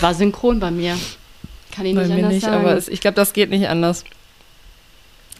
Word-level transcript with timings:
War 0.00 0.14
synchron 0.14 0.58
bei 0.60 0.70
mir. 0.70 0.98
Kann 1.74 1.86
ich 1.86 1.94
Bei 1.94 2.02
nicht 2.02 2.12
anders 2.12 2.32
nicht, 2.32 2.42
sagen. 2.44 2.56
aber 2.56 2.76
es, 2.76 2.88
ich 2.88 3.00
glaube, 3.00 3.14
das 3.14 3.32
geht 3.32 3.50
nicht 3.50 3.68
anders. 3.68 4.04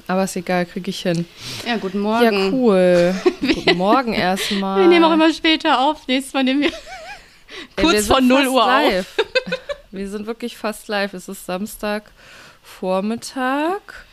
Aber 0.07 0.25
ist 0.25 0.35
egal, 0.37 0.65
kriege 0.67 0.89
ich 0.91 1.01
hin. 1.03 1.27
ja, 1.67 1.77
guten 1.77 2.03
Ja, 2.03 2.31
Morgen. 2.31 2.53
cool. 2.55 3.15
Guten 3.41 3.77
Morgen 3.77 4.15
erstmal. 4.15 4.81
Wir 4.81 4.89
nehmen 4.89 5.05
auch 5.05 5.13
immer 5.13 5.33
später 5.33 5.81
auf. 5.81 6.07
Nächstes 6.09 6.33
Mal 6.33 6.45
nehmen 6.45 6.63
wir 6.63 6.69
Ey, 7.77 7.85
wir 7.85 7.85
kurz 7.85 8.07
vor 8.07 8.21
0 8.23 8.39
fast 8.45 8.51
Uhr 8.55 8.63
auf. 8.63 8.69
live. 8.69 9.07
Wir 9.91 10.09
sind 10.09 10.27
wirklich 10.27 10.57
fast 10.57 10.89
live. 10.89 11.13
Es 11.13 11.29
ist 11.29 11.45
Samstag 11.45 12.05
Vormittag. 12.63 14.07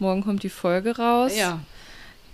Morgen 0.00 0.24
kommt 0.24 0.42
die 0.42 0.48
Folge 0.50 0.96
raus. 0.96 1.32
Ja, 1.36 1.60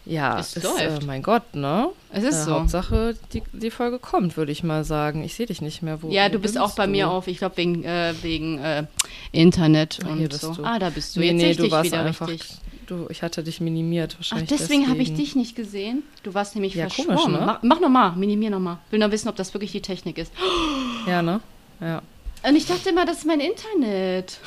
Ja, 0.06 0.38
Es 0.38 0.56
ist, 0.56 0.62
läuft. 0.62 1.02
äh, 1.02 1.04
mein 1.04 1.20
Gott, 1.22 1.54
ne? 1.54 1.88
es 2.12 2.22
ist 2.22 2.36
äh, 2.36 2.44
so. 2.44 2.52
Hauptsache, 2.52 3.16
die, 3.32 3.42
die 3.52 3.70
Folge 3.72 3.98
kommt, 3.98 4.36
würde 4.36 4.52
ich 4.52 4.62
mal 4.62 4.84
sagen. 4.84 5.24
Ich 5.24 5.34
sehe 5.34 5.46
dich 5.46 5.60
nicht 5.60 5.82
mehr. 5.82 6.00
Wo, 6.00 6.10
Ja, 6.10 6.28
du 6.28 6.38
bist 6.38 6.56
auch 6.58 6.76
bei 6.76 6.86
du? 6.86 6.92
mir 6.92 7.10
auf, 7.10 7.26
ich 7.26 7.38
glaube 7.38 7.56
wegen, 7.56 7.82
äh, 7.82 8.14
wegen 8.22 8.58
äh, 8.58 8.84
Internet 9.32 9.98
Ach, 10.04 10.08
und 10.10 10.32
so. 10.32 10.54
du. 10.54 10.64
Ah, 10.64 10.78
da 10.78 10.90
bist 10.90 11.16
du. 11.16 11.20
Nee, 11.20 11.26
Jetzt 11.32 11.36
nee, 11.36 11.54
du 11.54 11.62
dich 11.64 11.72
warst 11.72 11.90
wieder 11.90 12.02
einfach. 12.04 12.28
richtig. 12.28 12.56
Du, 12.86 13.06
ich 13.10 13.22
hatte 13.24 13.42
dich 13.42 13.60
minimiert 13.60 14.12
Ach, 14.14 14.18
wahrscheinlich. 14.20 14.48
deswegen 14.48 14.88
habe 14.88 14.98
ich 15.02 15.08
deswegen. 15.08 15.24
dich 15.24 15.34
nicht 15.34 15.56
gesehen. 15.56 16.04
Du 16.22 16.34
warst 16.34 16.54
nämlich 16.54 16.74
Ja, 16.74 16.88
verschwommen. 16.88 17.16
komisch, 17.18 17.40
ne? 17.40 17.44
Mach, 17.44 17.58
mach 17.64 17.80
nochmal, 17.80 18.12
minimier 18.14 18.50
nochmal. 18.50 18.78
Will 18.90 19.00
nur 19.00 19.10
wissen, 19.10 19.28
ob 19.28 19.34
das 19.34 19.52
wirklich 19.54 19.72
die 19.72 19.82
Technik 19.82 20.18
ist. 20.18 20.30
Ja, 21.08 21.20
ne? 21.20 21.40
Ja. 21.80 22.00
Und 22.48 22.54
ich 22.54 22.64
dachte 22.66 22.90
immer, 22.90 23.04
das 23.04 23.18
ist 23.18 23.26
mein 23.26 23.40
Internet. 23.40 24.38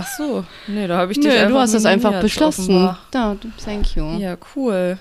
Ach 0.00 0.06
so, 0.16 0.44
nee, 0.68 0.86
da 0.86 0.98
habe 0.98 1.12
ich 1.12 1.18
dich 1.18 1.26
Nö, 1.26 1.32
einfach 1.32 1.48
du 1.48 1.58
hast 1.58 1.74
es 1.74 1.84
einfach 1.84 2.20
beschlossen. 2.20 2.62
offenbar. 2.70 2.98
Da, 3.10 3.36
thank 3.64 3.96
you. 3.96 4.04
Ja, 4.18 4.36
cool. 4.54 4.98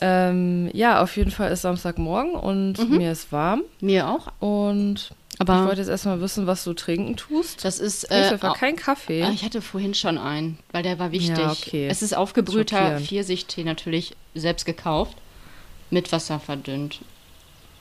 Ähm, 0.00 0.70
ja, 0.72 1.02
auf 1.02 1.16
jeden 1.16 1.30
Fall 1.30 1.52
ist 1.52 1.62
Samstagmorgen 1.62 2.34
und 2.34 2.78
Mhm. 2.78 2.96
mir 2.96 3.12
ist 3.12 3.32
warm. 3.32 3.62
Mir 3.80 4.08
auch. 4.08 4.28
Und 4.40 5.10
ich 5.34 5.40
Aber 5.40 5.66
wollte 5.66 5.80
jetzt 5.82 5.88
erstmal 5.90 6.20
wissen, 6.22 6.46
was 6.46 6.64
du 6.64 6.72
trinken 6.72 7.16
tust. 7.16 7.64
das 7.64 7.78
ist. 7.78 8.10
Äh, 8.10 8.30
einfach 8.32 8.56
kein 8.56 8.76
Kaffee. 8.76 9.22
Ah, 9.22 9.30
Ich 9.32 9.44
hatte 9.44 9.60
vorhin 9.60 9.92
schon 9.94 10.16
einen, 10.18 10.58
weil 10.72 10.82
der 10.82 10.98
war 10.98 11.12
wichtig. 11.12 11.36
Ja, 11.38 11.52
okay. 11.52 11.86
Es 11.88 12.00
ist 12.02 12.16
aufgebrühter. 12.16 12.98
Pfirsichtee 12.98 13.62
natürlich 13.64 14.16
selbst 14.34 14.64
gekauft, 14.64 15.16
mit 15.90 16.12
Wasser 16.12 16.40
verdünnt. 16.40 17.00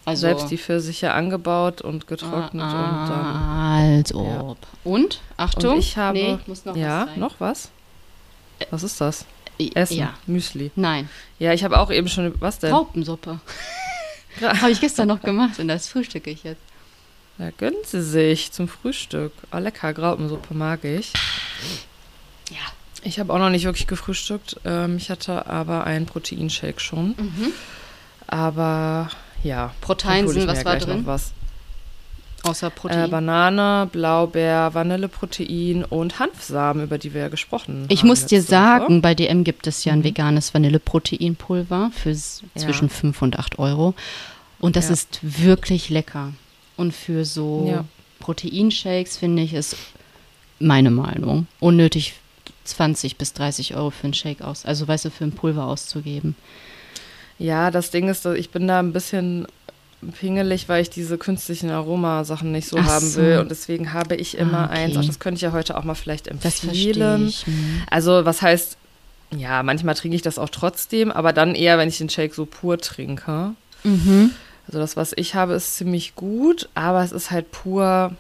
Also 0.10 0.22
Selbst 0.22 0.50
die 0.52 0.58
Pfirsiche 0.58 1.12
angebaut 1.14 1.82
und 1.82 2.08
getrocknet 2.08 2.52
und 2.54 2.60
dann. 2.72 3.10
ah, 3.10 3.78
Als 3.98 4.14
ob. 4.14 4.58
Und 4.84 5.22
Achtung, 5.38 5.74
Und 5.74 5.80
ich 5.80 5.98
habe. 5.98 6.18
nee, 6.18 6.38
muss 6.48 6.66
noch 6.66 6.76
ja, 6.76 7.08
was 7.08 7.18
noch 7.18 7.36
was? 7.40 7.70
Was 8.70 8.84
ist 8.84 9.00
das? 9.02 9.26
Essen. 9.76 9.98
Ja, 9.98 10.14
Müsli. 10.26 10.72
nein, 10.76 11.10
Ja, 11.38 11.52
ich 11.54 11.64
habe 11.66 11.80
auch 11.80 11.92
eben 11.92 12.08
schon. 12.08 12.34
Was 12.40 12.60
denn? 12.60 12.74
Raupensuppe. 12.74 13.40
Habe 14.42 14.72
ich 14.72 14.80
gestern 14.80 15.08
noch 15.10 15.22
gemacht 15.22 15.60
und 15.60 15.68
das 15.68 15.90
frühstücke 15.90 16.30
ich 16.30 16.44
jetzt. 16.44 16.62
Ja, 17.40 17.50
gönnen 17.58 17.80
Sie 17.86 18.02
sich 18.02 18.52
zum 18.54 18.68
Frühstück. 18.70 19.34
Oh, 19.52 19.58
lecker, 19.58 19.92
Graupensuppe 19.94 20.54
mag 20.54 20.84
ich. 20.86 21.12
Ja. 22.50 22.58
Ich 23.04 23.20
habe 23.20 23.34
auch 23.34 23.38
noch 23.40 23.50
nicht 23.50 23.66
wirklich 23.66 23.88
gefrühstückt. 23.88 24.58
Ähm, 24.66 24.98
ich 24.98 25.10
hatte 25.10 25.48
aber 25.48 25.84
einen 25.86 26.06
Proteinshake 26.06 26.80
schon. 26.80 27.16
Mhm. 27.18 27.54
Aber 28.28 29.10
ja. 29.44 29.74
Proteinsen, 29.82 30.42
ich 30.42 30.48
was 30.48 30.66
war 30.66 30.78
drin? 30.78 31.06
Was. 31.06 31.34
Außer 32.44 32.68
Äh, 32.68 32.72
Protein. 32.72 33.10
Banane, 33.10 33.90
Blaubeer, 33.92 34.74
Vanilleprotein 34.74 35.84
und 35.84 36.20
Hanfsamen, 36.20 36.84
über 36.86 36.98
die 36.98 37.14
wir 37.14 37.22
ja 37.22 37.28
gesprochen 37.28 37.86
ich 37.90 38.00
haben. 38.00 38.08
muss 38.08 38.26
dir 38.28 38.38
letzte 38.40 38.54
Woche. 38.56 38.62
sagen, 38.62 39.02
bei 39.02 39.14
DM 39.14 39.44
gibt 39.44 39.68
es 39.68 39.84
ja 39.84 39.92
ein 39.92 40.06
veganes 40.06 40.54
Vanilleproteinpulver 40.54 41.92
für 41.94 42.12
Ja. 42.12 42.18
zwischen 42.56 42.90
5 42.90 43.22
und 43.22 43.38
8 43.40 43.60
Euro. 43.60 43.94
Und 44.60 44.76
das 44.78 44.88
Ja. 44.88 44.94
ist 44.94 45.20
wirklich 45.22 45.90
lecker. 45.90 46.32
Und 46.78 46.94
für 46.94 47.26
so 47.26 47.68
Ja. 47.70 47.86
Proteinshakes 48.20 49.18
finde 49.18 49.44
ich 49.44 49.54
es, 49.54 49.76
meine 50.60 50.92
Meinung, 50.92 51.46
unnötig 51.60 52.14
20 52.64 53.18
bis 53.18 53.34
30 53.34 53.76
Euro 53.76 53.90
für 53.90 54.06
einen 54.06 54.14
Shake 54.14 54.42
aus. 54.42 54.66
Also 54.66 54.88
weißt 54.88 55.06
du, 55.06 55.12
für 55.12 55.26
ein 55.26 55.32
Pulver 55.34 55.66
auszugeben. 55.66 56.36
Ja, 57.40 57.72
das 57.72 57.90
Ding 57.90 58.10
ist, 58.10 58.26
ich 58.26 58.50
bin 58.52 58.68
da 58.68 58.80
ein 58.80 58.94
bisschen 58.94 59.48
pingelig, 60.20 60.70
weil 60.70 60.82
ich 60.82 60.90
diese 60.90 61.18
künstlichen 61.18 61.70
Aromasachen 61.70 62.52
nicht 62.52 62.68
so 62.68 62.78
Ach 62.78 62.86
haben 62.86 63.06
so. 63.06 63.22
will. 63.22 63.40
Und 63.40 63.50
deswegen 63.52 63.92
habe 63.94 64.16
ich 64.16 64.38
immer 64.38 64.70
Ah, 64.70 64.72
okay. 64.72 64.84
eins. 64.84 64.98
Auch 64.98 65.06
das 65.06 65.20
könnte 65.20 65.38
ich 65.38 65.42
ja 65.42 65.52
heute 65.52 65.78
auch 65.78 65.84
mal 65.84 65.96
vielleicht 65.96 66.28
empfehlen. 66.28 67.28
ich. 67.28 67.46
Hm. 67.46 67.82
Also, 67.90 68.24
was 68.26 68.42
heißt, 68.42 68.78
ja, 69.36 69.62
manchmal 69.64 69.96
trinke 69.96 70.16
ich 70.16 70.22
das 70.22 70.38
auch 70.40 70.50
trotzdem, 70.50 71.12
aber 71.12 71.34
dann 71.34 71.56
eher, 71.56 71.78
wenn 71.78 71.90
ich 71.90 71.98
den 71.98 72.10
Shake 72.10 72.34
so 72.34 72.46
pur 72.46 72.78
trinke. 72.78 73.52
Mhm. 73.84 74.32
Also, 74.68 74.80
das, 74.80 74.96
was 74.98 75.14
ich 75.16 75.36
habe, 75.36 75.54
ist 75.54 75.76
ziemlich 75.78 76.16
gut, 76.16 76.70
aber 76.76 77.04
es 77.04 77.12
ist 77.12 77.32
halt 77.32 77.52
pur. 77.52 78.14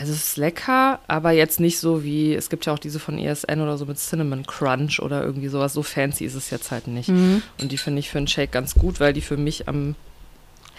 Also, 0.00 0.12
es 0.14 0.22
ist 0.30 0.36
lecker, 0.38 0.98
aber 1.08 1.32
jetzt 1.32 1.60
nicht 1.60 1.78
so 1.78 2.02
wie, 2.02 2.34
es 2.34 2.48
gibt 2.48 2.64
ja 2.64 2.72
auch 2.72 2.78
diese 2.78 2.98
von 2.98 3.18
ESN 3.18 3.60
oder 3.60 3.76
so 3.76 3.84
mit 3.84 3.98
Cinnamon 3.98 4.46
Crunch 4.46 4.98
oder 5.00 5.22
irgendwie 5.22 5.48
sowas. 5.48 5.74
So 5.74 5.82
fancy 5.82 6.24
ist 6.24 6.34
es 6.34 6.48
jetzt 6.48 6.70
halt 6.70 6.86
nicht. 6.88 7.10
Mhm. 7.10 7.42
Und 7.60 7.70
die 7.70 7.76
finde 7.76 8.00
ich 8.00 8.08
für 8.08 8.16
einen 8.16 8.26
Shake 8.26 8.50
ganz 8.50 8.74
gut, 8.74 8.98
weil 8.98 9.12
die 9.12 9.20
für 9.20 9.36
mich 9.36 9.68
am 9.68 9.94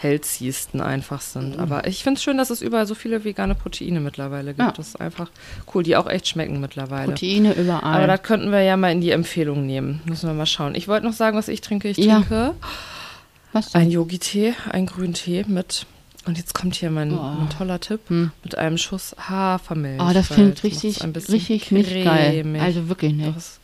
healthiesten 0.01 0.81
einfach 0.81 1.21
sind. 1.21 1.57
Mhm. 1.57 1.59
Aber 1.61 1.85
ich 1.85 2.03
finde 2.03 2.17
es 2.17 2.23
schön, 2.23 2.37
dass 2.39 2.49
es 2.49 2.63
überall 2.63 2.87
so 2.87 2.95
viele 2.95 3.23
vegane 3.23 3.53
Proteine 3.53 3.99
mittlerweile 3.99 4.55
gibt. 4.55 4.59
Ja. 4.59 4.71
Das 4.71 4.87
ist 4.87 4.99
einfach 4.99 5.29
cool, 5.73 5.83
die 5.83 5.95
auch 5.95 6.07
echt 6.07 6.27
schmecken 6.27 6.59
mittlerweile. 6.59 7.09
Proteine 7.09 7.53
überall. 7.53 7.97
Aber 7.97 8.07
das 8.07 8.23
könnten 8.23 8.51
wir 8.51 8.61
ja 8.61 8.75
mal 8.77 8.91
in 8.91 9.01
die 9.01 9.11
Empfehlung 9.11 9.67
nehmen. 9.67 10.01
Müssen 10.05 10.27
wir 10.27 10.33
mal 10.33 10.47
schauen. 10.47 10.73
Ich 10.73 10.87
wollte 10.87 11.05
noch 11.05 11.13
sagen, 11.13 11.37
was 11.37 11.47
ich 11.47 11.61
trinke. 11.61 11.89
Ich 11.89 11.97
Ja. 11.97 12.15
trinke 12.21 12.55
Was? 13.53 13.75
einen 13.75 13.91
Yogi-Tee, 13.91 14.55
einen 14.71 14.87
grünen 14.87 15.13
Tee 15.13 15.45
mit. 15.47 15.85
Und 16.25 16.37
jetzt 16.37 16.53
kommt 16.53 16.75
hier 16.75 16.91
mein, 16.91 17.17
Oh. 17.17 17.21
mein 17.39 17.49
toller 17.49 17.79
Tipp 17.79 18.01
Hm. 18.07 18.31
mit 18.43 18.57
einem 18.57 18.77
Schuss 18.77 19.15
Hafermilch. 19.17 19.99
Oh, 20.01 20.11
das 20.13 20.29
klingt 20.29 20.63
richtig, 20.63 21.01
richtig 21.03 21.71
nicht 21.71 21.93
geil. 22.03 22.45
Also 22.59 22.89
wirklich 22.89 23.13
nicht. 23.13 23.35
Das, 23.35 23.59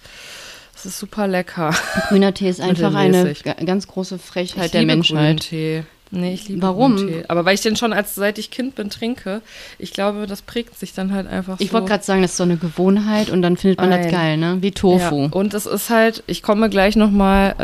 das 0.73 0.85
ist 0.87 0.99
super 0.99 1.27
lecker. 1.27 1.73
Grüner 2.09 2.33
Tee 2.33 2.49
ist 2.49 2.59
einfach 2.61 2.93
eine 2.95 3.35
ganz 3.65 3.87
große 3.87 4.17
Frechheit 4.17 4.65
ich 4.65 4.71
der 4.71 4.81
liebe 4.81 4.93
Menschheit. 4.95 5.17
grünen 5.17 5.39
Tee. 5.39 5.83
Nee, 6.11 6.33
ich 6.33 6.47
liebe 6.47 6.61
Warum? 6.61 6.95
grünen 6.95 7.09
Tee. 7.09 7.23
Aber 7.27 7.43
weil 7.45 7.55
ich 7.55 7.61
den 7.61 7.75
schon 7.75 7.91
als 7.93 8.15
seit 8.15 8.37
ich 8.37 8.49
Kind 8.49 8.75
bin 8.75 8.89
trinke, 8.89 9.41
ich 9.77 9.91
glaube, 9.91 10.25
das 10.27 10.41
prägt 10.41 10.77
sich 10.79 10.93
dann 10.93 11.11
halt 11.13 11.27
einfach 11.27 11.59
Ich 11.59 11.67
so. 11.67 11.73
wollte 11.73 11.87
gerade 11.89 12.03
sagen, 12.03 12.21
das 12.21 12.31
ist 12.31 12.37
so 12.37 12.43
eine 12.43 12.57
Gewohnheit 12.57 13.29
und 13.29 13.41
dann 13.41 13.57
findet 13.57 13.79
man 13.79 13.89
das 13.91 14.01
Nein. 14.05 14.11
geil, 14.11 14.37
ne? 14.37 14.57
Wie 14.61 14.71
Tofu. 14.71 15.23
Ja, 15.23 15.29
und 15.31 15.53
es 15.53 15.65
ist 15.65 15.89
halt, 15.89 16.23
ich 16.27 16.41
komme 16.43 16.69
gleich 16.69 16.95
nochmal, 16.95 17.55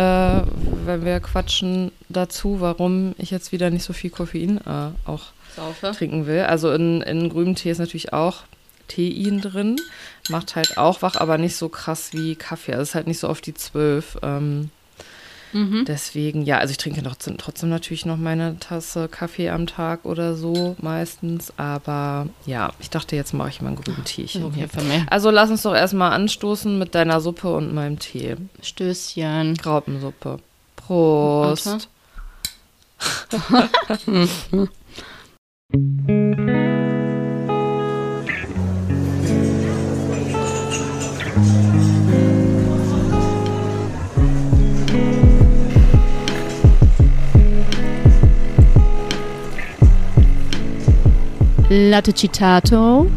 äh, 0.45 0.85
wenn 0.85 1.05
wir 1.05 1.19
quatschen, 1.21 1.91
dazu, 2.09 2.57
warum 2.59 3.15
ich 3.17 3.31
jetzt 3.31 3.51
wieder 3.51 3.69
nicht 3.69 3.83
so 3.83 3.93
viel 3.93 4.09
Koffein 4.09 4.57
äh, 4.57 5.09
auch 5.09 5.23
Saufe. 5.55 5.91
trinken 5.97 6.27
will. 6.27 6.41
Also 6.41 6.71
in, 6.71 7.01
in 7.01 7.29
grünem 7.29 7.55
Tee 7.55 7.71
ist 7.71 7.79
natürlich 7.79 8.13
auch 8.13 8.43
Tein 8.87 9.41
drin, 9.41 9.77
macht 10.29 10.55
halt 10.55 10.77
auch 10.77 11.01
wach, 11.01 11.15
aber 11.15 11.37
nicht 11.37 11.55
so 11.55 11.69
krass 11.69 12.09
wie 12.11 12.35
Kaffee. 12.35 12.73
Also 12.73 12.83
es 12.83 12.89
ist 12.89 12.95
halt 12.95 13.07
nicht 13.07 13.19
so 13.19 13.27
auf 13.29 13.41
die 13.41 13.53
zwölf. 13.53 14.17
Ähm, 14.21 14.69
Mhm. 15.53 15.85
deswegen, 15.85 16.41
ja, 16.41 16.57
also 16.57 16.71
ich 16.71 16.77
trinke 16.77 17.01
noch, 17.01 17.15
trotzdem 17.15 17.69
natürlich 17.69 18.05
noch 18.05 18.17
meine 18.17 18.57
Tasse 18.59 19.07
Kaffee 19.07 19.49
am 19.49 19.67
Tag 19.67 20.05
oder 20.05 20.35
so 20.35 20.75
meistens. 20.81 21.53
Aber 21.57 22.27
ja, 22.45 22.73
ich 22.79 22.89
dachte, 22.89 23.15
jetzt 23.15 23.33
mache 23.33 23.49
ich 23.49 23.61
mal 23.61 23.69
einen 23.69 23.81
grünen 23.81 24.03
Teechen 24.03 24.43
Okay, 24.45 24.67
hier. 24.73 25.05
Also 25.09 25.29
lass 25.29 25.49
uns 25.49 25.61
doch 25.61 25.75
erstmal 25.75 26.11
anstoßen 26.11 26.77
mit 26.77 26.95
deiner 26.95 27.21
Suppe 27.21 27.53
und 27.53 27.73
meinem 27.73 27.99
Tee. 27.99 28.35
Stößchen. 28.61 29.55
Graupensuppe. 29.55 30.39
Prost. 30.75 31.87
Latte 51.75 52.13
Citato. 52.13 53.09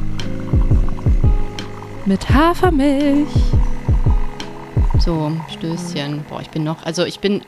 Mit 2.06 2.30
Hafermilch. 2.30 3.28
So, 4.98 5.30
Stößchen. 5.52 6.24
Boah, 6.30 6.40
ich 6.40 6.48
bin 6.48 6.64
noch, 6.64 6.82
also 6.86 7.04
ich 7.04 7.20
bin 7.20 7.42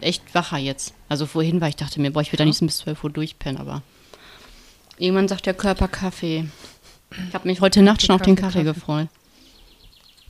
echt 0.00 0.32
wacher 0.36 0.58
jetzt. 0.58 0.94
Also 1.08 1.26
vorhin 1.26 1.60
war 1.60 1.68
ich 1.68 1.74
dachte 1.74 2.00
mir, 2.00 2.12
boah, 2.12 2.20
ich 2.20 2.30
will 2.30 2.36
da 2.36 2.44
nicht 2.44 2.60
bis 2.60 2.76
12 2.78 3.02
Uhr 3.02 3.10
durchpennen, 3.10 3.60
aber 3.60 3.82
irgendwann 4.96 5.26
sagt 5.26 5.46
der 5.46 5.54
Körper 5.54 5.88
Kaffee. 5.88 6.44
Ich 7.28 7.34
habe 7.34 7.48
mich 7.48 7.60
heute 7.60 7.82
Nacht 7.82 8.02
schon 8.02 8.14
auf 8.14 8.22
den 8.22 8.36
Kaffee, 8.36 8.60
Kaffee 8.60 8.64
Kaffee. 8.64 8.78
gefreut. 8.78 9.08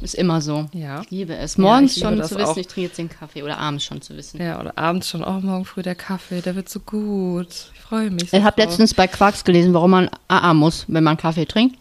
Ist 0.00 0.14
immer 0.14 0.40
so. 0.40 0.66
Ja. 0.72 1.02
Ich 1.02 1.10
liebe 1.10 1.36
es. 1.36 1.58
Morgens 1.58 1.96
ich 1.96 2.02
liebe 2.04 2.16
schon 2.16 2.24
zu 2.24 2.36
wissen, 2.36 2.46
auch. 2.46 2.56
ich 2.56 2.68
trinke 2.68 2.88
jetzt 2.88 2.98
den 2.98 3.08
Kaffee 3.08 3.42
oder 3.42 3.58
abends 3.58 3.84
schon 3.84 4.00
zu 4.00 4.16
wissen. 4.16 4.40
Ja, 4.40 4.60
oder 4.60 4.78
abends 4.78 5.08
schon. 5.08 5.24
Oh, 5.24 5.40
morgen 5.40 5.64
früh 5.64 5.82
der 5.82 5.96
Kaffee, 5.96 6.40
der 6.40 6.54
wird 6.54 6.68
so 6.68 6.78
gut. 6.80 7.48
Ich 7.74 7.80
freue 7.80 8.10
mich. 8.10 8.30
So 8.30 8.36
Ich 8.36 8.44
habe 8.44 8.60
letztens 8.60 8.94
bei 8.94 9.08
Quarks 9.08 9.42
gelesen, 9.42 9.74
warum 9.74 9.90
man 9.90 10.10
AA 10.28 10.54
muss, 10.54 10.84
wenn 10.86 11.02
man 11.02 11.16
Kaffee 11.16 11.46
trinkt. 11.46 11.76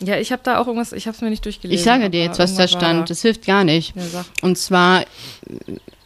Ja, 0.00 0.18
ich 0.18 0.32
habe 0.32 0.42
da 0.44 0.58
auch 0.58 0.66
irgendwas, 0.66 0.92
ich 0.92 1.06
habe 1.06 1.14
es 1.14 1.20
mir 1.20 1.30
nicht 1.30 1.44
durchgelesen. 1.44 1.78
Ich 1.78 1.84
sage 1.84 2.10
dir 2.10 2.22
jetzt, 2.22 2.38
was 2.38 2.54
da 2.54 2.68
stand. 2.68 3.08
Das 3.08 3.22
hilft 3.22 3.46
gar 3.46 3.64
nicht. 3.64 3.94
Ja. 3.96 4.24
Und 4.42 4.56
zwar, 4.58 5.04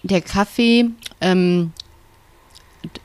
der 0.02 0.20
Kaffee 0.20 0.90
ähm, 1.20 1.72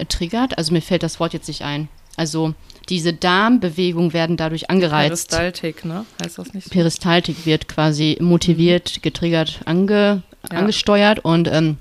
triggert, 0.10 0.58
also 0.58 0.74
mir 0.74 0.82
fällt 0.82 1.04
das 1.04 1.20
Wort 1.20 1.34
jetzt 1.34 1.48
nicht 1.48 1.64
ein. 1.64 1.90
Also 2.18 2.54
diese 2.90 3.14
Darmbewegungen 3.14 4.14
werden 4.14 4.38
dadurch 4.38 4.70
angereizt. 4.70 5.30
Peristaltik, 5.30 5.86
ne? 5.86 6.06
Heißt 6.24 6.38
das 6.38 6.54
nicht 6.54 6.66
so? 6.66 6.70
Peristaltik 6.70 7.46
wird 7.46 7.68
quasi 7.68 8.18
motiviert, 8.22 9.02
getriggert, 9.02 9.62
ange, 9.66 10.22
Ja. 10.52 10.60
angesteuert 10.60 11.20
und 11.26 11.48
ähm, 11.48 11.78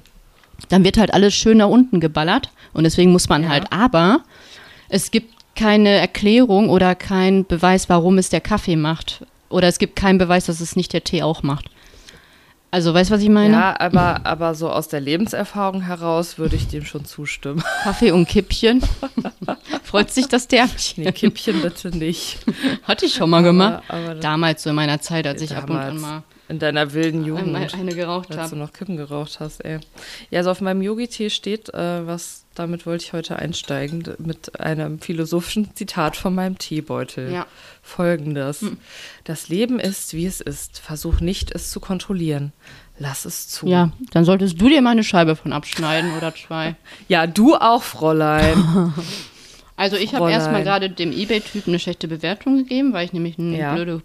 dann 0.70 0.84
wird 0.84 0.96
halt 0.96 1.12
alles 1.12 1.34
schön 1.34 1.58
nach 1.58 1.68
unten 1.68 2.00
geballert 2.00 2.50
und 2.72 2.84
deswegen 2.84 3.12
muss 3.12 3.28
man 3.28 3.42
Ja. 3.42 3.48
halt, 3.50 3.66
aber 3.70 4.20
es 4.88 5.10
gibt 5.10 5.34
keine 5.54 5.90
Erklärung 5.90 6.68
oder 6.70 6.94
kein 6.94 7.44
Beweis, 7.46 7.88
warum 7.88 8.18
es 8.18 8.28
der 8.30 8.40
Kaffee 8.40 8.76
macht 8.76 9.24
oder 9.50 9.68
es 9.68 9.78
gibt 9.78 9.96
keinen 9.96 10.18
Beweis, 10.18 10.46
dass 10.46 10.60
es 10.60 10.74
nicht 10.76 10.92
der 10.92 11.04
Tee 11.04 11.22
auch 11.22 11.42
macht. 11.42 11.66
Also, 12.74 12.92
weißt 12.92 13.10
du, 13.10 13.14
was 13.14 13.22
ich 13.22 13.28
meine? 13.28 13.54
Ja, 13.54 13.76
aber, 13.78 14.26
aber 14.26 14.56
so 14.56 14.68
aus 14.68 14.88
der 14.88 14.98
Lebenserfahrung 14.98 15.82
heraus 15.82 16.38
würde 16.38 16.56
ich 16.56 16.66
dem 16.66 16.84
schon 16.84 17.04
zustimmen. 17.04 17.62
Kaffee 17.84 18.10
und 18.10 18.26
Kippchen. 18.26 18.82
Freut 19.84 20.10
sich 20.10 20.26
das 20.26 20.48
Därmchen? 20.48 21.04
Nee, 21.04 21.12
Kippchen 21.12 21.62
bitte 21.62 21.96
nicht. 21.96 22.38
Hatte 22.82 23.06
ich 23.06 23.14
schon 23.14 23.30
mal 23.30 23.44
gemacht. 23.44 23.84
Aber, 23.86 23.98
aber 24.10 24.14
Damals 24.16 24.64
so 24.64 24.70
in 24.70 24.76
meiner 24.76 25.00
Zeit, 25.00 25.24
als 25.24 25.40
ich 25.40 25.54
ab 25.54 25.70
und 25.70 25.76
an 25.76 25.82
Damals. 25.94 26.02
mal 26.02 26.22
in 26.48 26.58
deiner 26.58 26.92
wilden 26.92 27.24
Jugend. 27.24 27.54
eine, 27.54 27.94
geraucht 27.94 28.32
Als 28.32 28.36
du 28.36 28.42
habe. 28.42 28.56
noch 28.56 28.72
Kippen 28.72 28.96
geraucht 28.96 29.38
hast, 29.38 29.64
ey. 29.64 29.78
Ja, 30.30 30.40
also 30.40 30.50
auf 30.50 30.60
meinem 30.60 30.82
Yogi-Tee 30.82 31.30
steht, 31.30 31.72
äh, 31.72 32.04
was, 32.08 32.43
damit 32.54 32.86
wollte 32.86 33.04
ich 33.04 33.12
heute 33.12 33.36
einsteigen, 33.36 34.02
mit 34.18 34.60
einem 34.60 35.00
philosophischen 35.00 35.74
Zitat 35.74 36.16
von 36.16 36.34
meinem 36.34 36.58
Teebeutel. 36.58 37.32
Ja. 37.32 37.46
Folgendes. 37.82 38.64
Das 39.24 39.48
Leben 39.48 39.78
ist, 39.80 40.14
wie 40.14 40.26
es 40.26 40.40
ist. 40.40 40.78
Versuch 40.78 41.20
nicht, 41.20 41.52
es 41.52 41.70
zu 41.70 41.80
kontrollieren. 41.80 42.52
Lass 42.98 43.24
es 43.24 43.48
zu. 43.48 43.66
Ja, 43.66 43.90
dann 44.12 44.24
solltest 44.24 44.60
du 44.60 44.68
dir 44.68 44.80
mal 44.80 44.90
eine 44.90 45.02
Scheibe 45.04 45.34
von 45.36 45.52
abschneiden 45.52 46.16
oder 46.16 46.34
zwei. 46.34 46.76
Ja, 47.08 47.26
du 47.26 47.54
auch, 47.56 47.82
Fräulein. 47.82 48.92
Also 49.76 49.96
ich 49.96 50.14
habe 50.14 50.30
erstmal 50.30 50.62
gerade 50.62 50.88
dem 50.88 51.10
Ebay-Typen 51.10 51.72
eine 51.72 51.80
schlechte 51.80 52.06
Bewertung 52.06 52.58
gegeben, 52.58 52.92
weil 52.92 53.06
ich 53.06 53.12
nämlich 53.12 53.40
eine 53.40 53.58
Ja. 53.58 53.74
blöde 53.74 54.02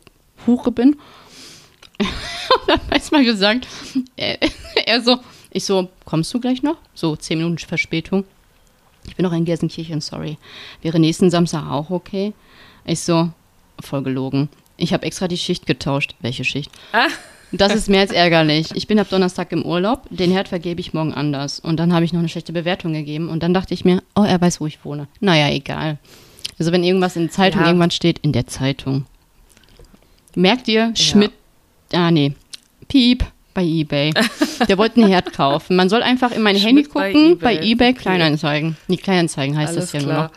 Hure 0.48 0.72
bin. 0.72 0.94
Und 2.00 2.68
dann 2.68 2.80
hat 2.80 2.92
erstmal 2.92 3.24
gesagt, 3.24 3.68
er, 4.16 4.40
er 4.86 5.02
so, 5.02 5.20
ich 5.52 5.66
so, 5.66 5.90
kommst 6.06 6.34
du 6.34 6.40
gleich 6.40 6.64
noch? 6.64 6.78
So, 6.96 7.16
zehn 7.16 7.38
Minuten 7.38 7.60
Verspätung. 7.60 8.24
Ich 9.08 9.16
bin 9.16 9.24
noch 9.24 9.34
in 9.34 9.46
Gelsenkirchen, 9.46 10.02
sorry. 10.02 10.38
Wäre 10.82 11.00
nächsten 11.00 11.30
Samstag 11.30 11.70
auch 11.70 11.90
okay? 11.90 12.34
Ich 12.86 13.00
so, 13.02 13.30
voll 13.80 14.04
gelogen. 14.04 14.50
Ich 14.78 14.94
habe 14.94 15.06
extra 15.06 15.28
die 15.28 15.38
Schicht 15.38 15.66
getauscht. 15.66 16.16
Welche 16.22 16.44
Schicht? 16.44 16.72
Ah. 16.94 17.08
Das 17.52 17.74
ist 17.74 17.90
mehr 17.90 18.02
als 18.02 18.12
ärgerlich. 18.14 18.70
Ich 18.76 18.88
bin 18.88 19.00
ab 19.00 19.10
Donnerstag 19.10 19.52
im 19.52 19.66
Urlaub. 19.66 20.04
Den 20.10 20.32
Herd 20.32 20.48
vergebe 20.48 20.80
ich 20.80 20.94
morgen 20.94 21.14
anders. 21.14 21.60
Und 21.60 21.78
dann 21.78 21.94
habe 21.94 22.06
ich 22.06 22.14
noch 22.14 22.20
eine 22.20 22.30
schlechte 22.30 22.54
Bewertung 22.54 22.94
gegeben. 22.94 23.30
Und 23.30 23.42
dann 23.44 23.54
dachte 23.54 23.74
ich 23.74 23.84
mir, 23.84 24.04
oh, 24.16 24.24
er 24.24 24.40
weiß, 24.40 24.62
wo 24.62 24.68
ich 24.68 24.86
wohne. 24.86 25.08
Naja, 25.20 25.50
egal. 25.50 25.98
Also 26.60 26.72
wenn 26.72 26.84
irgendwas 26.84 27.16
in 27.16 27.24
der 27.24 27.32
Zeitung 27.32 27.62
Ja. 27.62 27.68
irgendwann 27.68 27.92
steht, 27.92 28.20
in 28.20 28.34
der 28.34 28.48
Zeitung. 28.48 29.06
Merkt 30.36 30.68
ihr, 30.68 30.94
Schmidt, 30.96 31.32
ah 31.94 32.12
nee, 32.12 32.34
Piep 32.88 33.26
bei 33.60 33.66
Ebay. 33.66 34.14
Der 34.70 34.78
wollte 34.78 35.02
einen 35.02 35.10
Herd 35.10 35.34
kaufen. 35.34 35.76
Man 35.76 35.90
soll 35.90 36.02
einfach 36.02 36.32
in 36.32 36.42
mein 36.42 36.56
Handy 36.56 36.84
Schmidt 36.84 36.94
bei 36.94 37.12
gucken, 37.12 37.38
bei 37.40 37.56
eBay. 37.56 37.72
Ebay, 37.72 37.90
Okay. 37.90 38.00
Kleinanzeigen. 38.02 38.78
Die 38.88 38.98
Kleinanzeigen 38.98 39.58
heißt 39.58 39.74
Alles 39.76 39.92
das 39.92 39.94
ja 39.94 40.00
klar. 40.00 40.14
nur 40.16 40.24
noch. 40.26 40.32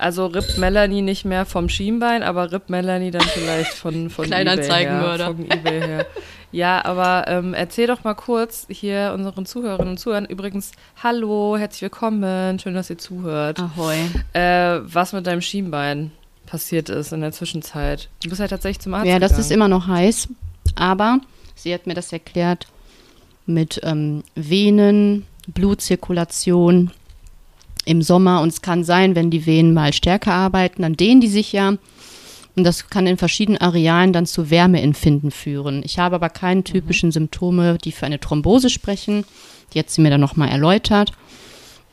Also 0.00 0.26
rippt 0.26 0.58
Melanie 0.58 1.02
nicht 1.02 1.24
mehr 1.24 1.44
vom 1.44 1.68
Schienbein, 1.68 2.22
aber 2.22 2.52
rippt 2.52 2.70
Melanie 2.70 3.10
dann 3.10 3.22
vielleicht 3.22 3.72
von, 3.72 4.10
von 4.14 4.24
Kleinanzeigenmörder. 4.26 5.28
eBay 5.30 5.46
her. 5.48 5.56
Von 5.56 5.58
eBay 5.58 5.80
her. 5.88 6.06
Ja, 6.50 6.84
aber 6.84 7.24
ähm, 7.28 7.52
erzähl 7.54 7.86
doch 7.88 8.04
mal 8.04 8.14
kurz 8.14 8.66
hier 8.70 9.12
unseren 9.14 9.44
Zuhörerinnen 9.44 9.90
und 9.92 9.98
Zuhörern. 9.98 10.24
Übrigens, 10.24 10.72
hallo, 11.02 11.56
herzlich 11.58 11.82
willkommen, 11.82 12.58
schön, 12.58 12.74
dass 12.74 12.90
ihr 12.90 12.96
zuhört. 12.98 13.58
Ahoi. 13.60 13.96
Äh, 14.32 14.80
was 14.82 15.12
mit 15.12 15.26
deinem 15.26 15.42
Schienbein 15.42 16.10
passiert 16.46 16.88
ist 16.88 17.12
in 17.12 17.20
der 17.20 17.32
Zwischenzeit. 17.32 18.08
Du 18.22 18.30
bist 18.30 18.40
ja 18.40 18.48
tatsächlich 18.48 18.80
zum 18.80 18.94
Arzt 18.94 19.06
Ja, 19.06 19.18
das 19.18 19.32
gegangen. 19.32 19.44
ist 19.44 19.52
immer 19.52 19.68
noch 19.68 19.86
heiß. 19.88 20.28
Aber 20.76 21.18
sie 21.58 21.74
hat 21.74 21.86
mir 21.86 21.94
das 21.94 22.12
erklärt 22.12 22.66
mit 23.46 23.80
ähm, 23.82 24.22
Venen, 24.34 25.26
Blutzirkulation 25.48 26.90
im 27.84 28.02
Sommer. 28.02 28.42
Und 28.42 28.48
es 28.48 28.62
kann 28.62 28.84
sein, 28.84 29.14
wenn 29.14 29.30
die 29.30 29.46
Venen 29.46 29.74
mal 29.74 29.92
stärker 29.92 30.32
arbeiten, 30.32 30.82
dann 30.82 30.96
dehnen 30.96 31.20
die 31.20 31.28
sich 31.28 31.52
ja. 31.52 31.74
Und 32.56 32.64
das 32.64 32.90
kann 32.90 33.06
in 33.06 33.16
verschiedenen 33.16 33.60
Arealen 33.60 34.12
dann 34.12 34.26
zu 34.26 34.50
Wärmeempfinden 34.50 35.30
führen. 35.30 35.82
Ich 35.84 35.98
habe 35.98 36.16
aber 36.16 36.28
keine 36.28 36.64
typischen 36.64 37.12
Symptome, 37.12 37.78
die 37.78 37.92
für 37.92 38.06
eine 38.06 38.20
Thrombose 38.20 38.68
sprechen. 38.68 39.24
Die 39.72 39.78
hat 39.78 39.90
sie 39.90 40.00
mir 40.00 40.10
dann 40.10 40.20
nochmal 40.20 40.48
erläutert. 40.48 41.12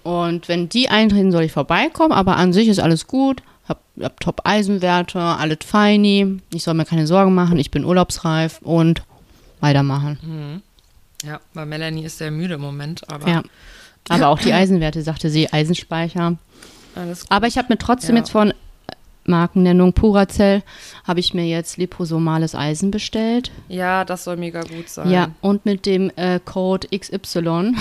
Und 0.03 0.47
wenn 0.47 0.69
die 0.69 0.89
eintreten, 0.89 1.31
soll 1.31 1.43
ich 1.43 1.51
vorbeikommen. 1.51 2.11
Aber 2.11 2.37
an 2.37 2.51
sich 2.51 2.67
ist 2.67 2.79
alles 2.79 3.07
gut. 3.07 3.43
Hab, 3.67 3.81
hab 4.01 4.19
Top-Eisenwerte, 4.19 5.19
alles 5.19 5.59
feini. 5.65 6.39
Ich 6.53 6.63
soll 6.63 6.73
mir 6.73 6.85
keine 6.85 7.07
Sorgen 7.07 7.33
machen. 7.33 7.59
Ich 7.59 7.71
bin 7.71 7.85
urlaubsreif 7.85 8.59
und 8.63 9.03
weitermachen. 9.61 10.61
Ja, 11.23 11.39
weil 11.53 11.65
Melanie 11.65 12.03
ist 12.05 12.17
sehr 12.17 12.31
müde 12.31 12.55
im 12.55 12.61
Moment, 12.61 13.09
aber 13.09 13.27
Ja. 13.27 13.43
Aber 14.09 14.27
auch 14.27 14.39
die 14.39 14.53
Eisenwerte, 14.53 15.01
sagte 15.01 15.29
sie, 15.29 15.51
Eisenspeicher. 15.51 16.37
alles 16.95 17.21
gut. 17.21 17.31
Aber 17.31 17.47
ich 17.47 17.57
habe 17.57 17.67
mir 17.73 17.77
trotzdem 17.77 18.15
Ja. 18.15 18.21
jetzt 18.21 18.29
von 18.31 18.53
Markennennung 19.27 19.93
Puracell, 19.93 20.61
habe 21.03 21.19
ich 21.19 21.33
mir 21.33 21.47
jetzt 21.47 21.77
liposomales 21.77 22.53
Eisen 22.53 22.91
bestellt. 22.91 23.49
Ja, 23.69 24.05
das 24.05 24.23
soll 24.23 24.37
mega 24.37 24.61
gut 24.61 24.87
sein. 24.87 25.09
Ja, 25.09 25.29
und 25.41 25.65
mit 25.65 25.87
dem 25.87 26.11
äh, 26.15 26.39
Code 26.45 26.87
XY 26.95 27.73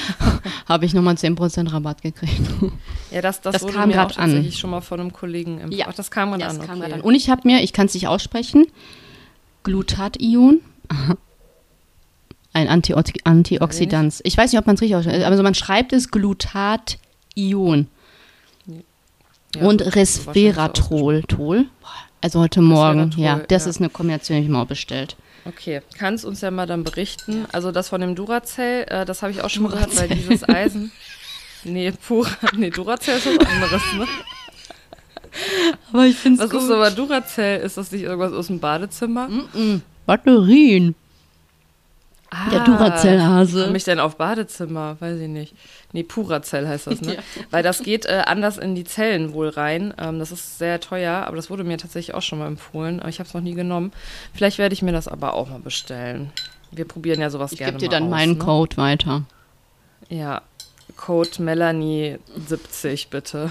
habe 0.68 0.86
ich 0.86 0.94
nochmal 0.94 1.16
10% 1.16 1.70
Rabatt 1.70 2.00
gekriegt. 2.00 2.40
Ja, 3.10 3.20
das, 3.20 3.42
das, 3.42 3.52
Das 3.52 3.62
wurde 3.64 3.74
kam 3.74 3.90
auch 3.92 3.96
an. 3.98 4.08
tatsächlich 4.08 4.58
schon 4.58 4.70
mal 4.70 4.80
von 4.80 4.98
einem 5.00 5.12
Kollegen 5.12 5.56
empfohlen. 5.60 5.72
Ja. 5.78 5.86
Ach, 5.90 5.94
das 5.94 6.10
kam 6.10 6.30
gerade 6.30 6.40
Ja, 6.44 6.48
an. 6.48 6.56
das 6.56 6.66
kam 6.66 6.80
okay. 6.80 6.92
an. 6.94 7.00
Und 7.02 7.14
ich 7.16 7.28
habe 7.28 7.42
mir, 7.44 7.62
ich 7.62 7.74
kann 7.74 7.84
es 7.84 7.92
nicht 7.92 8.08
aussprechen, 8.08 8.64
Glutatiun. 9.64 10.60
Ein 12.54 12.68
Antioxi 12.68 13.14
Antioxidant. 13.24 14.20
Ich 14.24 14.36
weiß 14.36 14.52
nicht, 14.52 14.58
ob 14.58 14.66
man 14.66 14.74
es 14.74 14.82
richtig 14.82 14.96
ausspricht. 14.96 15.24
Also 15.24 15.42
man 15.42 15.54
schreibt 15.54 15.94
es 15.94 16.10
Glutathion. 16.10 17.86
Ja, 19.54 19.62
und 19.62 19.96
Resveratrol. 19.96 21.22
Tol? 21.22 21.66
Also 22.20 22.40
heute 22.40 22.60
Morgen. 22.60 23.12
Ja, 23.16 23.40
das 23.48 23.64
ja. 23.64 23.70
ist 23.70 23.78
eine 23.78 23.88
Kombination, 23.88 24.38
die 24.38 24.44
ich 24.44 24.50
mal 24.50 24.64
bestellt. 24.64 25.16
Okay, 25.44 25.82
kannst 25.98 26.24
uns 26.24 26.40
ja 26.40 26.50
mal 26.50 26.66
dann 26.66 26.84
berichten. 26.84 27.46
Also 27.52 27.72
das 27.72 27.88
von 27.88 28.00
dem 28.00 28.14
Duracell, 28.14 28.84
äh, 28.88 29.04
das 29.04 29.22
habe 29.22 29.32
ich 29.32 29.42
auch 29.42 29.50
schon 29.50 29.64
mal 29.64 29.70
gehört, 29.70 29.96
weil 29.96 30.08
Duracell. 30.08 30.28
dieses 30.28 30.48
Eisen. 30.48 30.92
Nee, 31.64 31.92
pur. 31.92 32.26
Nee, 32.56 32.70
Duracell 32.70 33.18
ist 33.18 33.26
was 33.26 33.46
anderes, 33.46 33.82
ne? 33.96 34.08
Aber 35.92 36.06
ich 36.06 36.16
finde 36.16 36.42
Was 36.42 36.52
ist 36.52 36.68
aber 36.68 36.90
Duracell? 36.90 37.60
Ist 37.60 37.76
das 37.76 37.92
nicht 37.92 38.02
irgendwas 38.02 38.32
aus 38.32 38.48
dem 38.48 38.58
Badezimmer? 38.58 39.28
Batterien. 40.06 40.94
Ah, 42.30 42.48
Der 42.50 42.60
Duracell-Hase. 42.60 43.64
Komm 43.66 43.74
ich 43.76 43.84
denn 43.84 44.00
auf 44.00 44.16
Badezimmer? 44.16 44.96
Weiß 45.00 45.20
ich 45.20 45.28
nicht. 45.28 45.54
Nee, 45.92 46.02
Puracell 46.02 46.66
heißt 46.66 46.86
das, 46.86 47.02
ne? 47.02 47.14
Ja. 47.16 47.20
Weil 47.50 47.62
das 47.62 47.82
geht 47.82 48.06
äh, 48.06 48.22
anders 48.24 48.56
in 48.56 48.74
die 48.74 48.84
Zellen 48.84 49.34
wohl 49.34 49.50
rein. 49.50 49.92
Ähm, 49.98 50.18
das 50.18 50.32
ist 50.32 50.56
sehr 50.58 50.80
teuer, 50.80 51.26
aber 51.26 51.36
das 51.36 51.50
wurde 51.50 51.62
mir 51.62 51.76
tatsächlich 51.76 52.14
auch 52.14 52.22
schon 52.22 52.38
mal 52.38 52.46
empfohlen. 52.46 53.00
Aber 53.00 53.10
ich 53.10 53.18
habe 53.18 53.28
es 53.28 53.34
noch 53.34 53.42
nie 53.42 53.52
genommen. 53.52 53.92
Vielleicht 54.32 54.56
werde 54.56 54.72
ich 54.72 54.80
mir 54.80 54.92
das 54.92 55.08
aber 55.08 55.34
auch 55.34 55.50
mal 55.50 55.58
bestellen. 55.58 56.32
Wir 56.70 56.86
probieren 56.86 57.20
ja 57.20 57.28
sowas 57.28 57.52
Ich 57.52 57.58
gerne 57.58 57.72
gebe 57.72 57.82
dir 57.82 57.90
dann 57.90 58.04
aus, 58.04 58.10
meinen 58.10 58.38
ne? 58.38 58.44
Code 58.44 58.78
weiter. 58.78 59.24
Ja, 60.08 60.40
Code 60.96 61.42
Melanie 61.42 62.16
70 62.48 63.08
bitte. 63.10 63.50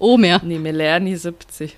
Omer. 0.00 0.40
Nee, 0.42 0.58
Melanie 0.58 1.14
70. 1.14 1.76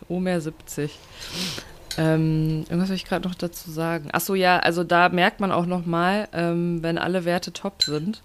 Omer 1.98 1.98
70. 1.98 1.98
Ähm, 1.98 2.64
irgendwas 2.68 2.88
will 2.88 2.96
ich 2.96 3.04
gerade 3.04 3.26
noch 3.28 3.34
dazu 3.34 3.70
sagen. 3.70 4.08
Ach 4.12 4.20
so, 4.20 4.34
ja, 4.34 4.58
also 4.58 4.84
da 4.84 5.08
merkt 5.08 5.40
man 5.40 5.52
auch 5.52 5.66
noch 5.66 5.86
mal, 5.86 6.28
ähm, 6.32 6.82
wenn 6.82 6.98
alle 6.98 7.24
Werte 7.24 7.52
top 7.52 7.82
sind. 7.82 8.22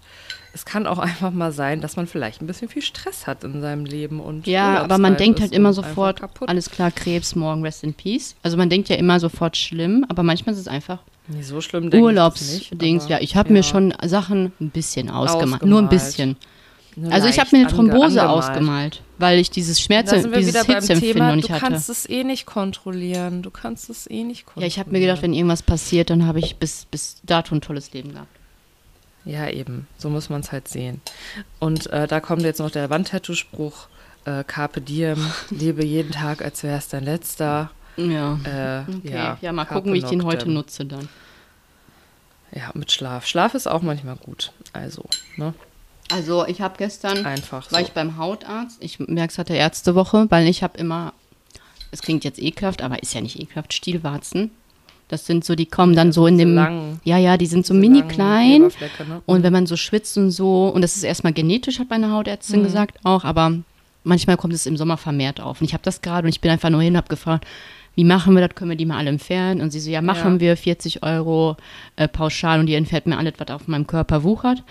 Es 0.52 0.64
kann 0.64 0.86
auch 0.86 0.98
einfach 0.98 1.32
mal 1.32 1.52
sein, 1.52 1.82
dass 1.82 1.96
man 1.96 2.06
vielleicht 2.06 2.40
ein 2.40 2.46
bisschen 2.46 2.68
viel 2.70 2.80
Stress 2.80 3.26
hat 3.26 3.44
in 3.44 3.60
seinem 3.60 3.84
Leben 3.84 4.20
und 4.20 4.46
Ja, 4.46 4.82
aber 4.82 4.96
man 4.96 5.16
denkt 5.18 5.40
halt 5.40 5.52
immer 5.52 5.74
sofort, 5.74 6.22
alles 6.46 6.70
klar, 6.70 6.90
Krebs, 6.90 7.34
morgen 7.34 7.62
rest 7.62 7.84
in 7.84 7.92
peace. 7.92 8.34
Also 8.42 8.56
man 8.56 8.70
denkt 8.70 8.88
ja 8.88 8.96
immer 8.96 9.20
sofort 9.20 9.56
schlimm, 9.58 10.06
aber 10.08 10.22
manchmal 10.22 10.54
ist 10.54 10.60
es 10.60 10.68
einfach 10.68 11.00
Nee, 11.28 11.42
so 11.42 11.60
schlimm. 11.60 11.92
Urlaubsdings. 11.92 13.08
Ja, 13.08 13.18
ich 13.20 13.36
habe 13.36 13.52
mir 13.52 13.62
schon 13.64 13.92
Sachen 14.06 14.52
ein 14.60 14.70
bisschen 14.70 15.10
ausgemalt. 15.10 15.62
Nur 15.64 15.80
ein 15.80 15.86
Ausgemalt. 15.86 15.90
bisschen. 15.90 16.36
Nur 16.94 17.12
Also 17.12 17.28
ich 17.28 17.38
habe 17.38 17.50
mir 17.52 17.58
eine 17.58 17.68
ange- 17.68 17.74
Thrombose 17.74 18.22
angemalt. 18.22 18.28
ausgemalt, 18.30 19.02
weil 19.18 19.38
ich 19.38 19.50
dieses 19.50 19.80
Schmerz, 19.80 20.10
Da 20.10 20.20
sind 20.20 20.30
wir 20.30 20.38
dieses 20.38 20.54
wieder 20.54 20.64
beim 20.64 20.76
Hitzeempfinden 20.76 21.14
Thema, 21.14 21.28
noch 21.28 21.36
nicht 21.36 21.48
du 21.48 21.52
hatte. 21.54 21.64
kannst 21.66 21.88
es 21.90 22.08
eh 22.08 22.24
nicht 22.24 22.46
kontrollieren. 22.46 23.42
Du 23.42 23.50
kannst 23.50 23.88
es 23.90 24.08
eh 24.10 24.24
nicht 24.24 24.46
kontrollieren. 24.46 24.62
Ja, 24.62 24.74
ich 24.74 24.78
habe 24.78 24.90
mir 24.90 25.00
gedacht, 25.00 25.22
wenn 25.22 25.32
irgendwas 25.32 25.62
passiert, 25.62 26.10
dann 26.10 26.26
habe 26.26 26.38
ich 26.38 26.56
bis, 26.56 26.84
bis 26.86 27.16
dato 27.24 27.54
ein 27.54 27.60
tolles 27.60 27.92
Leben 27.92 28.12
gehabt. 28.12 28.28
Ja, 29.24 29.48
eben. 29.48 29.88
So 29.98 30.08
muss 30.10 30.28
man 30.28 30.40
es 30.42 30.52
halt 30.52 30.68
sehen. 30.68 31.00
Und 31.58 31.86
äh, 31.90 32.06
da 32.06 32.20
kommt 32.20 32.42
jetzt 32.42 32.58
noch 32.60 32.70
der 32.70 32.90
Wandtattoo-Spruch. 32.90 33.88
Äh, 34.24 34.44
Carpe 34.44 34.80
diem, 34.80 35.18
lebe 35.50 35.84
jeden 35.84 36.12
Tag, 36.12 36.42
als 36.42 36.62
wäre 36.62 36.78
es 36.78 36.88
dein 36.88 37.04
letzter. 37.04 37.70
Ja. 37.96 38.38
Äh, 38.44 38.82
Okay, 38.98 39.12
ja, 39.12 39.38
ja, 39.40 39.52
mal 39.52 39.64
Carpe 39.64 39.80
gucken, 39.80 39.94
wie 39.94 39.98
ich 39.98 40.04
den 40.04 40.24
heute 40.24 40.50
nutze 40.50 40.84
dann. 40.84 41.08
Ja, 42.52 42.70
mit 42.74 42.92
Schlaf. 42.92 43.26
Schlaf 43.26 43.54
ist 43.54 43.66
auch 43.66 43.82
manchmal 43.82 44.16
gut. 44.16 44.52
Also, 44.72 45.04
ne? 45.36 45.54
Also 46.12 46.46
ich 46.46 46.60
habe 46.60 46.74
gestern, 46.78 47.26
Einfach 47.26 47.64
so. 47.64 47.72
war 47.72 47.80
ich 47.80 47.92
beim 47.92 48.16
Hautarzt. 48.16 48.78
Ich 48.80 48.98
merke, 49.00 49.32
es 49.32 49.38
hatte 49.38 49.54
Ärztewoche, 49.54 50.26
weil 50.30 50.46
ich 50.46 50.62
habe 50.62 50.78
immer 50.78 51.12
das 51.90 52.02
klingt 52.02 52.24
jetzt 52.24 52.40
ekelhaft, 52.40 52.82
aber 52.82 53.02
ist 53.02 53.14
ja 53.14 53.20
nicht 53.20 53.38
ekelhaft, 53.40 53.72
Stielwarzen. 53.72 54.50
Das 55.08 55.24
sind 55.24 55.44
so, 55.44 55.54
die 55.54 55.66
kommen 55.66 55.94
dann 55.94 56.10
so 56.12 56.26
in 56.26 56.36
dem. 56.36 56.54
Lang, 56.54 57.00
ja, 57.04 57.16
ja, 57.16 57.36
die 57.36 57.46
sind 57.46 57.64
so 57.64 57.74
mini 57.74 58.02
klein. 58.02 58.62
Ne? 58.62 59.22
Und 59.24 59.44
wenn 59.44 59.52
man 59.52 59.66
so 59.66 59.76
schwitzt 59.76 60.18
und 60.18 60.30
so, 60.30 60.66
und 60.68 60.82
das 60.82 60.96
ist 60.96 61.04
erstmal 61.04 61.32
genetisch, 61.32 61.78
hat 61.78 61.90
meine 61.90 62.10
Hautärztin 62.10 62.60
mhm. 62.60 62.64
gesagt 62.64 62.98
auch, 63.04 63.24
aber 63.24 63.52
manchmal 64.02 64.36
kommt 64.36 64.52
es 64.52 64.66
im 64.66 64.76
Sommer 64.76 64.96
vermehrt 64.96 65.40
auf. 65.40 65.60
Und 65.60 65.66
ich 65.66 65.74
habe 65.74 65.84
das 65.84 66.02
gerade 66.02 66.26
und 66.26 66.30
ich 66.30 66.40
bin 66.40 66.50
einfach 66.50 66.70
nur 66.70 66.82
hin, 66.82 66.96
habe 66.96 67.08
gefragt, 67.08 67.46
wie 67.94 68.04
machen 68.04 68.34
wir 68.34 68.46
das, 68.46 68.56
können 68.56 68.70
wir 68.70 68.76
die 68.76 68.84
mal 68.84 68.98
alle 68.98 69.08
entfernen? 69.08 69.60
Und 69.62 69.70
sie 69.70 69.80
so, 69.80 69.88
ja, 69.88 70.02
machen 70.02 70.34
ja. 70.34 70.40
wir 70.40 70.56
40 70.56 71.02
Euro 71.02 71.56
äh, 71.94 72.08
pauschal 72.08 72.60
und 72.60 72.66
die 72.66 72.74
entfernt 72.74 73.06
mir 73.06 73.16
alles, 73.16 73.34
was 73.38 73.48
auf 73.48 73.68
meinem 73.68 73.86
Körper 73.86 74.24
wuchert. 74.24 74.62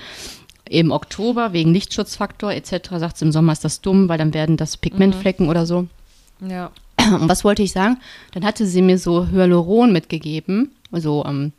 Im 0.69 0.91
Oktober 0.91 1.53
wegen 1.53 1.73
Lichtschutzfaktor 1.73 2.51
etc. 2.51 2.89
sagt 2.97 3.17
sie, 3.17 3.25
im 3.25 3.31
Sommer 3.31 3.53
ist 3.53 3.63
das 3.63 3.81
dumm, 3.81 4.09
weil 4.09 4.17
dann 4.17 4.33
werden 4.33 4.57
das 4.57 4.77
Pigmentflecken 4.77 5.45
mhm. 5.45 5.49
oder 5.49 5.65
so. 5.65 5.87
Ja. 6.47 6.71
Und 6.97 7.29
was 7.29 7.43
wollte 7.43 7.61
ich 7.61 7.71
sagen? 7.71 7.97
Dann 8.33 8.43
hatte 8.43 8.65
sie 8.65 8.81
mir 8.81 8.97
so 8.97 9.27
Hyaluron 9.27 9.91
mitgegeben, 9.91 10.71
so 10.91 11.23
ähm, 11.25 11.53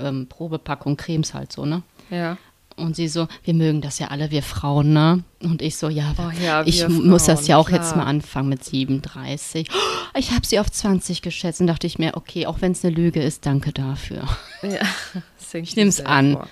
ähm, 0.00 0.26
Probepackung 0.28 0.96
Cremes 0.96 1.34
halt 1.34 1.52
so, 1.52 1.66
ne? 1.66 1.82
Ja. 2.10 2.38
Und 2.76 2.96
sie 2.96 3.08
so, 3.08 3.28
wir 3.44 3.52
mögen 3.52 3.82
das 3.82 3.98
ja 3.98 4.08
alle, 4.08 4.30
wir 4.30 4.42
Frauen, 4.42 4.92
ne? 4.92 5.24
Und 5.42 5.60
ich 5.60 5.76
so, 5.76 5.88
ja, 5.88 6.14
oh, 6.18 6.30
ja 6.42 6.62
ich 6.64 6.82
Frauen, 6.82 7.08
muss 7.08 7.24
das 7.24 7.46
ja 7.46 7.58
auch 7.58 7.68
klar. 7.68 7.80
jetzt 7.80 7.96
mal 7.96 8.04
anfangen 8.04 8.48
mit 8.48 8.64
37. 8.64 9.68
Oh, 9.70 10.18
ich 10.18 10.30
habe 10.30 10.46
sie 10.46 10.58
auf 10.58 10.70
20 10.70 11.20
geschätzt 11.20 11.60
und 11.60 11.66
dachte 11.66 11.86
ich 11.86 11.98
mir, 11.98 12.16
okay, 12.16 12.46
auch 12.46 12.60
wenn 12.60 12.72
es 12.72 12.84
eine 12.84 12.94
Lüge 12.94 13.22
ist, 13.22 13.44
danke 13.44 13.72
dafür. 13.72 14.26
Ja, 14.62 14.80
ich 15.52 15.76
nehme 15.76 15.90
es 15.90 16.00
an. 16.00 16.34
Vor. 16.34 16.48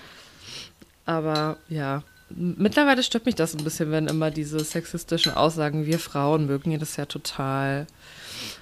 Aber 1.05 1.57
ja, 1.69 2.03
mittlerweile 2.29 3.03
stört 3.03 3.25
mich 3.25 3.35
das 3.35 3.55
ein 3.55 3.63
bisschen, 3.63 3.91
wenn 3.91 4.07
immer 4.07 4.31
diese 4.31 4.59
sexistischen 4.59 5.33
Aussagen, 5.33 5.85
wir 5.85 5.99
Frauen 5.99 6.45
mögen 6.45 6.77
das 6.79 6.97
ja 6.97 7.05
total. 7.05 7.87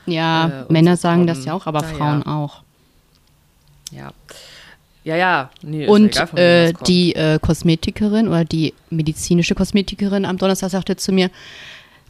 Ja, 0.06 0.66
äh, 0.68 0.74
Männer 0.74 0.98
sagen 0.98 1.28
das 1.28 1.46
ja 1.46 1.54
auch, 1.54 1.68
aber 1.68 1.84
Frauen 1.84 2.24
ja. 2.26 2.36
auch. 2.36 2.64
Ja. 3.92 4.12
Ja, 5.04 5.16
ja. 5.16 5.50
Nee, 5.62 5.88
und 5.88 6.16
egal, 6.16 6.38
äh, 6.38 6.74
die 6.86 7.16
äh, 7.16 7.40
Kosmetikerin 7.40 8.28
oder 8.28 8.46
die 8.46 8.74
medizinische 8.90 9.56
Kosmetikerin 9.56 10.26
am 10.26 10.38
Donnerstag 10.38 10.72
sagte 10.72 10.98
zu 10.98 11.12
mir, 11.12 11.32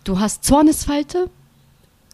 du 0.04 0.20
hast 0.20 0.44
Zornesfalte, 0.44 1.30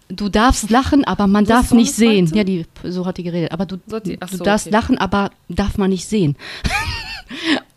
du 0.09 0.29
darfst 0.29 0.69
lachen, 0.69 1.05
aber 1.05 1.27
man 1.27 1.45
darf 1.45 1.71
nicht 1.71 1.93
sehen. 1.93 2.27
Ja, 2.33 2.43
die, 2.43 2.65
so 2.83 3.05
hat 3.05 3.17
die 3.17 3.23
geredet. 3.23 3.51
Aber 3.51 3.65
du, 3.65 3.77
so, 3.87 3.99
die, 3.99 4.17
du 4.17 4.37
darfst 4.37 4.67
okay. 4.67 4.75
lachen, 4.75 4.97
aber 4.97 5.31
darf 5.47 5.77
man 5.77 5.89
nicht 5.89 6.07
sehen. 6.07 6.35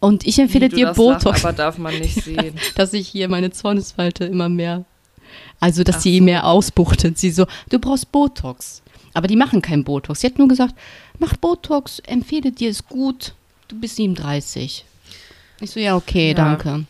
Und 0.01 0.27
ich 0.27 0.39
empfehle 0.39 0.69
dir 0.69 0.93
Botox. 0.93 1.45
Aber 1.45 1.53
darf 1.53 1.79
man 1.79 1.99
nicht 1.99 2.15
sehen. 2.25 2.55
dass 2.75 2.93
ich 2.93 3.09
hier 3.09 3.29
meine 3.29 3.51
Zornesfalte 3.51 4.25
immer 4.25 4.49
mehr, 4.49 4.85
also 5.61 5.83
dass 5.83 5.97
Ach 5.97 6.01
sie 6.01 6.21
mehr 6.21 6.47
ausbuchtet. 6.47 7.19
Sie 7.19 7.31
so, 7.31 7.47
du 7.69 7.79
brauchst 7.79 8.13
Botox. 8.13 8.83
Aber 9.15 9.27
die 9.27 9.37
machen 9.37 9.63
kein 9.63 9.85
Botox. 9.85 10.21
Sie 10.21 10.27
hat 10.27 10.39
nur 10.39 10.49
gesagt, 10.49 10.75
mach 11.19 11.37
Botox, 11.37 11.99
empfehle 12.01 12.53
dir, 12.53 12.71
ist 12.71 12.89
gut. 12.89 13.35
Du 13.67 13.79
bist 13.79 13.97
37. 13.97 14.85
Ich 15.61 15.71
so, 15.71 15.81
ja, 15.81 15.97
okay, 15.97 16.29
ja. 16.29 16.35
danke. 16.35 16.85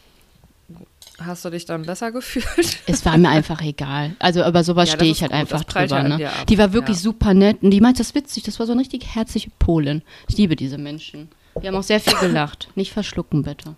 Hast 1.19 1.45
du 1.45 1.51
dich 1.51 1.65
dann 1.65 1.83
besser 1.83 2.13
gefühlt? 2.13 2.79
Es 2.87 3.05
war 3.05 3.19
mir 3.19 3.29
einfach 3.31 3.61
egal. 3.61 4.15
Also 4.21 4.47
über 4.47 4.63
sowas 4.63 4.91
ja, 4.91 4.95
stehe 4.95 5.11
ich 5.11 5.23
halt 5.23 5.33
gut. 5.33 5.41
einfach 5.41 5.65
drüber. 5.65 6.03
Ne? 6.05 6.31
Die 6.49 6.59
war 6.59 6.73
wirklich 6.73 6.99
ja. 6.99 7.03
super 7.03 7.35
nett 7.35 7.63
und 7.63 7.73
die 7.73 7.81
meint 7.81 7.99
das 7.99 8.15
witzig. 8.15 8.45
Das 8.45 8.61
war 8.61 8.67
so 8.67 8.73
eine 8.73 8.83
richtig 8.83 9.05
herzliche 9.17 9.51
Polin. 9.59 10.03
Ich 10.29 10.37
liebe 10.37 10.55
diese 10.55 10.79
Menschen. 10.79 11.29
Wir 11.61 11.69
haben 11.69 11.77
auch 11.77 11.83
sehr 11.83 12.01
viel 12.01 12.17
gelacht. 12.19 12.69
Nicht 12.75 12.93
verschlucken, 12.93 13.43
bitte. 13.43 13.75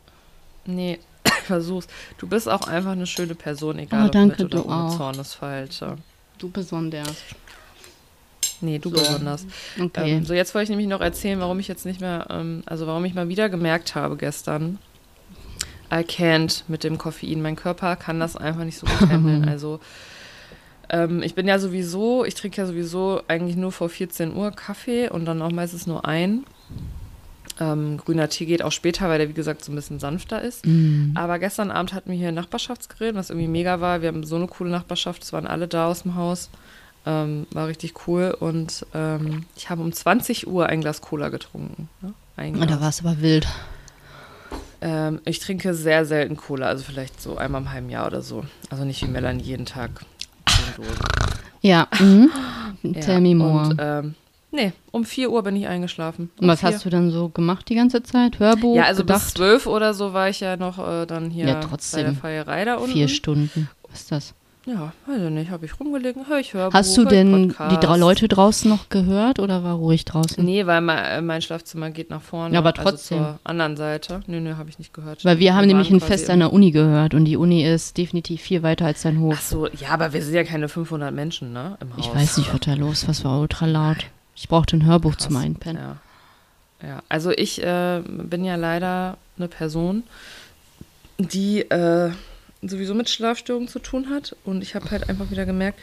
Nee, 0.67 0.99
versuch's. 1.45 1.87
Du 2.19 2.27
bist 2.27 2.49
auch 2.49 2.67
einfach 2.67 2.93
eine 2.93 3.07
schöne 3.07 3.35
Person, 3.35 3.79
egal 3.79 4.07
oh, 4.09 4.11
danke, 4.11 4.35
ob 4.35 4.39
mit 4.41 4.55
oder 4.55 4.63
du 4.63 4.69
ohne 4.69 4.85
auch. 4.85 4.97
Zornesfalte. 4.97 5.97
Du 6.39 6.51
besonders. 6.51 7.17
Nee, 8.61 8.79
du 8.79 8.91
So. 8.91 8.97
besonders. 8.97 9.47
Okay. 9.81 10.17
Ähm, 10.19 10.25
so, 10.25 10.35
jetzt 10.35 10.55
wollte 10.55 10.65
ich 10.65 10.71
nämlich 10.71 10.89
noch 10.89 11.01
erzählen, 11.01 11.41
warum 11.41 11.59
ich 11.61 11.69
jetzt 11.69 11.87
nicht 11.87 12.01
mehr, 12.01 12.27
ähm, 12.31 12.63
also 12.67 12.87
warum 12.87 13.05
ich 13.05 13.15
mal 13.15 13.29
wieder 13.29 13.49
gemerkt 13.49 13.95
habe 13.95 14.17
gestern, 14.17 14.79
I 15.93 16.03
can't 16.05 16.63
mit 16.69 16.85
dem 16.85 16.99
Koffein. 16.99 17.43
Mein 17.43 17.57
Körper 17.57 17.97
kann 17.97 18.21
das 18.21 18.37
einfach 18.37 18.65
nicht 18.65 18.79
so 18.79 18.87
gut 18.87 19.01
handeln. 19.09 19.49
Also 19.49 19.81
ähm, 20.91 21.23
ich 21.23 21.35
bin 21.35 21.49
ja 21.49 21.59
sowieso, 21.59 22.25
ich 22.25 22.35
trinke 22.35 22.61
ja 22.61 22.67
sowieso 22.67 23.23
eigentlich 23.29 23.57
nur 23.57 23.73
vor 23.73 23.89
14 23.89 24.35
Uhr 24.37 24.51
Kaffee 24.51 25.09
und 25.09 25.25
dann 25.25 25.41
auch 25.43 25.51
meistens 25.53 25.87
nur 25.87 26.05
ein. 26.05 26.45
Ähm, 27.61 27.99
grüner 27.99 28.29
Tee 28.29 28.47
geht 28.47 28.63
auch 28.63 28.73
später, 28.73 29.09
weil 29.09 29.19
der, 29.19 29.29
wie 29.29 29.35
gesagt, 29.35 29.63
so 29.63 29.71
ein 29.71 29.75
bisschen 29.75 29.99
sanfter 30.01 30.41
ist. 30.41 30.67
Mhm. 30.67 31.13
Aber 31.15 31.39
gestern 31.39 31.71
Abend 31.71 31.93
hatten 31.93 32.11
wir 32.11 32.17
hier 32.19 32.29
ein 32.29 32.35
Nachbarschaftsgerät, 32.35 33.15
was 33.15 33.29
irgendwie 33.31 33.49
mega 33.49 33.81
war. 33.81 34.01
Wir 34.01 34.09
haben 34.09 34.25
so 34.25 34.37
eine 34.37 34.47
coole 34.47 34.71
Nachbarschaft, 34.71 35.23
es 35.23 35.33
waren 35.33 35.47
alle 35.47 35.69
da 35.69 35.87
aus 35.87 36.03
dem 36.03 36.15
Haus. 36.15 36.49
Ähm, 37.07 37.47
war 37.53 37.67
richtig 37.69 38.07
cool. 38.07 38.35
Und 38.39 38.87
ähm, 38.95 39.45
ich 39.57 39.71
habe 39.71 39.83
um 39.83 39.93
20 39.93 40.47
Uhr 40.47 40.67
ein 40.67 40.81
Glas 40.81 41.01
Cola 41.01 41.29
getrunken. 41.29 41.89
Ne? 42.01 42.13
Und 42.39 42.61
da 42.61 42.67
Glas. 42.67 42.81
war 42.81 42.89
es 42.89 43.01
aber 43.01 43.21
wild. 43.21 43.47
Ähm, 44.83 45.21
ich 45.27 45.39
trinke 45.41 45.75
sehr 45.75 46.07
selten 46.07 46.37
Cola, 46.37 46.67
also 46.67 46.85
vielleicht 46.85 47.21
so 47.21 47.37
einmal 47.37 47.61
im 47.61 47.73
halben 47.73 47.91
Jahr 47.91 48.07
oder 48.07 48.23
so. 48.23 48.45
Also 48.71 48.85
nicht 48.85 49.03
wie 49.03 49.09
Melanie 49.09 49.43
jeden 49.43 49.67
Tag. 49.67 49.91
Ja. 51.61 51.89
Mhm. 51.99 52.31
Ja, 52.83 53.01
Tell 53.01 53.21
me 53.21 53.35
more. 53.35 53.69
Und, 53.69 53.77
ähm, 53.79 54.15
nee, 54.53 54.73
um 54.91 55.05
4 55.05 55.31
Uhr 55.31 55.43
bin 55.43 55.57
ich 55.57 55.67
eingeschlafen. 55.67 56.31
Um 56.39 56.45
Und 56.45 56.49
was 56.49 56.61
vier. 56.61 56.71
hast 56.71 56.85
du 56.85 56.91
dann 56.91 57.11
so 57.11 57.29
gemacht 57.29 57.69
die 57.69 57.75
ganze 57.75 58.03
Zeit? 58.03 58.39
Hörbuch? 58.39 58.77
Ja, 58.77 58.85
also 58.85 59.05
bis 59.05 59.15
gedacht? 59.15 59.37
12 59.37 59.67
oder 59.67 59.95
so 59.95 60.13
war 60.13 60.29
ich 60.29 60.41
ja 60.41 60.57
noch 60.57 60.79
äh, 60.79 61.07
dann 61.07 61.31
hier 61.31 61.47
Ja, 61.47 61.55
bei 61.55 61.61
trotzdem. 61.67 62.05
der 62.05 62.15
Feierei 62.15 62.65
da 62.65 62.77
unten. 62.77 62.93
Vier 62.93 63.09
Stunden. 63.09 63.69
Was 63.91 64.01
ist 64.01 64.13
das? 64.13 64.35
Ja, 64.67 64.93
weiß 65.07 65.23
ich 65.23 65.31
nicht, 65.31 65.51
habe 65.51 65.65
ich 65.65 65.81
rumgelegen, 65.81 66.29
höre 66.29 66.39
ich 66.39 66.53
Hörbuch, 66.53 66.75
Hast 66.75 66.95
du 66.97 67.07
denn 67.07 67.49
Podcast. 67.49 67.73
die 67.73 67.87
drei 67.87 67.97
Leute 67.97 68.29
draußen 68.29 68.71
noch 68.71 68.91
gehört 68.91 69.39
oder 69.39 69.65
war 69.65 69.75
ruhig 69.75 70.05
draußen? 70.05 70.45
Nee, 70.45 70.67
weil 70.67 70.83
mein, 70.83 70.99
äh, 70.99 71.23
mein 71.23 71.41
Schlafzimmer 71.41 71.91
geht 71.91 72.11
nach 72.11 72.21
vorne. 72.21 72.53
Ja, 72.53 72.61
aber 72.61 72.75
trotzdem. 72.75 73.19
Also 73.21 73.31
zur 73.33 73.41
anderen 73.45 73.77
Seite. 73.79 74.21
Nee, 74.27 74.39
nee, 74.39 74.53
habe 74.53 74.69
ich 74.69 74.79
nicht 74.79 74.93
gehört. 74.93 75.25
Weil 75.25 75.39
wir 75.39 75.55
haben 75.55 75.67
nämlich 75.67 75.91
ein 75.91 76.01
Fest 76.01 76.29
an 76.29 76.41
der 76.41 76.53
Uni 76.53 76.73
gehört 76.73 77.15
und 77.15 77.25
die 77.25 77.39
Uni 77.39 77.65
ist 77.65 77.97
definitiv 77.97 78.43
viel 78.43 78.63
weiter 78.63 78.85
als 78.85 79.01
dein 79.03 79.19
Hof. 79.19 79.35
Ach 79.39 79.43
so, 79.43 79.67
ja, 79.67 79.89
aber 79.93 80.13
wir 80.13 80.23
sind 80.23 80.35
ja 80.35 80.45
keine 80.45 80.69
500 80.69 81.13
Menschen, 81.13 81.55
ne, 81.55 81.79
im 81.81 81.97
Haus. 81.97 82.07
ich 82.07 82.15
weiß 82.15 82.37
nicht, 82.37 82.53
was 82.53 82.61
da 82.61 82.75
los 82.75 83.09
was 83.09 83.25
war 83.25 83.41
ultra 83.41 83.65
laut. 83.65 84.05
Ich 84.41 84.49
brauchte 84.49 84.77
ein 84.79 84.87
Hörbuch 84.87 85.17
zum 85.17 85.35
Krass. 85.35 85.45
Einpennen. 85.45 85.83
Ja. 86.83 86.89
ja, 86.89 87.03
also 87.11 87.31
ich 87.31 87.63
äh, 87.63 88.01
bin 88.07 88.43
ja 88.45 88.57
leider 88.57 89.19
eine 89.37 89.49
Person, 89.49 90.03
die 91.19 91.61
äh, 91.71 92.11
sowieso 92.63 92.95
mit 92.95 93.11
Schlafstörungen 93.11 93.69
zu 93.69 93.81
tun 93.81 94.09
hat. 94.09 94.35
Und 94.45 94.63
ich 94.63 94.75
habe 94.75 94.91
halt 94.91 95.11
einfach 95.11 95.31
wieder 95.31 95.45
gemerkt, 95.45 95.79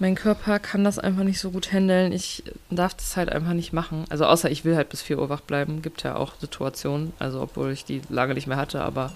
mein 0.00 0.16
Körper 0.16 0.58
kann 0.58 0.82
das 0.82 0.98
einfach 0.98 1.22
nicht 1.22 1.38
so 1.38 1.52
gut 1.52 1.72
handeln. 1.72 2.10
Ich 2.12 2.42
darf 2.70 2.94
das 2.94 3.16
halt 3.16 3.30
einfach 3.30 3.52
nicht 3.52 3.72
machen. 3.72 4.04
Also 4.08 4.26
außer 4.26 4.50
ich 4.50 4.64
will 4.64 4.74
halt 4.74 4.88
bis 4.88 5.00
4 5.02 5.20
Uhr 5.20 5.28
wach 5.28 5.40
bleiben. 5.40 5.80
Gibt 5.82 6.02
ja 6.02 6.16
auch 6.16 6.34
Situationen, 6.40 7.12
also 7.20 7.40
obwohl 7.40 7.70
ich 7.70 7.84
die 7.84 8.02
lange 8.08 8.34
nicht 8.34 8.48
mehr 8.48 8.56
hatte, 8.56 8.82
aber 8.82 9.12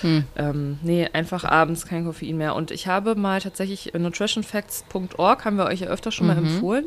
Hm. 0.00 0.24
ähm, 0.36 0.78
nee, 0.82 1.06
einfach 1.12 1.44
abends 1.44 1.86
kein 1.86 2.06
Koffein 2.06 2.38
mehr. 2.38 2.54
Und 2.54 2.70
ich 2.70 2.86
habe 2.86 3.14
mal 3.16 3.40
tatsächlich 3.42 3.92
nutritionfacts.org, 3.92 5.44
haben 5.44 5.56
wir 5.56 5.66
euch 5.66 5.80
ja 5.80 5.88
öfter 5.88 6.10
schon 6.10 6.26
mal 6.26 6.36
Mhm. 6.40 6.46
empfohlen. 6.46 6.84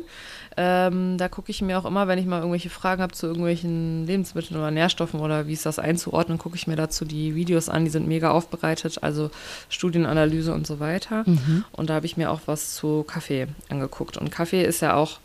Ähm, 0.56 1.18
da 1.18 1.28
gucke 1.28 1.50
ich 1.50 1.62
mir 1.62 1.78
auch 1.78 1.84
immer, 1.84 2.06
wenn 2.08 2.18
ich 2.18 2.26
mal 2.26 2.38
irgendwelche 2.38 2.70
Fragen 2.70 3.02
habe 3.02 3.12
zu 3.12 3.26
irgendwelchen 3.26 4.06
Lebensmitteln 4.06 4.58
oder 4.58 4.70
Nährstoffen 4.70 5.20
oder 5.20 5.46
wie 5.46 5.52
ist 5.52 5.66
das 5.66 5.78
einzuordnen, 5.78 6.38
gucke 6.38 6.56
ich 6.56 6.66
mir 6.66 6.76
dazu 6.76 7.04
die 7.04 7.34
Videos 7.34 7.68
an. 7.68 7.84
Die 7.84 7.90
sind 7.90 8.06
mega 8.06 8.30
aufbereitet, 8.30 8.98
also 9.02 9.30
Studienanalyse 9.68 10.52
und 10.52 10.66
so 10.66 10.80
weiter. 10.80 11.24
Mhm. 11.26 11.64
Und 11.72 11.90
da 11.90 11.94
habe 11.94 12.06
ich 12.06 12.16
mir 12.16 12.30
auch 12.30 12.42
was 12.46 12.74
zu 12.74 13.04
Kaffee 13.04 13.48
angeguckt. 13.68 14.16
Und 14.16 14.30
Kaffee 14.30 14.64
ist 14.64 14.80
ja 14.80 14.94
auch 14.94 15.18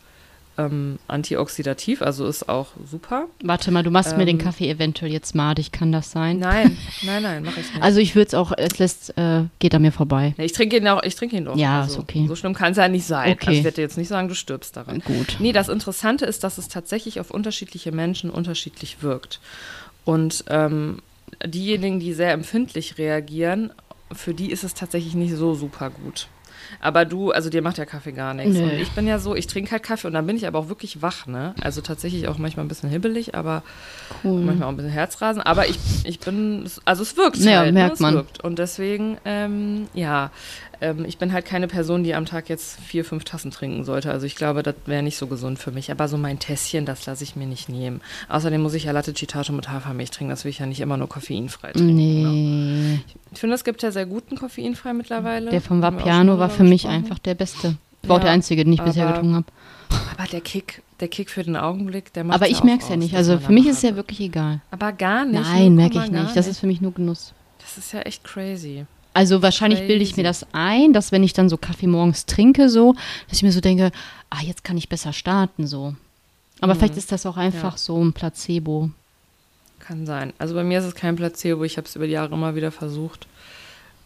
ähm, 0.66 0.98
antioxidativ, 1.08 2.02
also 2.02 2.26
ist 2.26 2.48
auch 2.48 2.68
super. 2.90 3.26
Warte 3.42 3.70
mal, 3.70 3.82
du 3.82 3.90
machst 3.90 4.16
mir 4.16 4.26
den 4.26 4.38
Ähm, 4.38 4.44
Kaffee 4.44 4.68
eventuell 4.70 5.12
jetzt 5.12 5.34
madig, 5.34 5.72
kann 5.72 5.92
das 5.92 6.10
sein? 6.10 6.38
Nein, 6.38 6.76
nein, 7.02 7.22
nein, 7.22 7.42
mache 7.42 7.60
ich 7.60 7.72
nicht. 7.72 7.82
Also 7.82 8.00
ich 8.00 8.14
würde 8.14 8.28
es 8.28 8.34
auch, 8.34 8.52
es 8.56 8.78
lässt, 8.78 9.16
äh, 9.16 9.44
geht 9.58 9.74
an 9.74 9.82
mir 9.82 9.92
vorbei. 9.92 10.34
Nee, 10.36 10.44
ich 10.44 10.52
trinke 10.52 10.76
ihn 10.76 10.88
auch, 10.88 11.02
ich 11.02 11.14
trinke 11.14 11.36
ihn 11.36 11.44
doch. 11.44 11.56
Ja, 11.56 11.82
also, 11.82 11.94
ist 11.94 11.98
okay. 12.00 12.26
So 12.28 12.36
schlimm 12.36 12.54
kann 12.54 12.72
es 12.72 12.78
ja 12.78 12.88
nicht 12.88 13.06
sein. 13.06 13.32
Okay. 13.32 13.46
Also 13.46 13.58
ich 13.58 13.64
werde 13.64 13.76
dir 13.76 13.82
jetzt 13.82 13.98
nicht 13.98 14.08
sagen, 14.08 14.28
du 14.28 14.34
stirbst 14.34 14.76
daran. 14.76 15.00
Gut. 15.00 15.36
Nee, 15.38 15.52
das 15.52 15.68
Interessante 15.68 16.26
ist, 16.26 16.44
dass 16.44 16.58
es 16.58 16.68
tatsächlich 16.68 17.20
auf 17.20 17.30
unterschiedliche 17.30 17.92
Menschen 17.92 18.30
unterschiedlich 18.30 19.02
wirkt. 19.02 19.40
Und 20.04 20.44
ähm, 20.48 20.98
diejenigen, 21.44 22.00
die 22.00 22.12
sehr 22.12 22.32
empfindlich 22.32 22.98
reagieren, 22.98 23.72
für 24.12 24.34
die 24.34 24.50
ist 24.50 24.64
es 24.64 24.74
tatsächlich 24.74 25.14
nicht 25.14 25.34
so 25.34 25.54
super 25.54 25.90
gut. 25.90 26.28
Aber 26.80 27.04
du, 27.04 27.30
also 27.32 27.50
dir 27.50 27.62
macht 27.62 27.78
ja 27.78 27.84
Kaffee 27.84 28.12
gar 28.12 28.34
nichts. 28.34 28.56
Nö. 28.56 28.62
Und 28.64 28.72
ich 28.72 28.90
bin 28.92 29.06
ja 29.06 29.18
so, 29.18 29.34
ich 29.34 29.46
trinke 29.46 29.70
halt 29.72 29.82
Kaffee 29.82 30.06
und 30.06 30.12
dann 30.14 30.26
bin 30.26 30.36
ich 30.36 30.46
aber 30.46 30.58
auch 30.58 30.68
wirklich 30.68 31.02
wach, 31.02 31.26
ne? 31.26 31.54
Also 31.60 31.80
tatsächlich 31.80 32.28
auch 32.28 32.38
manchmal 32.38 32.64
ein 32.64 32.68
bisschen 32.68 32.90
hibbelig, 32.90 33.34
aber 33.34 33.62
Cool. 34.24 34.40
manchmal 34.42 34.66
auch 34.68 34.72
ein 34.72 34.76
bisschen 34.76 34.90
Herzrasen. 34.92 35.42
Aber 35.42 35.68
ich, 35.68 35.78
ich 36.04 36.20
bin, 36.20 36.68
also 36.84 37.02
es 37.02 37.16
wirkt 37.16 37.36
Ja, 37.38 37.60
halt, 37.60 37.74
merkt 37.74 37.88
ne? 37.90 37.94
es 37.94 38.00
man. 38.00 38.14
wirkt. 38.14 38.42
Und 38.44 38.58
deswegen, 38.58 39.18
ähm, 39.24 39.88
ja, 39.94 40.30
ähm, 40.80 41.04
ich 41.04 41.18
bin 41.18 41.32
halt 41.32 41.44
keine 41.44 41.68
Person, 41.68 42.04
die 42.04 42.14
am 42.14 42.24
Tag 42.24 42.48
jetzt 42.48 42.80
vier, 42.80 43.04
fünf 43.04 43.24
Tassen 43.24 43.50
trinken 43.50 43.84
sollte. 43.84 44.10
Also 44.10 44.26
ich 44.26 44.34
glaube, 44.34 44.62
das 44.62 44.74
wäre 44.86 45.02
nicht 45.02 45.16
so 45.16 45.26
gesund 45.26 45.58
für 45.58 45.70
mich. 45.70 45.90
Aber 45.90 46.08
so 46.08 46.16
mein 46.16 46.38
Tässchen, 46.38 46.86
das 46.86 47.04
lasse 47.06 47.22
ich 47.24 47.36
mir 47.36 47.46
nicht 47.46 47.68
nehmen. 47.68 48.00
Außerdem 48.28 48.60
muss 48.60 48.74
ich 48.74 48.84
ja 48.84 48.92
Latte 48.92 49.12
Citato 49.14 49.52
mit 49.52 49.68
Hafermilch 49.68 50.10
trinken. 50.10 50.30
Das 50.30 50.44
will 50.44 50.50
ich 50.50 50.58
ja 50.58 50.66
nicht 50.66 50.80
immer 50.80 50.96
nur 50.96 51.08
koffeinfrei 51.08 51.72
trinken. 51.72 51.94
Ne? 51.94 52.28
Nee. 52.28 53.00
Ich 53.32 53.38
finde, 53.38 53.54
es 53.54 53.64
gibt 53.64 53.82
ja 53.82 53.90
sehr 53.90 54.06
guten 54.06 54.36
koffeinfrei 54.36 54.92
mittlerweile. 54.94 55.50
Der 55.50 55.60
vom 55.60 55.82
Vapiano 55.82 56.38
war 56.38 56.50
für 56.50 56.64
mich 56.64 56.82
gesprochen. 56.82 56.94
einfach 56.94 57.18
der 57.18 57.34
beste. 57.34 57.76
war 58.02 58.16
auch 58.16 58.20
Ja, 58.20 58.24
der 58.24 58.32
einzige, 58.32 58.64
den 58.64 58.72
ich 58.72 58.82
bisher 58.82 59.06
getrunken 59.06 59.36
habe. 59.36 59.46
Aber 60.16 60.28
der 60.28 60.40
Kick, 60.40 60.82
der 61.00 61.08
Kick 61.08 61.30
für 61.30 61.42
den 61.42 61.56
Augenblick, 61.56 62.12
der 62.12 62.24
macht 62.24 62.36
Aber 62.36 62.48
ich 62.48 62.62
merke 62.64 62.84
es 62.84 62.88
ja 62.88 62.96
nicht. 62.96 63.14
Also 63.14 63.38
für 63.38 63.52
mich 63.52 63.66
ist 63.66 63.78
es 63.78 63.82
ja 63.82 63.96
wirklich 63.96 64.20
egal. 64.20 64.60
Aber 64.70 64.92
gar 64.92 65.24
nicht. 65.24 65.42
Nein, 65.42 65.74
merke 65.74 65.98
0,0 65.98 66.04
ich 66.04 66.10
nicht. 66.10 66.36
Das 66.36 66.46
ist 66.46 66.58
für 66.58 66.66
mich 66.66 66.80
nur 66.80 66.92
Genuss. 66.92 67.34
Das 67.58 67.76
ist 67.76 67.92
ja 67.92 68.00
echt 68.00 68.24
crazy. 68.24 68.86
Also 69.12 69.42
wahrscheinlich 69.42 69.80
bilde 69.86 70.04
ich 70.04 70.16
mir 70.16 70.22
das 70.22 70.46
ein, 70.52 70.92
dass 70.92 71.10
wenn 71.12 71.22
ich 71.24 71.32
dann 71.32 71.48
so 71.48 71.56
Kaffee 71.56 71.86
morgens 71.88 72.26
trinke, 72.26 72.68
so, 72.68 72.94
dass 73.28 73.38
ich 73.38 73.42
mir 73.42 73.52
so 73.52 73.60
denke, 73.60 73.90
ah, 74.30 74.40
jetzt 74.42 74.62
kann 74.64 74.76
ich 74.76 74.88
besser 74.88 75.12
starten, 75.12 75.66
so. 75.66 75.94
Aber 76.60 76.74
vielleicht 76.74 76.96
ist 76.96 77.10
das 77.10 77.26
auch 77.26 77.36
einfach 77.36 77.72
Ja. 77.72 77.78
so 77.78 78.02
ein 78.04 78.12
Placebo. 78.12 78.90
Kann 79.80 80.06
sein. 80.06 80.32
Also 80.38 80.54
bei 80.54 80.62
mir 80.62 80.78
ist 80.78 80.84
es 80.84 80.94
kein 80.94 81.16
Placebo. 81.16 81.64
Ich 81.64 81.76
habe 81.76 81.86
es 81.88 81.96
über 81.96 82.06
die 82.06 82.12
Jahre 82.12 82.34
immer 82.34 82.54
wieder 82.54 82.70
versucht. 82.70 83.26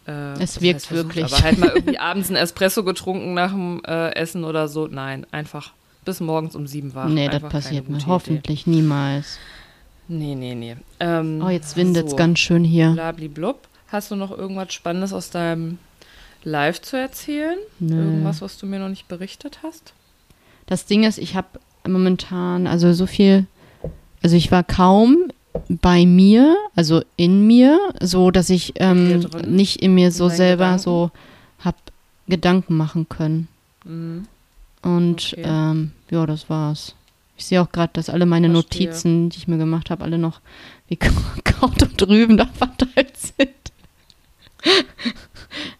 Äh, 0.06 0.40
Es 0.40 0.60
wirkt 0.62 0.76
heißt 0.76 0.86
versucht, 0.86 1.16
wirklich. 1.16 1.24
Aber 1.34 1.42
halt 1.42 1.58
mal 1.58 1.72
irgendwie 1.74 1.98
abends 1.98 2.30
ein 2.30 2.36
Espresso 2.36 2.84
getrunken 2.84 3.34
nach 3.34 3.50
dem 3.50 3.82
äh, 3.86 4.10
Essen 4.14 4.44
oder 4.44 4.68
so. 4.68 4.86
Nein, 4.86 5.26
einfach 5.32 5.72
bis 6.04 6.20
morgens 6.20 6.54
um 6.54 6.66
sieben 6.66 6.94
war. 6.94 7.08
nee, 7.08 7.28
das 7.28 7.42
passiert 7.42 7.88
mir 7.88 7.98
hoffentlich 8.06 8.66
niemals. 8.66 9.38
Idee. 10.08 10.16
Nee, 10.16 10.34
nee, 10.34 10.54
nee. 10.54 10.76
Ähm, 11.00 11.42
Oh, 11.44 11.48
jetzt 11.48 11.76
windet 11.76 12.04
es 12.06 12.10
so. 12.12 12.16
ganz 12.16 12.38
schön 12.38 12.62
hier. 12.64 12.90
Blablablub. 12.92 13.58
Hast 13.88 14.10
du 14.10 14.16
noch 14.16 14.30
irgendwas 14.30 14.72
Spannendes 14.72 15.12
aus 15.12 15.30
deinem 15.30 15.78
Live 16.42 16.82
zu 16.82 16.96
erzählen? 16.98 17.58
Nö. 17.78 17.96
Irgendwas, 17.96 18.40
was 18.42 18.58
du 18.58 18.66
mir 18.66 18.78
noch 18.78 18.88
nicht 18.88 19.08
berichtet 19.08 19.60
hast? 19.62 19.92
Das 20.66 20.86
Ding 20.86 21.04
ist, 21.04 21.18
ich 21.18 21.36
habe 21.36 21.48
momentan, 21.86 22.66
also 22.66 22.92
so 22.92 23.06
viel, 23.06 23.46
also 24.22 24.36
ich 24.36 24.50
war 24.50 24.64
kaum 24.64 25.28
bei 25.68 26.06
mir, 26.06 26.56
also 26.74 27.02
in 27.16 27.46
mir, 27.46 27.78
so 28.00 28.30
dass 28.30 28.50
ich 28.50 28.72
ähm, 28.76 29.20
nicht 29.46 29.82
in 29.82 29.94
mir 29.94 30.10
so 30.10 30.24
In 30.24 30.28
deinen 30.30 30.36
selber 30.36 30.64
Gedanken? 30.64 30.82
so 30.82 31.10
hab 31.60 31.76
Gedanken 32.26 32.76
machen 32.76 33.08
können. 33.08 33.48
Mhm. 33.84 34.26
Und 34.82 35.32
Okay. 35.32 35.42
ähm, 35.46 35.92
ja, 36.10 36.26
das 36.26 36.50
war's. 36.50 36.94
Ich 37.36 37.46
sehe 37.46 37.60
auch 37.62 37.70
gerade, 37.72 37.92
dass 37.94 38.08
alle 38.10 38.26
meine 38.26 38.50
Verstehe. 38.50 38.86
Notizen, 38.86 39.28
die 39.30 39.38
ich 39.38 39.48
mir 39.48 39.58
gemacht 39.58 39.90
habe, 39.90 40.04
alle 40.04 40.18
noch 40.18 40.40
wie 40.88 40.96
Kraut 41.44 41.82
und 41.82 42.00
drüben 42.00 42.36
da 42.36 42.46
verteilt 42.46 43.16
sind. 43.16 43.50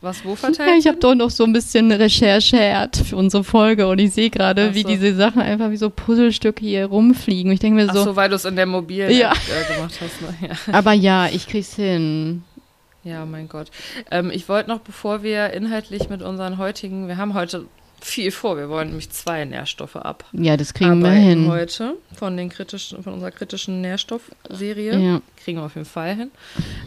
Was 0.01 0.25
wo 0.25 0.31
Ja, 0.31 0.37
verteilt? 0.37 0.79
ich 0.79 0.87
habe 0.87 0.99
doch 0.99 1.15
noch 1.15 1.31
so 1.31 1.45
ein 1.45 1.53
bisschen 1.53 1.91
recherchiert 1.91 2.97
für 2.97 3.17
unsere 3.17 3.43
Folge 3.43 3.89
und 3.89 3.99
ich 3.99 4.13
sehe 4.13 4.31
gerade, 4.31 4.69
Ach 4.71 4.75
wie 4.75 4.83
so. 4.83 4.89
diese 4.89 5.15
Sachen 5.17 5.41
einfach 5.43 5.71
wie 5.71 5.77
so 5.77 5.91
Puzzlestücke 5.91 6.65
hier 6.65 6.87
rumfliegen. 6.87 7.51
Ich 7.53 7.61
denke 7.61 7.83
mir 7.83 7.89
Ach 7.91 7.95
so, 7.95 8.05
so, 8.05 8.17
weil 8.17 8.29
du 8.29 8.37
es 8.37 8.45
in 8.45 8.57
der 8.57 8.67
mobilen 8.67 9.11
Ja. 9.11 9.33
Äh, 9.33 9.75
gemacht 9.75 9.99
hast. 10.01 10.21
Ne? 10.23 10.49
Ja. 10.49 10.55
aber 10.73 10.93
ja, 10.93 11.27
ich 11.29 11.47
krieg's 11.49 11.75
hin. 11.75 12.43
Ja, 13.03 13.25
mein 13.27 13.49
Gott. 13.49 13.71
Ähm, 14.11 14.31
ich 14.33 14.49
wollte 14.49 14.71
noch, 14.71 14.81
bevor 14.81 15.23
wir 15.23 15.51
inhaltlich 15.53 16.09
mit 16.09 16.23
unseren 16.23 16.59
heutigen, 16.59 17.09
wir 17.09 17.17
haben 17.17 17.35
heute 17.35 17.67
viel 18.05 18.31
vor, 18.31 18.57
wir 18.59 18.69
wollen 18.69 18.89
nämlich 18.89 19.11
zwei 19.11 19.45
Nährstoffe 19.45 19.97
ab. 19.97 20.25
Ja, 20.33 20.57
das 20.57 20.75
kriegen 20.75 21.03
wir 21.03 21.11
hin. 21.11 21.49
heute 21.49 21.97
von 22.15 22.37
den 22.37 22.51
kritischen, 22.51 23.03
von 23.03 23.15
unserer 23.15 23.31
kritischen 23.31 23.81
Nährstoffserie. 23.81 24.99
Ja. 24.99 25.21
Kriegen 25.43 25.59
wir 25.59 25.65
auf 25.65 25.75
jeden 25.75 25.87
Fall 25.87 26.15
hin. 26.15 26.31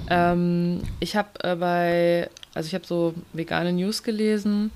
Ähm, 0.10 0.84
ich 1.00 1.16
habe 1.16 1.30
äh, 1.44 1.56
bei, 1.56 2.30
also 2.54 2.68
ich 2.68 2.76
habe 2.76 2.86
so 2.86 3.16
vegane 3.34 3.74
News 3.74 4.04
gelesen, 4.04 4.72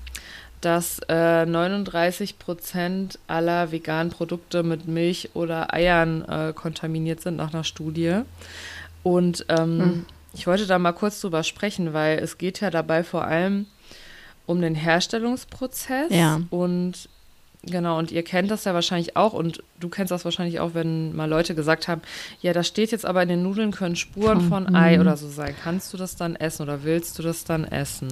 dass 0.60 1.00
äh, 1.08 1.46
39 1.46 2.38
Prozent 2.38 3.18
aller 3.28 3.70
veganen 3.72 4.12
Produkte 4.12 4.62
mit 4.62 4.88
Milch 4.88 5.30
oder 5.34 5.72
Eiern 5.72 6.22
äh, 6.28 6.52
kontaminiert 6.52 7.20
sind 7.20 7.36
nach 7.36 7.52
einer 7.54 7.64
Studie. 7.64 8.20
Und 9.04 9.46
ähm, 9.48 9.78
Hm. 9.80 10.06
ich 10.34 10.46
wollte 10.46 10.66
da 10.66 10.78
mal 10.78 10.92
kurz 10.92 11.20
drüber 11.20 11.44
sprechen, 11.44 11.92
weil 11.92 12.18
es 12.18 12.36
geht 12.38 12.60
ja 12.60 12.70
dabei 12.70 13.04
vor 13.04 13.24
allem 13.24 13.54
um 13.54 13.66
den 14.46 14.74
Herstellungsprozess. 14.74 16.10
Ja. 16.10 16.40
Und 16.50 17.08
genau, 17.64 17.98
und 17.98 18.10
ihr 18.10 18.22
kennt 18.22 18.50
das 18.50 18.64
ja 18.64 18.74
wahrscheinlich 18.74 19.16
auch 19.16 19.32
und 19.32 19.62
du 19.78 19.88
kennst 19.88 20.10
das 20.10 20.24
wahrscheinlich 20.24 20.60
auch, 20.60 20.74
wenn 20.74 21.14
mal 21.14 21.28
Leute 21.28 21.54
gesagt 21.54 21.88
haben, 21.88 22.02
ja, 22.40 22.52
da 22.52 22.62
steht 22.62 22.90
jetzt 22.90 23.06
aber 23.06 23.22
in 23.22 23.28
den 23.28 23.42
Nudeln 23.42 23.70
können 23.70 23.96
Spuren 23.96 24.40
Von- 24.40 24.66
von 24.66 24.76
Ei 24.76 24.96
mhm. 24.96 25.02
oder 25.02 25.16
so 25.16 25.28
sein. 25.28 25.54
Kannst 25.62 25.92
du 25.92 25.96
das 25.96 26.16
dann 26.16 26.36
essen 26.36 26.62
oder 26.62 26.82
willst 26.84 27.18
du 27.18 27.22
das 27.22 27.44
dann 27.44 27.64
essen? 27.64 28.08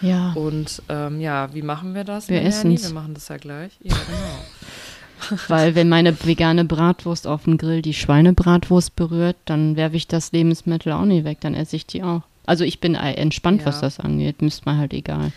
ja. 0.00 0.32
Und 0.32 0.82
ähm, 0.88 1.20
ja, 1.20 1.52
wie 1.54 1.62
machen 1.62 1.94
wir 1.94 2.04
das? 2.04 2.28
Wir 2.28 2.42
essen's. 2.42 2.88
Wir 2.88 2.94
machen 2.94 3.14
das 3.14 3.28
ja 3.28 3.36
gleich. 3.36 3.72
Ja, 3.82 3.94
genau. 3.94 5.38
Weil 5.48 5.74
wenn 5.74 5.88
meine 5.88 6.14
vegane 6.24 6.64
Bratwurst 6.64 7.26
auf 7.26 7.44
dem 7.44 7.56
Grill 7.58 7.82
die 7.82 7.94
Schweinebratwurst 7.94 8.96
berührt, 8.96 9.36
dann 9.46 9.76
werfe 9.76 9.96
ich 9.96 10.06
das 10.06 10.32
Lebensmittel 10.32 10.92
auch 10.92 11.04
nicht 11.06 11.24
weg, 11.24 11.38
dann 11.40 11.54
esse 11.54 11.76
ich 11.76 11.86
die 11.86 12.02
auch. 12.02 12.22
Also 12.46 12.64
ich 12.64 12.80
bin 12.80 12.94
entspannt, 12.94 13.60
Ja. 13.60 13.66
was 13.66 13.80
das 13.80 14.00
angeht. 14.00 14.40
Mir 14.40 14.48
ist 14.48 14.64
mal 14.66 14.76
halt 14.78 14.92
egal. 14.94 15.32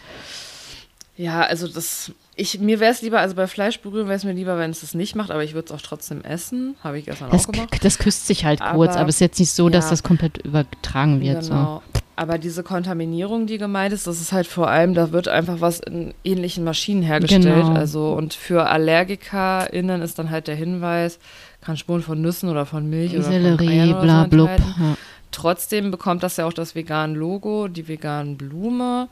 Ja, 1.17 1.41
also 1.41 1.67
das, 1.67 2.13
ich, 2.36 2.60
mir 2.62 2.80
wäre 2.80 2.93
es 2.93 3.02
lieber, 3.02 3.19
also 3.19 3.36
bei 3.36 3.45
Fleisch 3.48 3.82
berühren 3.82 4.08
wäre 4.08 4.15
es 4.15 4.24
mir 4.24 4.32
lieber, 4.32 4.58
wenn 4.58 4.72
es 4.72 4.80
das 4.82 4.93
nicht 4.93 5.15
macht, 5.17 5.32
aber 5.32 5.43
ich 5.43 5.54
würde 5.54 5.65
es 5.65 5.72
auch 5.74 5.82
trotzdem 5.86 6.22
essen. 6.24 6.76
Habe 6.82 6.98
ich 6.98 7.06
gestern 7.06 7.30
Das, 7.30 7.45
auch 7.48 7.52
gemacht. 7.52 7.78
das 7.84 7.98
küsst 7.98 8.26
sich 8.28 8.45
halt 8.45 8.62
kurz, 8.62 8.91
Aber- 8.91 9.02
aber 9.02 9.10
es 9.10 9.15
ist 9.15 9.19
jetzt 9.22 9.39
nicht 9.39 9.52
so, 9.52 9.67
dass 9.67 9.86
ja. 9.86 9.89
das 9.89 10.04
komplett 10.04 10.38
übertragen 10.45 11.19
wird. 11.19 11.43
So. 11.43 11.50
Genau. 11.52 11.84
Aber 12.15 12.38
diese 12.38 12.63
Kontaminierung, 12.63 13.48
die 13.48 13.58
gemeint 13.58 13.93
ist, 13.93 14.06
das 14.08 14.19
ist 14.22 14.32
halt 14.32 14.45
vor 14.48 14.69
allem, 14.69 14.93
da 14.93 15.12
wird 15.12 15.28
einfach 15.30 15.60
was 15.60 15.80
in 15.82 16.13
ähnlichen 16.24 16.63
Maschinen 16.63 17.02
hergestellt. 17.02 17.43
Genau. 17.43 17.74
Also 17.74 18.13
und 18.13 18.34
für 18.34 18.67
AllergikerInnen 18.69 20.02
ist 20.02 20.19
dann 20.19 20.30
halt 20.30 20.48
der 20.48 20.56
Hinweis, 20.56 21.19
kann 21.62 21.76
Spuren 21.78 22.02
von 22.02 22.22
Nüssen 22.22 22.50
oder 22.50 22.65
von 22.65 22.89
Milch 22.89 23.13
oder 23.13 23.24
von 23.24 23.32
Sellerie, 23.32 23.69
Eiern 23.69 23.89
oder 23.93 24.02
bla 24.02 24.24
so 24.24 24.30
blub. 24.30 24.50
enthalten. 24.50 24.82
Ja. 24.82 24.98
Trotzdem 25.32 25.92
bekommt 25.92 26.24
das 26.24 26.38
ja 26.38 26.46
auch 26.46 26.54
das 26.54 26.76
vegan 26.76 27.15
Logo, 27.15 27.68
die 27.68 27.88
veganen 27.88 28.38
Blume 28.38 29.08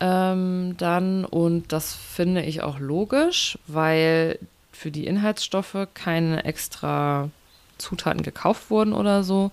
ähm, 0.00 0.76
dann 0.78 1.24
und 1.24 1.72
das 1.72 1.94
finde 1.94 2.42
ich 2.42 2.62
auch 2.62 2.78
logisch, 2.78 3.58
weil 3.66 4.38
für 4.72 4.90
die 4.90 5.06
Inhaltsstoffe 5.06 5.76
keine 5.94 6.44
extra 6.44 7.30
Zutaten 7.78 8.22
gekauft 8.22 8.70
wurden 8.70 8.92
oder 8.92 9.24
so 9.24 9.50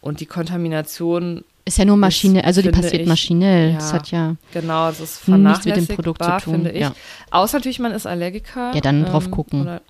und 0.00 0.20
die 0.20 0.26
Kontamination 0.26 1.44
Ist 1.66 1.78
ja 1.78 1.84
nur 1.84 1.96
Maschine, 1.98 2.44
also 2.44 2.62
die 2.62 2.70
passiert 2.70 3.02
ich, 3.02 3.08
maschinell. 3.08 3.72
ja. 3.72 3.74
Das 3.76 3.92
hat 3.92 4.10
ja. 4.10 4.36
Genau, 4.52 4.88
das 4.88 5.00
ist 5.00 5.28
Nichts 5.28 5.66
mit 5.66 5.76
dem 5.76 5.86
Produkt 5.86 6.24
zu 6.24 6.30
tun, 6.30 6.54
finde 6.54 6.70
ich. 6.72 6.80
ja. 6.80 6.94
Außer 7.30 7.58
natürlich, 7.58 7.78
man 7.78 7.92
ist 7.92 8.06
Allergiker. 8.06 8.68
ähm, 8.70 8.74
Ja, 8.74 8.80
dann 8.80 9.04
drauf 9.04 9.30
gucken. 9.30 9.62
Oder, 9.62 9.82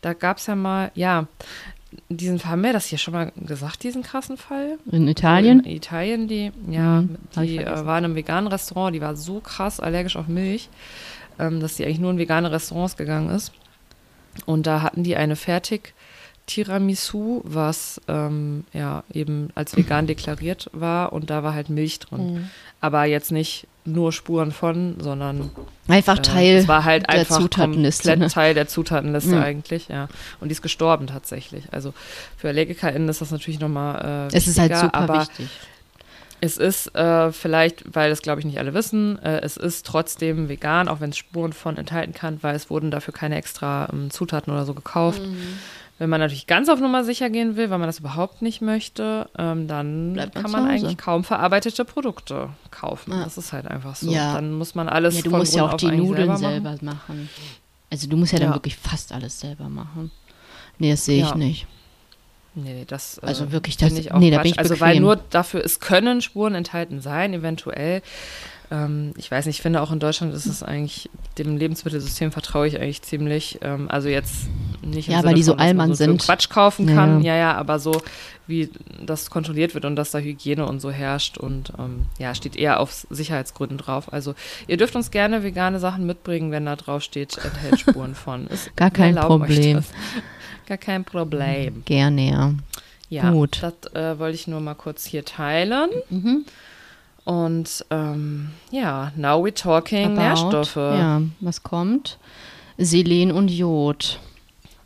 da 0.00 0.12
gab 0.14 0.38
es 0.38 0.46
ja 0.46 0.54
mal, 0.54 0.90
ja, 0.94 1.26
diesen 2.08 2.42
haben 2.44 2.62
wir 2.62 2.72
das 2.72 2.86
hier 2.86 2.98
schon 2.98 3.14
mal 3.14 3.32
gesagt, 3.36 3.82
diesen 3.82 4.02
krassen 4.02 4.36
Fall? 4.36 4.78
In 4.90 5.06
Italien? 5.08 5.60
In 5.60 5.70
Italien, 5.76 6.28
die, 6.28 6.52
ja, 6.70 7.02
Mhm, 7.02 7.16
die 7.36 7.58
äh, 7.58 7.86
war 7.86 7.98
in 7.98 8.04
einem 8.06 8.14
veganen 8.14 8.48
Restaurant, 8.48 8.94
die 8.94 9.00
war 9.00 9.14
so 9.16 9.40
krass 9.40 9.78
allergisch 9.80 10.16
auf 10.16 10.26
Milch, 10.28 10.68
ähm, 11.38 11.60
dass 11.60 11.76
sie 11.76 11.84
eigentlich 11.84 12.00
nur 12.00 12.10
in 12.10 12.18
vegane 12.18 12.50
Restaurants 12.50 12.96
gegangen 12.96 13.30
ist. 13.30 13.52
Und 14.46 14.66
da 14.66 14.82
hatten 14.82 15.02
die 15.02 15.16
eine 15.16 15.36
Fertig- 15.36 15.94
Tiramisu, 16.46 17.42
was 17.44 18.00
ähm, 18.08 18.64
ja 18.72 19.04
eben 19.12 19.50
als 19.54 19.76
vegan 19.76 20.06
deklariert 20.06 20.70
war 20.72 21.12
und 21.12 21.28
da 21.28 21.42
war 21.42 21.52
halt 21.52 21.68
Milch 21.68 21.98
drin. 22.00 22.32
Mhm. 22.34 22.50
Aber 22.80 23.04
jetzt 23.04 23.30
nicht 23.30 23.66
nur 23.92 24.12
Spuren 24.12 24.52
von, 24.52 24.96
sondern 25.00 25.50
Einfach 25.88 26.18
äh, 26.18 26.22
Teil 26.22 26.56
es 26.56 26.68
war 26.68 26.84
halt 26.84 27.04
der 27.08 27.20
einfach 27.20 27.38
Zutatenliste. 27.38 28.16
Ne? 28.16 28.28
Teil 28.28 28.54
der 28.54 28.68
Zutatenliste 28.68 29.36
Ja. 29.36 29.42
eigentlich, 29.42 29.88
ja. 29.88 30.08
Und 30.40 30.48
die 30.48 30.52
ist 30.52 30.62
gestorben 30.62 31.06
tatsächlich. 31.06 31.64
Also 31.72 31.94
für 32.36 32.48
AllergikerInnen 32.48 33.08
ist 33.08 33.20
das 33.20 33.30
natürlich 33.30 33.60
nochmal 33.60 34.28
äh, 34.32 34.36
Es 34.36 34.46
ist 34.46 34.58
halt 34.58 34.76
super 34.76 34.94
aber 34.94 35.20
wichtig. 35.22 35.48
es 36.40 36.56
ist 36.56 36.94
äh, 36.94 37.32
vielleicht, 37.32 37.84
weil 37.94 38.10
das 38.10 38.22
glaube 38.22 38.40
ich 38.40 38.46
nicht 38.46 38.58
alle 38.58 38.74
wissen, 38.74 39.18
äh, 39.22 39.40
es 39.40 39.56
ist 39.56 39.86
trotzdem 39.86 40.48
vegan, 40.48 40.88
auch 40.88 41.00
wenn 41.00 41.10
es 41.10 41.16
Spuren 41.16 41.52
von 41.52 41.76
enthalten 41.76 42.12
kann, 42.12 42.38
weil 42.42 42.54
es 42.54 42.70
wurden 42.70 42.90
dafür 42.90 43.14
keine 43.14 43.36
extra 43.36 43.88
ähm, 43.92 44.10
Zutaten 44.10 44.52
oder 44.52 44.64
so 44.66 44.74
gekauft. 44.74 45.22
Mhm. 45.22 45.58
Wenn 45.98 46.08
man 46.10 46.20
natürlich 46.20 46.46
ganz 46.46 46.68
auf 46.68 46.78
Nummer 46.80 47.02
sicher 47.02 47.28
gehen 47.28 47.56
will, 47.56 47.70
weil 47.70 47.78
man 47.78 47.88
das 47.88 47.98
überhaupt 47.98 48.40
nicht 48.40 48.60
möchte, 48.62 49.28
ähm, 49.36 49.66
dann 49.66 50.12
Bleibt 50.12 50.36
kann 50.36 50.50
man 50.50 50.66
eigentlich 50.68 50.96
kaum 50.96 51.24
verarbeitete 51.24 51.84
Produkte 51.84 52.50
kaufen. 52.70 53.12
Ja. 53.12 53.24
Das 53.24 53.36
ist 53.36 53.52
halt 53.52 53.66
einfach 53.66 53.96
so. 53.96 54.08
Ja. 54.10 54.34
Dann 54.34 54.52
muss 54.52 54.74
man 54.76 54.88
alles 54.88 55.16
Ja, 55.16 55.22
du 55.22 55.30
musst 55.30 55.56
ja 55.56 55.64
auch 55.66 55.74
die 55.74 55.86
Nudeln 55.90 56.36
selber 56.36 56.38
machen. 56.38 56.38
selber 56.38 56.76
machen. 56.82 57.28
Also 57.90 58.06
du 58.08 58.16
musst 58.16 58.32
ja 58.32 58.38
dann 58.38 58.52
wirklich 58.54 58.76
fast 58.76 59.12
alles 59.12 59.40
selber 59.40 59.68
machen. 59.68 60.10
Nee, 60.78 60.90
das 60.92 61.04
sehe 61.04 61.24
ich 61.24 61.34
nicht. 61.34 61.66
Nee, 62.54 62.84
das 62.86 63.18
Also 63.20 63.44
äh, 63.46 63.52
wirklich, 63.52 63.76
finde 63.76 63.94
das- 63.96 64.04
ich 64.04 64.12
auch 64.12 64.18
nee, 64.18 64.30
da 64.30 64.38
bin 64.42 64.50
ich 64.52 64.58
Also 64.58 64.78
weil 64.80 64.90
bequem. 64.94 65.02
nur 65.02 65.16
dafür, 65.16 65.64
es 65.64 65.80
können 65.80 66.22
Spuren 66.22 66.54
enthalten 66.54 67.00
sein, 67.00 67.32
eventuell. 67.34 68.02
Ähm, 68.70 69.14
ich 69.16 69.30
weiß 69.30 69.46
nicht, 69.46 69.56
ich 69.56 69.62
finde 69.62 69.80
auch 69.80 69.90
in 69.92 69.98
Deutschland 69.98 70.34
ist 70.34 70.46
es 70.46 70.62
eigentlich, 70.62 71.08
dem 71.38 71.56
Lebensmittelsystem 71.56 72.32
vertraue 72.32 72.66
ich 72.66 72.78
eigentlich 72.80 73.02
ziemlich. 73.02 73.58
Ähm, 73.62 73.90
also 73.90 74.08
jetzt 74.08 74.48
nicht 74.82 75.08
im 75.08 75.12
Ja, 75.12 75.18
Sinne 75.20 75.28
weil 75.30 75.34
die 75.34 75.42
so 75.42 75.52
von, 75.52 75.58
dass 75.58 75.66
man 75.66 75.68
allmann 75.80 75.88
so 75.90 75.94
sind. 76.04 76.22
Quatsch 76.22 76.48
kaufen 76.50 76.86
kann. 76.86 77.22
ja. 77.22 77.34
Ja, 77.34 77.38
ja, 77.40 77.54
aber 77.56 77.78
so 77.78 78.00
wie 78.46 78.70
das 79.04 79.28
kontrolliert 79.30 79.74
wird 79.74 79.84
und 79.84 79.96
dass 79.96 80.10
da 80.10 80.18
Hygiene 80.18 80.66
und 80.66 80.80
so 80.80 80.90
herrscht 80.90 81.36
und 81.38 81.72
ähm, 81.78 82.06
ja, 82.18 82.34
steht 82.34 82.56
eher 82.56 82.80
auf 82.80 83.06
Sicherheitsgründen 83.10 83.76
drauf. 83.78 84.12
Also 84.12 84.34
ihr 84.66 84.76
dürft 84.78 84.96
uns 84.96 85.10
gerne 85.10 85.42
vegane 85.42 85.78
Sachen 85.80 86.06
mitbringen, 86.06 86.50
wenn 86.50 86.64
da 86.64 86.76
drauf 86.76 87.02
steht, 87.02 87.38
enthält 87.44 87.80
Spuren 87.80 88.14
von. 88.14 88.46
Ist, 88.48 88.74
Gar 88.76 88.90
kein 88.90 89.14
Problem. 89.16 89.82
Gar 90.66 90.78
kein 90.78 91.04
Problem. 91.04 91.82
Gerne, 91.84 92.30
ja. 92.30 92.54
Ja, 93.10 93.30
Gut. 93.30 93.62
das 93.62 93.92
äh, 93.94 94.18
wollte 94.18 94.34
ich 94.34 94.46
nur 94.48 94.60
mal 94.60 94.74
kurz 94.74 95.06
hier 95.06 95.24
teilen. 95.24 95.88
Mhm. 96.10 96.44
Und 97.28 97.84
ähm, 97.90 98.52
ja, 98.70 99.12
now 99.14 99.44
we're 99.44 99.52
talking 99.54 100.16
About, 100.16 100.20
Nährstoffe. 100.22 100.76
Ja, 100.76 101.20
was 101.40 101.62
kommt? 101.62 102.18
Selen 102.78 103.32
und 103.32 103.50
Jod. 103.50 104.18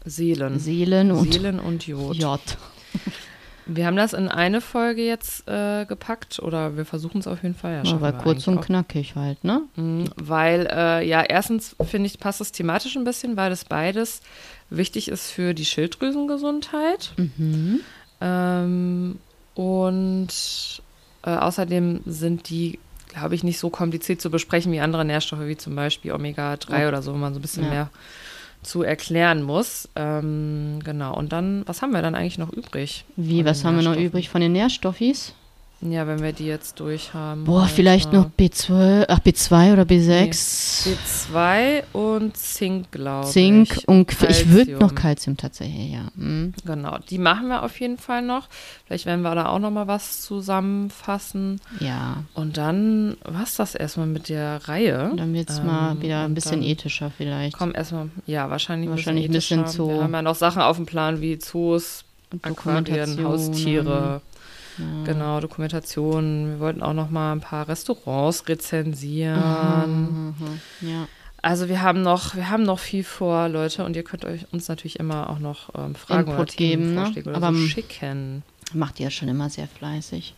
Seelen. 0.05 0.59
Seelen 0.59 1.13
und 1.13 1.33
Seelen 1.33 1.61
und 1.61 1.87
Jod. 1.87 2.17
Jod. 2.17 2.41
Wir 3.67 3.87
haben 3.87 3.95
das 3.95 4.13
in 4.13 4.27
eine 4.27 4.61
Folge 4.61 5.07
jetzt 5.07 5.47
äh, 5.47 5.85
gepackt 5.85 6.41
oder 6.41 6.77
wir 6.77 6.85
versuchen 6.85 7.21
es 7.21 7.29
auf 7.29 7.45
jeden 7.45 7.55
Fall. 7.55 7.75
Ja, 7.77 7.85
schaffen 7.85 8.05
Aber 8.05 8.19
kurz 8.19 8.49
und 8.49 8.61
knackig 8.61 9.15
halt, 9.15 9.45
ne? 9.45 9.63
Mhm, 9.77 10.07
Weil, 10.17 10.67
äh, 10.69 11.07
ja, 11.07 11.23
erstens 11.23 11.77
finde 11.85 12.09
ich, 12.09 12.19
passt 12.19 12.41
es 12.41 12.51
thematisch 12.51 12.97
ein 12.97 13.05
bisschen, 13.05 13.37
weil 13.37 13.51
das 13.51 13.65
beides 13.65 14.21
wichtig 14.69 15.07
ist 15.07 15.31
für 15.31 15.55
die 15.55 15.65
Schilddrüsengesundheit. 15.65 17.13
Mhm. 17.17 17.81
Ähm, 18.21 19.21
und 19.55 20.29
äh, 21.25 21.31
außerdem 21.31 22.01
sind 22.07 22.49
die, 22.51 22.79
glaube 23.09 23.35
ich, 23.35 23.45
nicht 23.45 23.59
so 23.59 23.71
kompliziert 23.71 24.21
zu 24.21 24.31
besprechen 24.31 24.73
wie 24.73 24.81
andere 24.81 25.05
Nährstoffe, 25.05 25.47
wie 25.47 25.57
zum 25.57 25.75
Beispiel 25.77 26.13
Omega-3 26.13 26.81
Ja. 26.83 26.89
oder 26.89 27.03
so, 27.03 27.13
wo 27.13 27.19
man 27.19 27.33
so 27.35 27.39
ein 27.39 27.43
bisschen 27.43 27.65
Ja. 27.65 27.71
mehr 27.71 27.91
zu 28.63 28.83
erklären 28.83 29.43
muss. 29.43 29.89
Ähm, 29.97 30.79
genau. 30.85 31.17
Und 31.17 31.33
dann, 31.33 31.63
was 31.67 31.83
haben 31.83 31.93
wir 31.93 32.01
dann 32.03 32.15
eigentlich 32.15 32.39
noch 32.39 32.53
übrig? 32.53 33.05
Wie, 33.17 33.45
was 33.45 33.65
haben 33.65 33.77
wir 33.77 33.83
noch 33.83 33.97
übrig 33.97 34.29
von 34.29 34.41
den 34.41 34.53
Nährstoffis? 34.53 35.35
Ja, 35.85 36.07
wenn 36.07 36.23
wir 36.23 36.33
die 36.33 36.47
jetzt 36.47 36.79
durch 36.79 37.13
haben. 37.13 37.43
Boah, 37.45 37.63
Alter. 37.63 37.75
vielleicht 37.75 38.13
noch 38.13 38.31
B12, 38.39 39.07
ach 39.09 39.19
B2 39.19 39.73
oder 39.73 39.83
B6. 39.83 40.87
B2 40.87 41.83
und 41.93 42.37
Zink, 42.37 42.93
glaube 42.93 43.27
ich. 43.27 43.33
Zink 43.33 43.79
und 43.87 44.09
Qu- 44.11 44.31
ich 44.31 44.49
würde 44.49 44.59
Calcium. 44.73 44.79
noch 44.79 44.95
Kalzium 44.95 45.37
tatsächlich, 45.37 45.93
ja. 45.93 46.05
Mhm. 46.15 46.55
Genau, 46.65 46.99
die 47.11 47.19
machen 47.19 47.49
wir 47.49 47.65
auf 47.65 47.81
jeden 47.81 47.99
Fall 47.99 48.23
noch. 48.23 48.49
Vielleicht 48.87 49.07
werden 49.07 49.23
wir 49.23 49.35
da 49.35 49.47
auch 49.47 49.59
noch 49.59 49.73
mal 49.73 49.89
was 49.89 50.21
zusammenfassen. 50.23 51.61
Ja, 51.81 52.25
Und 52.35 52.57
dann 52.57 53.17
war's 53.25 53.57
das 53.57 53.75
erstmal 53.75 54.07
mit 54.07 54.29
der 54.29 54.69
Reihe. 54.69 55.13
dann 55.17 55.35
wird 55.35 55.51
es 55.51 55.59
Ähm, 55.59 55.67
mal 55.67 56.01
wieder 56.01 56.21
ein 56.21 56.27
und 56.27 56.35
bisschen 56.35 56.61
dann 56.61 56.63
ethischer 56.63 57.11
vielleicht. 57.17 57.57
Komm 57.59 57.75
erstmal, 57.75 58.09
ja, 58.27 58.49
wahrscheinlich, 58.51 58.89
Wahrscheinlich 58.91 59.27
ein 59.27 59.33
bisschen 59.33 59.61
ethischer. 59.61 59.77
Zoo. 59.77 59.89
Wir 59.89 60.03
haben 60.05 60.13
ja 60.15 60.23
noch 60.23 60.37
Sachen 60.37 60.63
auf 60.63 60.77
dem 60.77 60.87
Plan 60.87 61.21
wie 61.21 61.39
Zoos, 61.39 62.05
Und 62.33 62.45
Aquarien. 62.47 63.25
Haustiere, 63.25 64.21
Ja. 64.79 65.05
genau, 65.05 65.41
Dokumentation. 65.41 66.51
Wir 66.53 66.61
wollten 66.61 66.83
auch 66.83 66.93
noch 66.95 67.11
mal 67.11 67.33
ein 67.33 67.41
paar 67.41 67.69
Restaurants 67.69 68.49
rezensieren. 68.49 70.01
Mhm, 70.03 70.35
mhm, 70.39 70.89
Ja. 70.89 71.09
Also 71.45 71.69
wir 71.69 71.83
haben 71.83 72.03
noch, 72.03 72.37
wir 72.37 72.51
haben 72.51 72.63
noch 72.63 72.79
viel 72.79 73.03
vor, 73.03 73.49
Leute, 73.49 73.85
und 73.85 73.97
ihr 73.97 74.05
könnt 74.05 74.25
euch 74.25 74.47
uns 74.53 74.69
natürlich 74.69 75.01
immer 75.01 75.29
auch 75.29 75.41
noch 75.41 75.71
ähm, 75.75 75.97
Fragen 75.97 76.31
Input 76.31 76.39
oder 76.51 76.55
geben, 76.57 76.95
ne? 76.95 77.13
Oder 77.27 77.35
Aber, 77.35 77.53
so 77.53 77.67
schicken. 77.67 78.45
Macht 78.75 79.01
ihr 79.01 79.05
ja 79.05 79.11
schon 79.11 79.27
immer 79.29 79.51
sehr 79.51 79.67
fleißig. 79.67 80.35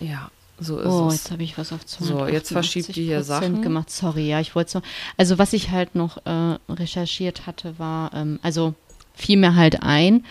Ja, 0.00 0.30
so 0.58 0.78
ist 0.78 0.86
Oh, 0.90 1.08
es. 1.08 1.16
jetzt 1.16 1.30
habe 1.30 1.42
ich 1.42 1.58
was 1.58 1.74
auf 1.74 1.80
So, 1.84 2.26
jetzt 2.26 2.52
verschiebt 2.52 2.96
die 2.96 3.02
hier 3.04 3.20
288% 3.20 3.22
Sachen. 3.24 3.60
gemacht. 3.62 3.90
Sorry, 3.90 4.26
ja, 4.26 4.40
ich 4.40 4.54
wollte 4.54 4.70
so. 4.70 4.82
Also 5.18 5.36
was 5.38 5.52
ich 5.52 5.70
halt 5.70 5.94
noch 5.94 6.16
äh, 6.24 6.56
recherchiert 6.70 7.46
hatte, 7.46 7.78
war, 7.78 8.14
ähm, 8.14 8.38
also 8.42 8.72
fiel 9.14 9.36
mir 9.38 9.54
halt 9.56 9.82
ein, 9.82 10.24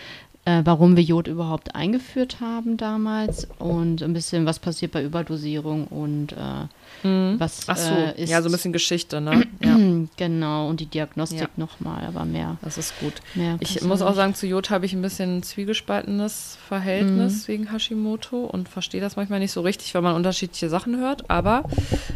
äh, 0.46 0.62
warum 0.64 0.96
wir 0.96 1.02
Jod 1.02 1.26
überhaupt 1.26 1.74
eingeführt 1.74 2.38
haben 2.40 2.76
damals 2.76 3.46
und 3.58 4.02
ein 4.02 4.12
bisschen, 4.12 4.44
was 4.46 4.58
passiert 4.58 4.92
bei 4.92 5.02
Überdosierung 5.02 5.86
und 5.88 6.32
äh, 6.32 6.66
Mhm. 7.02 7.38
was 7.38 7.64
Ach 7.66 7.76
so, 7.76 7.94
äh, 7.94 8.22
ist 8.22 8.30
ja, 8.30 8.40
so 8.40 8.48
ein 8.48 8.52
bisschen 8.52 8.72
Geschichte, 8.72 9.20
ne? 9.20 9.46
Ja, 9.62 9.76
genau 10.16 10.68
und 10.68 10.80
die 10.80 10.86
Diagnostik 10.86 11.40
Ja. 11.40 11.48
nochmal, 11.56 12.06
aber 12.06 12.24
mehr. 12.24 12.56
das 12.62 12.78
ist 12.78 12.98
gut. 12.98 13.12
mehr 13.34 13.56
Ich 13.60 13.82
muss 13.82 14.00
auch 14.00 14.14
sagen, 14.14 14.34
zu 14.34 14.46
Jod 14.46 14.70
habe 14.70 14.86
ich 14.86 14.94
ein 14.94 15.02
bisschen 15.02 15.38
ein 15.38 15.42
zwiegespaltenes 15.42 16.56
Verhältnis 16.66 17.46
Mhm. 17.46 17.52
wegen 17.52 17.72
Hashimoto 17.72 18.44
und 18.44 18.68
verstehe 18.70 19.00
das 19.02 19.16
manchmal 19.16 19.38
nicht 19.40 19.52
so 19.52 19.60
richtig, 19.60 19.94
weil 19.94 20.00
man 20.02 20.14
unterschiedliche 20.14 20.70
Sachen 20.70 20.96
hört, 20.98 21.28
aber 21.30 21.64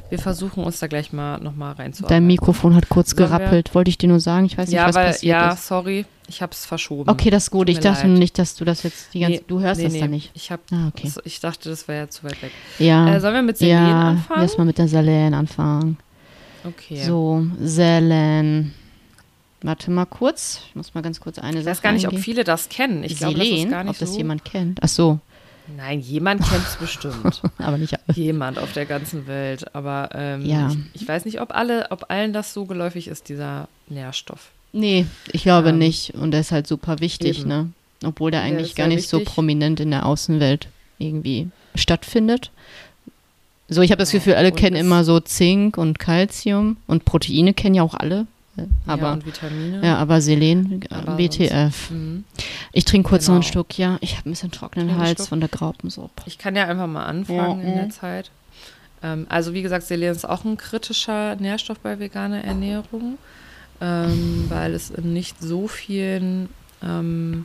wir 0.08 0.18
versuchen 0.18 0.64
uns 0.64 0.78
da 0.78 0.86
gleich 0.86 1.12
mal 1.12 1.38
nochmal 1.40 1.72
reinzuarbeiten. 1.74 2.08
Dein 2.22 2.26
Mikrofon 2.26 2.74
hat 2.74 2.88
kurz 2.88 3.10
Sollen 3.10 3.28
gerappelt, 3.28 3.74
wollte 3.74 3.90
ich 3.90 3.98
dir 3.98 4.08
nur 4.08 4.20
sagen. 4.20 4.46
Ich 4.46 4.56
weiß 4.56 4.68
nicht, 4.68 4.76
ja, 4.76 4.86
was 4.88 4.94
weil, 4.96 5.06
passiert 5.08 5.32
ja, 5.32 5.52
ist. 5.52 5.66
sorry, 5.66 6.06
ich 6.28 6.42
habe 6.42 6.52
es 6.52 6.66
verschoben. 6.66 7.08
Okay, 7.10 7.30
das 7.30 7.44
ist 7.44 7.50
gut. 7.50 7.66
Tut 7.68 7.76
Ich 7.76 7.80
dachte 7.80 8.02
leid. 8.02 8.10
nur 8.10 8.18
nicht, 8.18 8.38
dass 8.38 8.54
du 8.54 8.64
das 8.64 8.82
jetzt 8.82 9.14
die 9.14 9.20
ganze. 9.20 9.38
Nee, 9.38 9.44
du 9.46 9.60
hörst 9.60 9.78
nee, 9.78 9.84
das 9.84 9.92
nee, 9.94 10.00
dann 10.00 10.10
nicht. 10.10 10.30
Ich, 10.34 10.50
hab, 10.52 10.60
Ah, 10.70 10.88
okay. 10.88 11.10
ich 11.24 11.40
dachte, 11.40 11.68
das 11.70 11.88
wäre 11.88 11.98
ja 12.00 12.08
zu 12.08 12.24
weit 12.24 12.40
weg. 12.42 12.52
Ja. 12.78 13.14
Äh, 13.14 13.20
sollen 13.20 13.34
wir 13.34 13.42
mit 13.42 13.58
Selen 13.58 13.72
ja, 13.88 14.08
anfangen? 14.10 14.42
erstmal 14.42 14.66
mit 14.66 14.78
der 14.78 14.88
Selen 14.88 15.34
anfangen. 15.34 15.98
Okay. 16.64 17.02
So, 17.04 17.46
Selen. 17.60 18.74
Warte 19.62 19.90
mal 19.90 20.04
kurz. 20.06 20.60
Ich 20.68 20.76
muss 20.76 20.94
mal 20.94 21.00
ganz 21.02 21.18
kurz 21.20 21.38
eine 21.38 21.58
Ich 21.58 21.64
Sache 21.64 21.72
weiß 21.76 21.82
gar 21.82 21.92
nicht, 21.92 22.06
ob 22.06 22.12
eingehen. 22.12 22.22
viele 22.24 22.44
das 22.44 22.68
kennen. 22.68 23.02
Ich 23.02 23.16
glaube, 23.16 23.38
das 23.38 23.44
ist 23.48 23.54
Selen, 23.56 23.70
gar 23.70 23.82
nicht 23.84 23.90
ob 23.94 23.98
das 23.98 24.12
so. 24.12 24.18
jemand 24.18 24.44
kennt. 24.44 24.78
Ach 24.82 24.88
so, 24.88 25.18
Nein, 25.76 26.00
jemand 26.00 26.42
kennt 26.48 26.64
es 26.66 26.76
bestimmt. 26.76 27.42
aber 27.58 27.76
nicht 27.76 27.92
alle. 27.94 28.16
jemand 28.16 28.58
auf 28.58 28.72
der 28.72 28.86
ganzen 28.86 29.26
Welt. 29.26 29.74
Aber 29.74 30.08
ähm, 30.14 30.44
Ja. 30.46 30.68
ich, 30.94 31.02
ich 31.02 31.08
weiß 31.08 31.24
nicht, 31.26 31.40
ob 31.42 31.54
alle, 31.54 31.90
ob 31.90 32.10
allen 32.10 32.32
das 32.32 32.54
so 32.54 32.64
geläufig 32.64 33.06
ist, 33.08 33.28
dieser 33.28 33.68
Nährstoff. 33.88 34.50
Nee, 34.72 35.06
ich 35.32 35.42
glaube 35.42 35.70
Ähm, 35.70 35.78
nicht. 35.78 36.14
Und 36.14 36.30
der 36.32 36.40
ist 36.40 36.52
halt 36.52 36.66
super 36.66 37.00
wichtig, 37.00 37.40
eben. 37.40 37.48
ne? 37.48 37.70
Obwohl 38.04 38.30
der 38.30 38.42
eigentlich 38.42 38.68
ist 38.68 38.76
gar 38.76 38.86
nicht 38.86 39.08
so 39.08 39.18
wichtig. 39.18 39.34
prominent 39.34 39.80
in 39.80 39.90
der 39.90 40.06
Außenwelt 40.06 40.68
irgendwie 40.98 41.48
stattfindet. 41.74 42.50
So, 43.68 43.82
ich 43.82 43.90
habe 43.90 43.98
das 43.98 44.12
Ja, 44.12 44.18
Gefühl, 44.18 44.34
alle 44.34 44.52
kennen 44.52 44.76
immer 44.76 45.04
so 45.04 45.20
Zink 45.20 45.76
und 45.76 45.98
Calcium 45.98 46.76
und 46.86 47.04
Proteine 47.04 47.52
kennen 47.54 47.74
ja 47.74 47.82
auch 47.82 47.94
alle. 47.94 48.26
äh, 48.56 48.62
ja, 48.62 48.66
Aber 48.86 49.12
und 49.12 49.26
Vitamine. 49.26 49.80
Ja, 49.84 49.96
aber 49.98 50.20
Selen, 50.20 50.82
äh, 50.82 50.94
Aber 50.94 51.16
BTF. 51.16 51.90
Mhm. 51.90 52.24
Ich 52.72 52.84
trinke 52.84 53.08
kurz 53.08 53.26
noch 53.28 53.34
einen 53.34 53.42
Genau. 53.42 53.52
Schluck, 53.52 53.76
ja. 53.78 53.98
Ich 54.00 54.16
habe 54.16 54.28
ein 54.28 54.32
bisschen 54.32 54.50
trockenen 54.50 54.96
Hals 54.96 55.16
Schluck. 55.18 55.28
von 55.28 55.40
der 55.40 55.48
Graupensuppe. 55.48 56.22
Ich 56.26 56.38
kann 56.38 56.56
ja 56.56 56.64
einfach 56.66 56.86
mal 56.86 57.04
anfangen 57.04 57.62
Ja, 57.62 57.68
in 57.68 57.74
der. 57.76 57.90
Zeit. 57.90 58.30
Ähm, 59.02 59.26
also 59.28 59.54
wie 59.54 59.62
gesagt, 59.62 59.84
Selen 59.86 60.10
ist 60.12 60.28
auch 60.28 60.44
ein 60.44 60.56
kritischer 60.56 61.36
Nährstoff 61.36 61.78
bei 61.80 61.98
veganer 62.00 62.42
Ernährung, 62.42 63.18
ähm, 63.80 64.46
weil 64.48 64.74
es 64.74 64.90
in 64.90 65.12
nicht 65.12 65.40
so 65.40 65.68
vielen 65.68 66.48
ähm, 66.82 67.44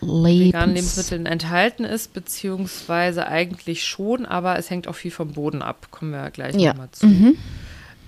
veganen 0.00 0.74
Lebens. 0.74 0.96
Lebensmitteln 0.96 1.26
enthalten 1.26 1.84
ist, 1.84 2.12
beziehungsweise 2.12 3.26
eigentlich 3.26 3.84
schon, 3.84 4.26
aber 4.26 4.58
es 4.58 4.70
hängt 4.70 4.88
auch 4.88 4.94
viel 4.94 5.10
vom 5.10 5.32
Boden 5.32 5.62
ab. 5.62 5.88
Kommen 5.90 6.12
wir 6.12 6.30
gleich 6.30 6.54
Ja. 6.56 6.70
nochmal 6.72 6.90
zu. 6.92 7.06
Mhm. 7.06 7.36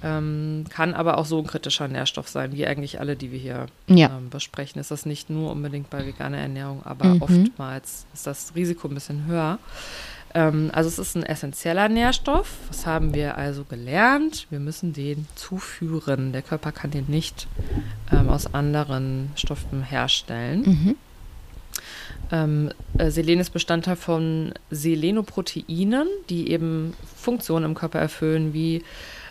Ähm, 0.01 0.65
kann 0.71 0.95
aber 0.95 1.19
auch 1.19 1.27
so 1.27 1.39
ein 1.41 1.47
kritischer 1.49 1.89
Nährstoff 1.89 2.29
sein, 2.29 2.53
wie 2.53 2.65
eigentlich 2.67 3.01
alle, 3.01 3.17
die 3.17 3.33
wir 3.33 3.39
hier 3.41 3.67
Ja. 3.89 4.17
ähm, 4.17 4.31
besprechen. 4.31 4.81
Ist 4.81 4.93
das 4.93 5.07
nicht 5.07 5.29
nur 5.29 5.51
unbedingt 5.51 5.91
bei 5.91 6.07
veganer 6.07 6.37
Ernährung, 6.39 6.83
aber 6.85 7.07
Mhm. 7.15 7.23
oftmals 7.23 8.07
ist 8.15 8.25
das 8.27 8.53
Risiko 8.55 8.87
ein 8.87 8.95
bisschen 8.95 9.27
höher. 9.27 9.59
Ähm, 10.35 10.71
also 10.73 10.89
es 10.89 10.99
ist 10.99 11.17
ein 11.17 11.23
essentieller 11.23 11.89
Nährstoff. 11.89 12.57
Was 12.69 12.87
haben 12.87 13.15
wir 13.15 13.39
also 13.39 13.65
gelernt? 13.65 14.47
Wir 14.51 14.61
müssen 14.61 14.93
den 14.93 15.27
zuführen. 15.35 16.33
Der 16.33 16.43
Körper 16.43 16.73
kann 16.73 16.91
den 16.91 17.07
nicht 17.09 17.47
ähm, 18.13 18.29
aus 18.29 18.53
anderen 18.55 19.31
Stoffen 19.37 19.83
herstellen. 19.83 20.61
Mhm. 20.61 20.95
Ähm, 22.31 22.71
äh, 22.99 23.11
Selen 23.11 23.41
ist 23.41 23.51
Bestandteil 23.51 23.97
von 23.97 24.53
Selenoproteinen, 24.71 26.07
die 26.29 26.51
eben 26.51 26.95
Funktionen 27.17 27.65
im 27.65 27.75
Körper 27.75 27.99
erfüllen, 27.99 28.53
wie 28.53 28.85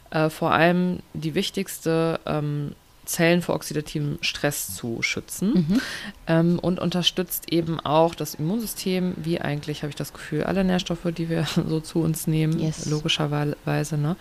äh, 0.09 0.29
vor 0.29 0.51
allem 0.51 0.99
die 1.13 1.35
wichtigste 1.35 2.19
ähm, 2.25 2.73
Zellen 3.07 3.41
vor 3.41 3.55
oxidativem 3.55 4.19
Stress 4.21 4.75
zu 4.75 5.01
schützen 5.01 5.53
Mhm. 5.69 5.81
ähm, 6.27 6.59
und 6.59 6.79
unterstützt 6.79 7.51
eben 7.51 7.79
auch 7.79 8.13
das 8.13 8.35
Immunsystem, 8.35 9.13
wie 9.17 9.41
eigentlich, 9.41 9.81
habe 9.81 9.89
ich 9.89 9.95
das 9.95 10.13
Gefühl, 10.13 10.43
alle 10.43 10.63
Nährstoffe, 10.63 11.07
die 11.17 11.29
wir 11.29 11.45
so 11.67 11.79
zu 11.79 11.99
uns 11.99 12.27
nehmen, 12.27 12.59
Yes. 12.59 12.85
logischerweise. 12.85 13.97
Ne? 13.97 14.15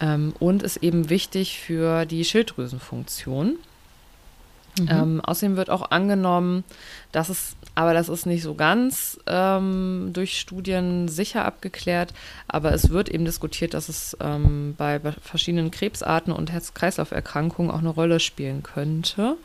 Ähm, 0.00 0.32
und 0.38 0.62
ist 0.62 0.76
eben 0.78 1.10
wichtig 1.10 1.58
für 1.58 2.04
die 2.06 2.24
Schilddrüsenfunktion. 2.24 3.56
Mhm. 4.78 4.88
Ähm, 4.88 5.20
außerdem 5.24 5.56
wird 5.56 5.70
auch 5.70 5.90
angenommen, 5.90 6.62
dass 7.12 7.28
es, 7.30 7.56
aber 7.78 7.94
das 7.94 8.08
ist 8.08 8.26
nicht 8.26 8.42
so 8.42 8.56
ganz 8.56 9.20
ähm, 9.28 10.10
durch 10.12 10.40
Studien 10.40 11.06
sicher 11.06 11.44
abgeklärt, 11.44 12.12
aber 12.48 12.74
es 12.74 12.90
wird 12.90 13.08
eben 13.08 13.24
diskutiert, 13.24 13.72
dass 13.72 13.88
es 13.88 14.16
ähm, 14.20 14.74
bei 14.76 14.98
be- 14.98 15.14
verschiedenen 15.22 15.70
Krebsarten 15.70 16.32
und 16.32 16.50
Herz-Kreislauf-Erkrankungen 16.50 17.70
auch 17.70 17.78
eine 17.78 17.90
Rolle 17.90 18.18
spielen 18.18 18.64
könnte. 18.64 19.36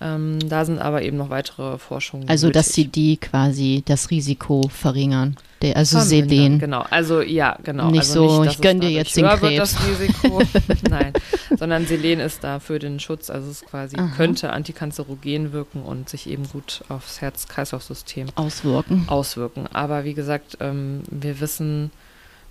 Ähm, 0.00 0.38
da 0.48 0.64
sind 0.64 0.78
aber 0.78 1.02
eben 1.02 1.16
noch 1.16 1.30
weitere 1.30 1.78
Forschungen. 1.78 2.28
Also, 2.28 2.50
dass 2.50 2.72
sie 2.72 2.82
nötig. 2.82 2.92
die 2.92 3.16
quasi 3.16 3.82
das 3.84 4.10
Risiko 4.10 4.68
verringern. 4.68 5.36
Der, 5.62 5.76
also 5.76 5.98
Vermindern, 5.98 6.28
Selen. 6.28 6.58
Genau, 6.60 6.84
also 6.88 7.20
ja, 7.20 7.58
genau. 7.64 7.90
Nicht 7.90 8.00
also 8.00 8.28
so, 8.28 8.44
dass 8.44 8.52
ich 8.52 8.58
es 8.58 8.62
gönn 8.62 8.80
dir 8.80 8.90
jetzt 8.90 9.16
den 9.16 9.26
Krebs. 9.26 9.74
Das. 9.74 10.82
Nein, 10.88 11.12
sondern 11.56 11.86
Selen 11.86 12.20
ist 12.20 12.44
da 12.44 12.60
für 12.60 12.78
den 12.78 13.00
Schutz, 13.00 13.28
also 13.28 13.50
es 13.50 13.64
quasi 13.64 13.96
Aha. 13.96 14.12
könnte 14.16 14.52
antikanzerogen 14.52 15.52
wirken 15.52 15.82
und 15.82 16.08
sich 16.08 16.28
eben 16.28 16.48
gut 16.48 16.82
aufs 16.88 17.20
Herz-Kreislauf-System 17.20 18.28
Auswirken. 18.36 19.04
auswirken. 19.08 19.66
Aber 19.72 20.04
wie 20.04 20.14
gesagt, 20.14 20.58
ähm, 20.60 21.02
wir 21.10 21.40
wissen 21.40 21.90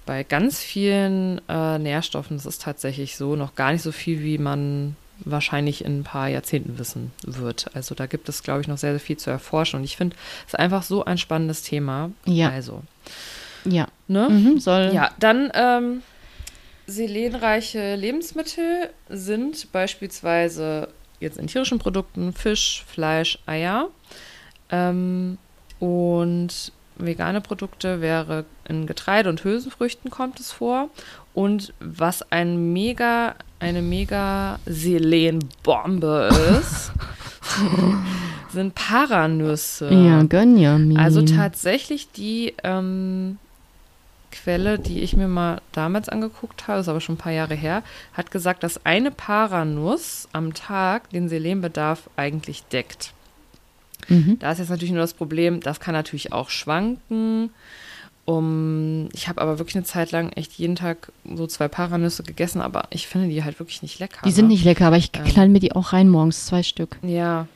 bei 0.05 0.23
ganz 0.23 0.59
vielen 0.59 1.41
äh, 1.47 1.79
Nährstoffen, 1.79 2.35
es 2.37 2.45
ist 2.45 2.61
tatsächlich 2.61 3.15
so, 3.15 3.35
noch 3.35 3.55
gar 3.55 3.71
nicht 3.71 3.83
so 3.83 3.91
viel, 3.91 4.21
wie 4.23 4.37
man 4.37 4.95
wahrscheinlich 5.19 5.83
in 5.83 5.99
ein 5.99 6.03
paar 6.03 6.27
Jahrzehnten 6.27 6.77
wissen 6.79 7.11
wird. 7.23 7.67
Also 7.73 7.95
da 7.95 8.05
gibt 8.05 8.29
es, 8.29 8.43
glaube 8.43 8.61
ich, 8.61 8.67
noch 8.67 8.77
sehr, 8.77 8.91
sehr 8.91 8.99
viel 8.99 9.17
zu 9.17 9.29
erforschen. 9.29 9.79
Und 9.79 9.83
ich 9.83 9.97
finde, 9.97 10.15
es 10.45 10.53
ist 10.53 10.59
einfach 10.59 10.83
so 10.83 11.05
ein 11.05 11.17
spannendes 11.17 11.63
Thema. 11.63 12.11
Ja. 12.25 12.49
Also, 12.49 12.83
Ja. 13.65 13.87
Ne? 14.07 14.29
Mhm, 14.29 14.59
soll. 14.59 14.91
Ja, 14.93 15.11
dann 15.19 15.51
ähm, 15.53 16.01
selenreiche 16.85 17.95
Lebensmittel 17.95 18.89
sind 19.09 19.71
beispielsweise 19.71 20.89
jetzt 21.19 21.37
in 21.37 21.47
tierischen 21.47 21.79
Produkten 21.79 22.33
Fisch, 22.33 22.83
Fleisch, 22.87 23.39
Eier. 23.45 23.89
Ähm, 24.69 25.37
und 25.79 26.71
vegane 26.95 27.41
Produkte 27.41 28.01
wäre 28.01 28.45
in 28.67 28.87
Getreide 28.87 29.29
und 29.29 29.43
Hülsenfrüchten 29.43 30.09
kommt 30.09 30.39
es 30.39 30.51
vor. 30.51 30.89
Und 31.33 31.73
was 31.79 32.31
ein 32.31 32.73
mega, 32.73 33.35
eine 33.59 33.81
mega 33.81 34.59
Selenbombe 34.65 36.29
ist, 36.59 36.91
sind 38.51 38.75
Paranüsse. 38.75 39.89
Ja, 39.91 40.23
gönn 40.23 40.57
ja 40.57 40.77
mir. 40.77 40.99
Also 40.99 41.23
tatsächlich 41.23 42.11
die 42.11 42.53
ähm, 42.63 43.37
Quelle, 44.31 44.77
die 44.77 45.01
ich 45.01 45.15
mir 45.15 45.27
mal 45.27 45.61
damals 45.71 46.09
angeguckt 46.09 46.67
habe, 46.67 46.81
ist 46.81 46.89
aber 46.89 47.01
schon 47.01 47.15
ein 47.15 47.19
paar 47.19 47.31
Jahre 47.31 47.55
her, 47.55 47.83
hat 48.13 48.31
gesagt, 48.31 48.63
dass 48.63 48.85
eine 48.85 49.11
Paranuss 49.11 50.27
am 50.33 50.53
Tag 50.53 51.09
den 51.09 51.29
Selenbedarf 51.29 52.09
eigentlich 52.15 52.63
deckt. 52.65 53.13
Mhm. 54.07 54.37
Da 54.39 54.51
ist 54.51 54.59
jetzt 54.59 54.69
natürlich 54.69 54.91
nur 54.91 55.01
das 55.01 55.13
Problem, 55.13 55.59
das 55.59 55.79
kann 55.79 55.93
natürlich 55.93 56.33
auch 56.33 56.49
schwanken. 56.49 57.51
Um, 58.29 59.07
ich 59.13 59.29
habe 59.29 59.39
aber 59.41 59.57
wirklich 59.57 59.77
eine 59.77 59.85
Zeit 59.85 60.11
lang 60.11 60.33
echt 60.33 60.51
jeden 60.53 60.75
Tag 60.75 61.13
so 61.33 61.47
zwei 61.47 61.69
Paranüsse 61.69 62.23
gegessen, 62.23 62.59
aber 62.59 62.83
ich 62.89 63.07
finde 63.07 63.29
die 63.29 63.41
halt 63.45 63.57
wirklich 63.59 63.81
nicht 63.81 63.99
lecker. 63.99 64.19
Die 64.25 64.31
sind 64.31 64.47
ne? 64.47 64.53
nicht 64.53 64.65
lecker, 64.65 64.87
aber 64.87 64.97
ich 64.97 65.11
Ähm. 65.13 65.23
knall 65.23 65.47
mir 65.47 65.61
die 65.61 65.71
auch 65.71 65.93
rein 65.93 66.09
morgens, 66.09 66.45
zwei 66.45 66.61
Stück. 66.61 66.97
Ja, 67.03 67.47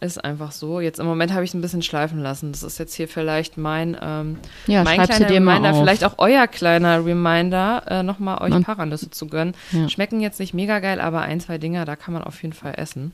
ist 0.00 0.24
einfach 0.24 0.52
so. 0.52 0.78
Jetzt 0.78 1.00
im 1.00 1.06
Moment 1.06 1.32
habe 1.32 1.42
ich 1.42 1.50
es 1.50 1.54
ein 1.54 1.60
bisschen 1.60 1.82
schleifen 1.82 2.20
lassen. 2.20 2.52
Das 2.52 2.62
ist 2.62 2.78
jetzt 2.78 2.94
hier 2.94 3.08
vielleicht 3.08 3.58
mein, 3.58 3.96
ähm, 4.00 4.38
Ja, 4.68 4.84
mein 4.84 5.02
kleiner 5.02 5.28
Reminder, 5.28 5.74
vielleicht 5.74 6.04
auch 6.04 6.14
euer 6.18 6.46
kleiner 6.46 7.04
Reminder, 7.04 7.82
äh, 7.88 8.02
nochmal 8.04 8.40
euch 8.42 8.50
Man- 8.50 8.62
Paranüsse 8.62 9.10
zu 9.10 9.26
gönnen. 9.26 9.54
Ja. 9.72 9.88
Schmecken 9.88 10.20
jetzt 10.20 10.38
nicht 10.38 10.54
mega 10.54 10.78
geil, 10.78 11.00
aber 11.00 11.22
ein, 11.22 11.40
zwei 11.40 11.58
Dinger, 11.58 11.84
da 11.84 11.96
kann 11.96 12.14
man 12.14 12.22
auf 12.22 12.40
jeden 12.42 12.54
Fall 12.54 12.74
essen. 12.76 13.12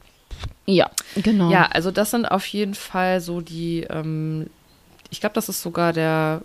Ja, 0.66 0.90
genau. 1.16 1.51
Ja, 1.51 1.68
also 1.73 1.90
das 1.90 2.11
sind 2.11 2.27
auf 2.27 2.44
jeden 2.47 2.75
Fall 2.75 3.23
so 3.23 3.40
die, 3.40 3.87
ähm, 3.88 4.49
ich 5.09 5.21
glaube, 5.21 5.33
das 5.35 5.49
ist 5.49 5.62
sogar 5.62 5.94
der, 5.94 6.42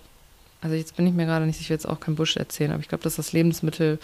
also 0.64 0.76
jetzt 0.76 0.96
bin 0.96 1.06
ich 1.06 1.14
mir 1.14 1.26
gerade 1.26 1.46
nicht, 1.46 1.60
ich 1.60 1.70
will 1.70 1.76
jetzt 1.76 1.88
auch 1.88 2.00
kein 2.00 2.16
Busch 2.16 2.38
erzählen, 2.38 2.72
aber 2.72 2.80
ich 2.82 2.88
glaube, 2.88 3.04
das 3.04 3.14
ist 3.14 3.18
das 3.28 3.34
Lebensmittel 3.34 4.00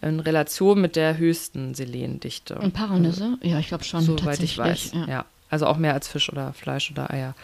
in 0.00 0.20
Relation 0.20 0.80
mit 0.80 0.94
der 0.96 1.18
höchsten 1.18 1.74
Selendichte. 1.74 2.54
Und 2.54 2.72
Paranüsse? 2.72 3.36
Ja, 3.42 3.58
ich 3.58 3.66
glaube 3.68 3.82
schon. 3.84 4.02
Soweit 4.02 4.40
ich 4.40 4.56
weiß. 4.56 4.92
Ja. 4.92 5.06
Ja. 5.08 5.24
Also 5.50 5.66
auch 5.66 5.76
mehr 5.76 5.92
als 5.92 6.06
Fisch 6.08 6.30
oder 6.30 6.52
Fleisch 6.52 6.90
oder 6.90 7.10
Eier. 7.10 7.34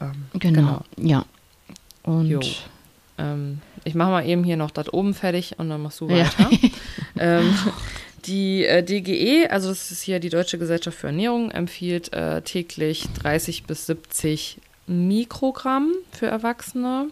Ähm, 0.00 0.26
Genau. 0.34 0.82
Ja. 0.98 1.24
Und. 2.02 2.68
Ähm, 3.18 3.60
ich 3.84 3.94
mache 3.94 4.10
mal 4.10 4.26
eben 4.26 4.44
hier 4.44 4.58
noch 4.58 4.70
das 4.70 4.92
oben 4.92 5.14
fertig 5.14 5.58
und 5.58 5.70
dann 5.70 5.80
machst 5.82 6.00
du 6.00 6.08
Ja. 6.10 6.26
weiter. 6.26 6.50
ähm, 7.18 7.54
die 8.26 8.64
äh, 8.66 8.82
DGE, 8.82 9.48
also 9.48 9.68
das 9.70 9.90
ist 9.90 10.02
hier 10.02 10.20
die 10.20 10.28
Deutsche 10.28 10.58
Gesellschaft 10.58 10.98
für 10.98 11.06
Ernährung, 11.06 11.50
empfiehlt 11.50 12.12
äh, 12.12 12.42
täglich 12.42 13.06
30 13.22 13.64
bis 13.64 13.86
70 13.86 14.58
Mikrogramm 14.86 15.92
für 16.12 16.26
Erwachsene. 16.26 17.06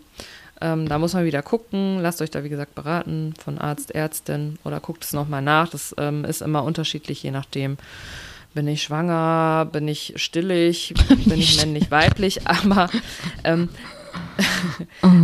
Ähm, 0.64 0.88
da 0.88 0.98
muss 0.98 1.12
man 1.12 1.24
wieder 1.26 1.42
gucken. 1.42 1.98
Lasst 2.00 2.22
euch 2.22 2.30
da, 2.30 2.42
wie 2.42 2.48
gesagt, 2.48 2.74
beraten 2.74 3.34
von 3.42 3.58
Arzt, 3.58 3.94
Ärztin 3.94 4.58
oder 4.64 4.80
guckt 4.80 5.04
es 5.04 5.12
nochmal 5.12 5.42
nach. 5.42 5.68
Das 5.68 5.94
ähm, 5.98 6.24
ist 6.24 6.40
immer 6.42 6.64
unterschiedlich, 6.64 7.22
je 7.22 7.30
nachdem. 7.30 7.76
Bin 8.54 8.66
ich 8.68 8.82
schwanger? 8.84 9.68
Bin 9.70 9.86
ich 9.88 10.14
stillig? 10.16 10.94
Bin 11.26 11.38
ich 11.38 11.58
männlich, 11.60 11.90
weiblich? 11.90 12.46
Aber 12.46 12.88
ähm, 13.44 13.68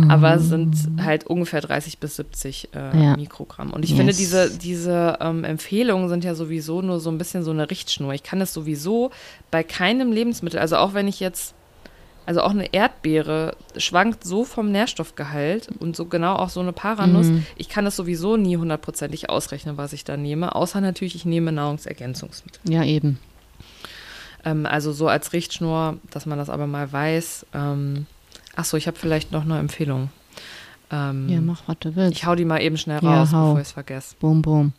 aber 0.09 0.35
es 0.35 0.49
sind 0.49 0.75
halt 1.01 1.25
ungefähr 1.25 1.61
30 1.61 1.97
bis 1.99 2.17
70 2.17 2.69
äh, 2.75 3.03
Ja. 3.03 3.15
Mikrogramm. 3.15 3.71
Und 3.71 3.83
ich 3.83 3.91
Yes. 3.91 3.97
finde, 3.97 4.13
diese, 4.13 4.57
diese 4.57 5.17
ähm, 5.21 5.43
Empfehlungen 5.45 6.09
sind 6.09 6.23
ja 6.23 6.35
sowieso 6.35 6.81
nur 6.81 6.99
so 6.99 7.09
ein 7.09 7.17
bisschen 7.17 7.43
so 7.43 7.51
eine 7.51 7.69
Richtschnur. 7.69 8.13
Ich 8.13 8.23
kann 8.23 8.41
es 8.41 8.53
sowieso 8.53 9.11
bei 9.49 9.63
keinem 9.63 10.11
Lebensmittel, 10.11 10.59
also 10.59 10.75
auch 10.77 10.93
wenn 10.93 11.07
ich 11.07 11.19
jetzt, 11.21 11.53
also 12.25 12.41
auch 12.41 12.51
eine 12.51 12.73
Erdbeere 12.73 13.55
schwankt 13.77 14.23
so 14.23 14.43
vom 14.45 14.71
Nährstoffgehalt 14.71 15.69
und 15.79 15.95
so 15.95 16.05
genau 16.05 16.35
auch 16.35 16.49
so 16.49 16.59
eine 16.59 16.71
Paranuss. 16.73 17.27
Mhm. 17.27 17.45
Ich 17.57 17.67
kann 17.69 17.85
es 17.85 17.95
sowieso 17.95 18.37
nie 18.37 18.57
hundertprozentig 18.57 19.29
ausrechnen, 19.29 19.77
was 19.77 19.93
ich 19.93 20.03
da 20.03 20.17
nehme, 20.17 20.55
außer 20.55 20.81
natürlich, 20.81 21.15
ich 21.15 21.25
nehme 21.25 21.51
Nahrungsergänzungsmittel. 21.51 22.61
ja, 22.71 22.83
eben. 22.83 23.19
Ähm, 24.45 24.65
also 24.65 24.91
so 24.91 25.07
als 25.07 25.33
Richtschnur, 25.33 25.97
dass 26.09 26.25
man 26.25 26.37
das 26.37 26.49
aber 26.49 26.67
mal 26.67 26.91
weiß. 26.91 27.45
Ähm, 27.53 28.05
Achso, 28.55 28.75
ich 28.77 28.87
habe 28.87 28.97
vielleicht 28.97 29.31
noch 29.31 29.43
eine 29.43 29.57
Empfehlung. 29.59 30.09
Ähm, 30.91 31.29
Ja, 31.29 31.39
mach, 31.41 31.61
was 31.67 31.77
du 31.79 31.95
willst. 31.95 32.17
ich 32.17 32.25
hau 32.25 32.35
die 32.35 32.43
mal 32.45 32.61
eben 32.61 32.77
schnell 32.77 32.99
Ja, 33.01 33.19
raus, 33.21 33.31
hau. 33.33 33.45
bevor 33.49 33.61
ich 33.61 33.67
es 33.67 33.71
vergesse. 33.71 34.15
Boom, 34.19 34.41
boom. 34.41 34.73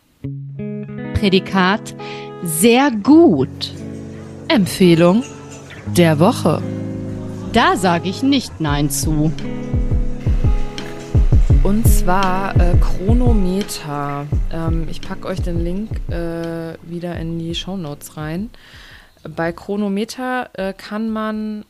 Prädikat 1.14 1.94
sehr 2.42 2.90
gut. 2.90 3.72
Empfehlung 4.48 5.22
der 5.96 6.18
Woche. 6.18 6.60
Da 7.52 7.76
sage 7.76 8.08
ich 8.08 8.22
nicht 8.22 8.62
Nein 8.62 8.88
zu. 8.88 9.30
Und 11.62 11.86
zwar 11.86 12.56
äh, 12.56 12.74
Chronometer. 12.78 14.26
Ähm, 14.50 14.88
ich 14.90 15.02
packe 15.02 15.28
euch 15.28 15.42
den 15.42 15.62
Link 15.62 15.90
äh, 16.10 16.78
wieder 16.82 17.14
in 17.16 17.38
die 17.38 17.54
Shownotes 17.54 18.16
rein. 18.16 18.48
Bei 19.22 19.52
Chronometer 19.52 20.48
äh, 20.54 20.72
kann 20.72 21.10
man, 21.10 21.66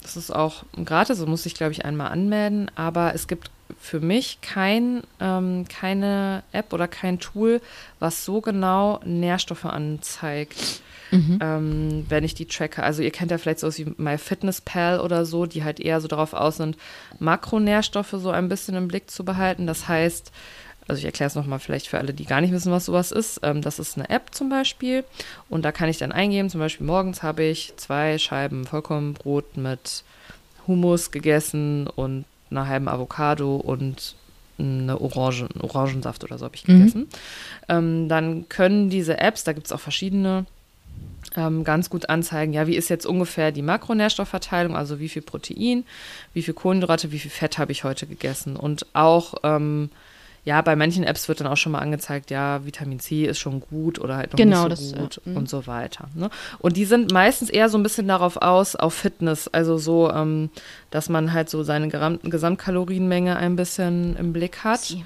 das 0.00 0.16
ist 0.16 0.30
auch 0.30 0.62
gratis, 0.84 1.18
so 1.18 1.26
muss 1.26 1.44
ich 1.44 1.54
glaube 1.54 1.72
ich 1.72 1.84
einmal 1.84 2.12
anmelden, 2.12 2.70
aber 2.76 3.12
es 3.12 3.26
gibt 3.26 3.50
für 3.80 3.98
mich 3.98 4.38
kein, 4.42 5.02
ähm, 5.18 5.66
keine 5.68 6.44
App 6.52 6.72
oder 6.72 6.86
kein 6.86 7.18
Tool, 7.18 7.60
was 7.98 8.24
so 8.24 8.40
genau 8.40 9.00
Nährstoffe 9.04 9.64
anzeigt. 9.64 10.82
Ähm, 11.12 12.06
wenn 12.08 12.24
ich 12.24 12.34
die 12.34 12.46
tracke. 12.46 12.82
Also 12.82 13.02
ihr 13.02 13.10
kennt 13.10 13.30
ja 13.30 13.38
vielleicht 13.38 13.60
sowas 13.60 13.78
wie 13.78 13.92
MyFitnessPal 13.96 15.00
oder 15.00 15.24
so, 15.24 15.46
die 15.46 15.62
halt 15.64 15.78
eher 15.80 16.00
so 16.00 16.08
darauf 16.08 16.32
aus 16.32 16.56
sind, 16.56 16.76
Makronährstoffe 17.18 18.14
so 18.18 18.30
ein 18.30 18.48
bisschen 18.48 18.74
im 18.74 18.88
Blick 18.88 19.10
zu 19.10 19.24
behalten. 19.24 19.66
Das 19.66 19.88
heißt, 19.88 20.32
also 20.88 20.98
ich 20.98 21.04
erkläre 21.04 21.28
es 21.28 21.34
nochmal 21.34 21.58
vielleicht 21.58 21.88
für 21.88 21.98
alle, 21.98 22.14
die 22.14 22.24
gar 22.26 22.40
nicht 22.40 22.52
wissen, 22.52 22.72
was 22.72 22.86
sowas 22.86 23.12
ist. 23.12 23.40
Ähm, 23.42 23.60
das 23.62 23.78
ist 23.78 23.96
eine 23.96 24.08
App 24.08 24.34
zum 24.34 24.48
Beispiel 24.48 25.04
und 25.48 25.64
da 25.64 25.72
kann 25.72 25.88
ich 25.88 25.98
dann 25.98 26.12
eingeben, 26.12 26.48
zum 26.50 26.60
Beispiel 26.60 26.86
morgens 26.86 27.22
habe 27.22 27.42
ich 27.44 27.74
zwei 27.76 28.18
Scheiben 28.18 28.64
Vollkornbrot 28.64 29.56
mit 29.56 30.04
Hummus 30.66 31.10
gegessen 31.10 31.86
und 31.88 32.24
einer 32.50 32.68
halben 32.68 32.88
Avocado 32.88 33.56
und 33.56 34.14
eine 34.58 35.00
Orange, 35.00 35.48
einen 35.52 35.60
Orangensaft 35.60 36.24
oder 36.24 36.38
so 36.38 36.44
habe 36.46 36.56
ich 36.56 36.66
Mhm. 36.66 36.78
gegessen. 36.78 37.08
Ähm, 37.68 38.08
dann 38.08 38.48
können 38.48 38.88
diese 38.88 39.18
Apps, 39.18 39.44
da 39.44 39.52
gibt 39.52 39.66
es 39.66 39.72
auch 39.72 39.80
verschiedene, 39.80 40.46
ähm, 41.36 41.64
ganz 41.64 41.90
gut 41.90 42.08
anzeigen, 42.08 42.52
ja, 42.52 42.66
wie 42.66 42.76
ist 42.76 42.88
jetzt 42.88 43.06
ungefähr 43.06 43.52
die 43.52 43.62
Makronährstoffverteilung, 43.62 44.76
also 44.76 44.98
wie 44.98 45.08
viel 45.08 45.22
Protein, 45.22 45.84
wie 46.32 46.42
viel 46.42 46.54
Kohlenhydrate, 46.54 47.12
wie 47.12 47.18
viel 47.18 47.30
Fett 47.30 47.58
habe 47.58 47.72
ich 47.72 47.84
heute 47.84 48.06
gegessen. 48.06 48.56
Und 48.56 48.86
auch, 48.94 49.34
ähm, 49.42 49.90
ja, 50.44 50.62
bei 50.62 50.76
manchen 50.76 51.02
Apps 51.02 51.28
wird 51.28 51.40
dann 51.40 51.48
auch 51.48 51.56
schon 51.56 51.72
mal 51.72 51.80
angezeigt, 51.80 52.30
ja, 52.30 52.64
Vitamin 52.64 53.00
C 53.00 53.24
ist 53.24 53.40
schon 53.40 53.60
gut 53.60 53.98
oder 53.98 54.16
halt 54.16 54.32
noch 54.32 54.36
Genau, 54.36 54.68
nicht 54.68 54.78
so 54.78 54.94
das, 54.94 55.00
gut 55.02 55.20
ja, 55.24 55.32
mhm. 55.32 55.38
und 55.38 55.48
so 55.48 55.66
weiter. 55.66 56.08
Ne? 56.14 56.30
Und 56.60 56.76
die 56.76 56.84
sind 56.84 57.12
meistens 57.12 57.50
eher 57.50 57.68
so 57.68 57.76
ein 57.76 57.82
bisschen 57.82 58.06
darauf 58.06 58.36
aus, 58.36 58.76
auf 58.76 58.94
Fitness, 58.94 59.48
also 59.48 59.76
so, 59.76 60.08
ähm, 60.10 60.50
dass 60.90 61.08
man 61.08 61.32
halt 61.32 61.50
so 61.50 61.64
seine 61.64 61.88
Gesamt 61.88 62.22
Gesamtkalorienmenge 62.22 63.36
ein 63.36 63.56
bisschen 63.56 64.14
im 64.16 64.32
Blick 64.32 64.62
hat. 64.62 64.96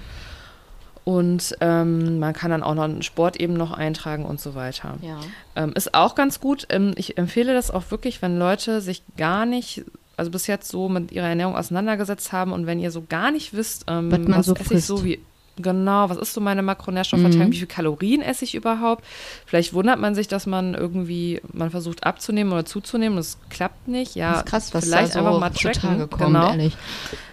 Und 1.05 1.57
ähm, 1.61 2.19
man 2.19 2.35
kann 2.35 2.51
dann 2.51 2.63
auch 2.63 2.75
noch 2.75 2.85
einen 2.85 3.03
Sport 3.03 3.41
eben 3.41 3.55
noch 3.55 3.73
eintragen 3.73 4.25
und 4.27 4.41
so 4.41 4.55
weiter. 4.55 4.97
Ja. 5.03 5.19
Ähm, 5.57 5.73
ist 5.75 5.95
auch 5.95 6.15
ganz 6.15 6.41
gut. 6.41 6.67
Ähm, 6.69 6.93
ich 6.97 7.17
empfehle 7.19 7.55
das 7.55 7.71
auch 7.71 7.85
wirklich, 7.91 8.21
wenn 8.23 8.39
Leute 8.39 8.81
sich 8.81 9.03
gar 9.17 9.47
nicht, 9.47 9.85
also 10.17 10.31
bis 10.31 10.47
jetzt 10.47 10.69
so 10.69 10.89
mit 10.89 11.11
ihrer 11.11 11.29
Ernährung 11.29 11.57
auseinandergesetzt 11.57 12.33
haben 12.33 12.53
und 12.53 12.67
wenn 12.67 12.79
ihr 12.81 12.91
so 12.91 13.03
gar 13.09 13.31
nicht 13.31 13.55
wisst, 13.55 13.85
ähm, 13.89 14.13
Was 14.13 14.19
man 14.21 14.39
was 14.39 14.47
so 14.47 14.55
esse 14.55 14.75
ich 14.75 14.85
so 14.85 15.03
wie, 15.05 15.21
genau, 15.57 16.11
was 16.11 16.19
ist 16.19 16.35
so 16.35 16.41
meine 16.43 16.63
Makronährstoffverteilung, 16.63 17.49
Mhm. 17.49 17.53
wie 17.53 17.59
viel 17.59 17.67
Kalorien 17.67 18.21
esse 18.21 18.45
ich 18.45 18.55
überhaupt? 18.55 19.03
Vielleicht 19.47 19.73
wundert 19.73 19.99
man 19.99 20.15
sich, 20.15 20.29
dass 20.29 20.47
man 20.47 20.75
irgendwie, 20.75 21.41
man 21.53 21.71
versucht 21.71 22.05
abzunehmen 22.05 22.53
oder 22.53 22.67
zuzunehmen 22.67 23.15
und 23.17 23.21
es 23.21 23.39
klappt 23.49 23.89
nicht. 23.89 24.15
Ja, 24.17 24.33
das 24.33 24.41
ist 24.43 24.47
krass, 24.47 24.75
was 24.75 24.85
vielleicht 24.85 25.17
da 25.17 25.21
so 25.21 25.27
einfach 25.27 25.41
mal 25.41 25.51
tracken. 25.51 26.11
kommt, 26.11 26.27
genau. 26.27 26.51
ehrlich. 26.51 26.77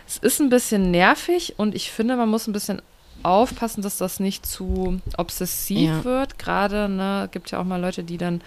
Es 0.08 0.18
ist 0.18 0.40
ein 0.40 0.50
bisschen 0.50 0.90
nervig 0.90 1.56
und 1.58 1.76
ich 1.76 1.92
finde, 1.92 2.16
man 2.16 2.30
muss 2.30 2.48
ein 2.48 2.54
bisschen 2.54 2.82
aufpassen, 3.24 3.82
dass 3.82 3.98
das 3.98 4.20
nicht 4.20 4.46
zu 4.46 5.00
obsessiv 5.18 5.90
Ja. 5.90 6.04
wird. 6.04 6.40
Gerade, 6.40 6.90
ne, 6.90 7.30
gibt 7.32 7.52
ja 7.52 7.60
auch 7.60 7.64
mal 7.66 7.80
Leute, 7.82 8.04
die 8.04 8.18
dann 8.18 8.42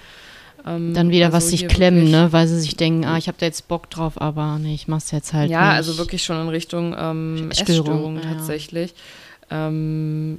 ähm, 0.66 0.92
Dann 0.92 1.10
wieder 1.10 1.26
also 1.26 1.36
was 1.38 1.48
sich 1.48 1.68
klemmen, 1.68 2.10
ne? 2.10 2.32
Weil 2.32 2.46
sie 2.46 2.60
sich 2.60 2.76
denken, 2.76 3.04
ah, 3.06 3.16
ich 3.16 3.28
habe 3.28 3.38
da 3.40 3.46
jetzt 3.46 3.66
Bock 3.68 3.88
drauf, 3.88 4.20
aber 4.20 4.58
nee, 4.58 4.74
ich 4.74 4.88
mach's 4.88 5.10
jetzt 5.10 5.32
halt 5.32 5.50
Ja, 5.50 5.68
nicht. 5.68 5.76
also 5.76 5.96
wirklich 5.96 6.22
schon 6.22 6.38
in 6.40 6.48
Richtung 6.48 6.94
ähm, 6.98 7.48
Essstörung, 7.50 7.80
Essstörung 7.86 8.16
ja. 8.16 8.22
tatsächlich. 8.22 8.94
Ähm, 9.50 10.38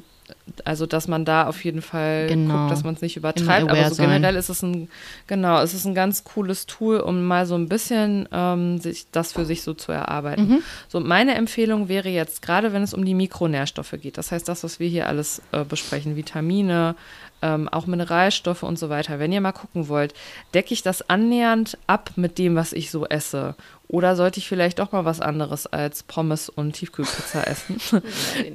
Also, 0.66 0.86
dass 0.86 1.08
man 1.08 1.26
da 1.26 1.48
auf 1.48 1.64
jeden 1.64 1.82
Fall 1.82 2.28
Genau. 2.28 2.58
guckt, 2.58 2.72
dass 2.72 2.84
man 2.84 2.94
es 2.96 3.02
nicht 3.02 3.18
übertreibt. 3.18 3.70
Aber 3.70 3.90
so 3.90 3.96
sein. 3.96 4.08
generell 4.08 4.36
ist 4.36 4.50
es 4.50 4.62
ein, 4.62 4.90
genau, 5.28 5.62
es 5.62 5.74
ist 5.74 5.86
ein 5.86 5.96
ganz 5.96 6.24
cooles 6.24 6.66
Tool, 6.66 7.00
um 7.00 7.24
mal 7.26 7.46
so 7.46 7.56
ein 7.56 7.70
bisschen 7.70 8.28
ähm, 8.32 8.80
sich, 8.80 9.08
das 9.12 9.34
für 9.34 9.46
sich 9.46 9.62
so 9.64 9.74
zu 9.74 9.92
erarbeiten. 9.92 10.48
Mhm. 10.48 10.64
So, 10.88 11.00
meine 11.00 11.36
Empfehlung 11.36 11.88
wäre 11.90 12.10
jetzt, 12.10 12.42
gerade 12.42 12.74
wenn 12.74 12.84
es 12.84 12.94
um 12.94 13.06
die 13.06 13.14
Mikronährstoffe 13.16 13.96
geht, 14.02 14.18
das 14.18 14.32
heißt, 14.32 14.48
das, 14.48 14.64
was 14.64 14.80
wir 14.80 14.88
hier 14.90 15.08
alles 15.08 15.42
äh, 15.52 15.64
besprechen, 15.64 16.16
Vitamine, 16.16 16.96
ähm, 17.44 17.68
auch 17.70 17.88
Mineralstoffe 17.88 18.62
und 18.64 18.78
so 18.78 18.90
weiter. 18.90 19.18
Wenn 19.20 19.32
ihr 19.32 19.42
mal 19.42 19.52
gucken 19.52 19.88
wollt, 19.88 20.14
decke 20.54 20.74
ich 20.74 20.84
das 20.84 21.10
annähernd 21.10 21.78
ab 21.88 22.12
mit 22.16 22.38
dem, 22.38 22.56
was 22.56 22.72
ich 22.74 22.92
so 22.92 23.08
esse? 23.08 23.56
Oder 23.88 24.16
sollte 24.16 24.40
ich 24.40 24.48
vielleicht 24.48 24.80
doch 24.80 24.92
mal 24.92 25.06
was 25.06 25.20
anderes 25.22 25.68
als 25.68 26.04
Pommes 26.04 26.50
und 26.50 26.74
Tiefkühlpizza 26.74 27.42
essen? 27.44 27.78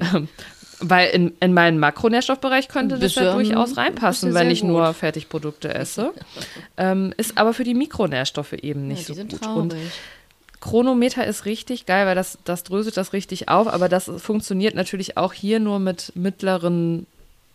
Weil 0.80 1.08
in, 1.08 1.34
in 1.40 1.54
meinen 1.54 1.78
Makronährstoffbereich 1.78 2.68
könnte 2.68 2.98
das 2.98 3.14
ja 3.14 3.32
du, 3.32 3.32
durchaus 3.32 3.76
reinpassen, 3.78 4.34
wenn 4.34 4.50
ich 4.50 4.60
gut. 4.60 4.70
nur 4.70 4.92
Fertigprodukte 4.92 5.74
esse. 5.74 6.12
ähm, 6.76 7.14
ist 7.16 7.38
aber 7.38 7.54
für 7.54 7.64
die 7.64 7.74
Mikronährstoffe 7.74 8.52
eben 8.52 8.86
nicht 8.86 9.00
ja, 9.00 9.06
die 9.06 9.12
so 9.12 9.14
sind 9.14 9.32
gut. 9.32 9.40
traurig. 9.40 9.62
Und 9.62 9.74
Chronometer 10.60 11.26
ist 11.26 11.44
richtig 11.44 11.86
geil, 11.86 12.06
weil 12.06 12.14
das, 12.14 12.38
das 12.44 12.64
dröselt 12.64 12.96
das 12.96 13.12
richtig 13.12 13.48
auf, 13.48 13.68
aber 13.68 13.88
das 13.88 14.10
funktioniert 14.18 14.74
natürlich 14.74 15.16
auch 15.16 15.32
hier 15.32 15.60
nur 15.60 15.78
mit 15.78 16.12
mittleren 16.14 17.06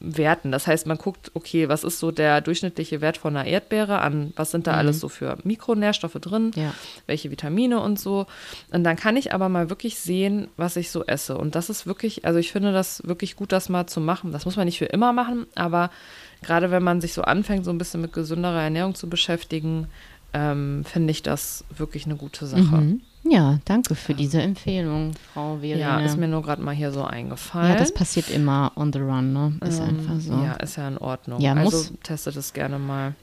Werten. 0.02 0.52
Das 0.52 0.68
heißt, 0.68 0.88
man 0.88 0.98
guckt, 0.98 1.32
okay, 1.36 1.70
was 1.70 1.84
ist 1.84 2.00
so 2.00 2.12
der 2.12 2.42
durchschnittliche 2.42 3.02
Wert 3.02 3.18
von 3.18 3.36
einer 3.36 3.48
Erdbeere 3.48 4.00
an, 4.02 4.34
was 4.36 4.52
sind 4.52 4.68
da 4.68 4.74
alles 4.74 5.00
so 5.00 5.10
für 5.10 5.38
Mikronährstoffe 5.44 6.18
drin, 6.20 6.52
Ja. 6.56 6.74
welche 7.08 7.32
Vitamine 7.32 7.80
und 7.80 8.00
so. 8.00 8.26
Und 8.72 8.84
dann 8.84 8.96
kann 8.96 9.16
ich 9.18 9.34
aber 9.34 9.48
mal 9.50 9.70
wirklich 9.70 9.98
sehen, 10.00 10.48
was 10.58 10.76
ich 10.76 10.92
so 10.92 11.06
esse. 11.06 11.38
Und 11.38 11.56
das 11.56 11.70
ist 11.70 11.86
wirklich, 11.86 12.26
also 12.26 12.40
ich 12.40 12.52
finde 12.52 12.74
das 12.74 13.02
wirklich 13.06 13.36
gut, 13.36 13.52
das 13.52 13.70
mal 13.70 13.88
zu 13.88 14.02
machen. 14.02 14.32
Das 14.32 14.46
muss 14.46 14.56
man 14.58 14.66
nicht 14.66 14.78
für 14.80 14.86
immer 14.86 15.14
machen, 15.14 15.46
aber 15.56 15.92
gerade 16.42 16.72
wenn 16.72 16.84
man 16.84 17.02
sich 17.02 17.14
so 17.14 17.22
anfängt, 17.22 17.66
so 17.66 17.72
ein 17.72 17.78
bisschen 17.78 18.02
mit 18.02 18.14
gesünderer 18.14 18.62
Ernährung 18.64 18.96
zu 18.96 19.08
beschäftigen, 19.10 19.88
ähm, 20.34 20.84
finde 20.86 21.12
ich 21.12 21.24
das 21.24 21.64
wirklich 21.76 22.06
eine 22.06 22.16
gute 22.16 22.46
Sache. 22.48 22.62
Mhm. 22.62 23.02
Ja, 23.24 23.60
danke 23.66 23.94
für 23.96 24.14
diese 24.16 24.42
Empfehlung, 24.42 25.12
Frau 25.34 25.58
Verena. 25.58 26.00
Ja, 26.00 26.06
ist 26.06 26.18
mir 26.18 26.28
nur 26.28 26.42
gerade 26.42 26.62
mal 26.62 26.74
hier 26.74 26.92
so 26.92 27.04
eingefallen. 27.04 27.72
Ja, 27.72 27.76
das 27.78 27.94
passiert 27.94 28.30
immer 28.30 28.72
on 28.76 28.92
the 28.92 29.00
run, 29.00 29.32
ne? 29.32 29.54
Ist 29.66 29.80
Ähm, 29.80 29.90
einfach 30.00 30.20
so. 30.20 30.34
Ja, 30.34 30.54
ist 30.54 30.76
ja 30.78 30.88
in 30.88 30.98
Ordnung. 30.98 31.40
Ja, 31.40 31.54
also 31.54 31.64
muss- 31.78 31.94
testet 32.04 32.36
es 32.36 32.52
gerne 32.54 32.80
mal. 32.80 33.14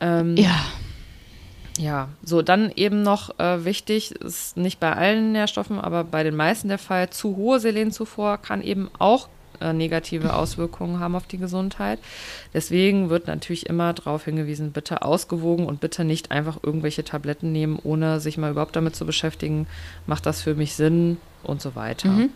Ähm, 0.00 0.36
ja. 0.36 0.56
Ja, 1.78 2.08
so 2.24 2.42
dann 2.42 2.72
eben 2.74 3.02
noch 3.02 3.38
äh, 3.38 3.64
wichtig, 3.64 4.10
ist 4.10 4.56
nicht 4.56 4.80
bei 4.80 4.92
allen 4.92 5.30
Nährstoffen, 5.30 5.78
aber 5.78 6.02
bei 6.02 6.24
den 6.24 6.34
meisten 6.34 6.66
der 6.68 6.78
Fall, 6.78 7.10
zu 7.10 7.36
hohe 7.36 7.60
Selenzufuhr 7.60 8.36
kann 8.38 8.60
eben 8.62 8.90
auch 8.98 9.28
äh, 9.60 9.72
negative 9.72 10.34
Auswirkungen 10.34 11.00
haben 11.00 11.14
auf 11.14 11.26
die 11.26 11.38
Gesundheit. 11.38 11.98
Deswegen 12.54 13.10
wird 13.10 13.26
natürlich 13.26 13.66
immer 13.66 13.92
darauf 13.92 14.24
hingewiesen, 14.24 14.72
bitte 14.72 15.02
ausgewogen 15.02 15.66
und 15.66 15.80
bitte 15.80 16.04
nicht 16.04 16.30
einfach 16.30 16.58
irgendwelche 16.62 17.04
Tabletten 17.04 17.52
nehmen, 17.52 17.78
ohne 17.82 18.20
sich 18.20 18.38
mal 18.38 18.50
überhaupt 18.50 18.76
damit 18.76 18.96
zu 18.96 19.06
beschäftigen, 19.06 19.66
macht 20.06 20.26
das 20.26 20.42
für 20.42 20.54
mich 20.54 20.74
Sinn 20.74 21.18
und 21.42 21.62
so 21.62 21.74
weiter. 21.74 22.08
Mhm. 22.08 22.30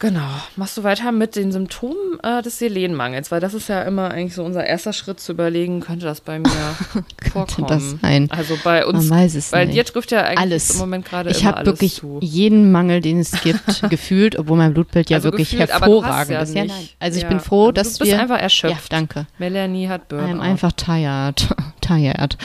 Genau. 0.00 0.26
Machst 0.56 0.78
du 0.78 0.82
weiter 0.82 1.12
mit 1.12 1.36
den 1.36 1.52
Symptomen 1.52 2.18
äh, 2.22 2.40
des 2.40 2.58
Selenmangels? 2.58 3.30
Weil 3.30 3.40
das 3.40 3.52
ist 3.52 3.68
ja 3.68 3.82
immer 3.82 4.10
eigentlich 4.10 4.34
so 4.34 4.42
unser 4.44 4.64
erster 4.64 4.94
Schritt 4.94 5.20
zu 5.20 5.32
überlegen, 5.32 5.80
könnte 5.80 6.06
das 6.06 6.22
bei 6.22 6.38
mir 6.38 6.48
vorkommen? 7.32 7.68
das 7.68 7.96
sein? 8.00 8.28
Also 8.30 8.56
bei 8.64 8.86
uns, 8.86 9.08
Man 9.10 9.20
weiß 9.20 9.34
es 9.34 9.52
weil 9.52 9.66
nicht. 9.66 9.76
dir 9.76 9.84
trifft 9.84 10.10
ja 10.10 10.22
eigentlich 10.22 10.38
Alles. 10.40 10.70
im 10.70 10.78
Moment 10.78 11.04
gerade 11.04 11.30
Ich 11.30 11.44
habe 11.44 11.66
wirklich 11.66 11.96
zu. 11.96 12.18
jeden 12.22 12.72
Mangel, 12.72 13.02
den 13.02 13.20
es 13.20 13.32
gibt, 13.42 13.60
gefühlt, 13.90 14.38
obwohl 14.38 14.56
mein 14.56 14.72
Blutbild 14.72 15.10
ja 15.10 15.18
Also 15.18 15.32
wirklich 15.32 15.50
gefühlt, 15.50 15.68
du 15.68 15.72
hervorragend 15.74 16.30
ja 16.32 16.40
ist. 16.40 16.54
Ja. 16.54 16.64
Also 16.98 17.16
ich 17.18 17.22
Ja, 17.24 17.28
bin 17.28 17.40
froh, 17.40 17.64
aber 17.64 17.74
dass 17.74 17.92
du 17.92 17.98
bist 18.00 18.12
wir. 18.12 18.20
einfach 18.20 18.36
ja, 18.38 18.42
erschöpft. 18.42 18.90
danke. 18.90 19.26
Melanie 19.38 19.88
hat 19.88 20.08
Burnout. 20.08 20.28
I'm 20.32 20.40
einfach 20.40 20.72
tired. 20.72 21.46
tired. 21.82 22.38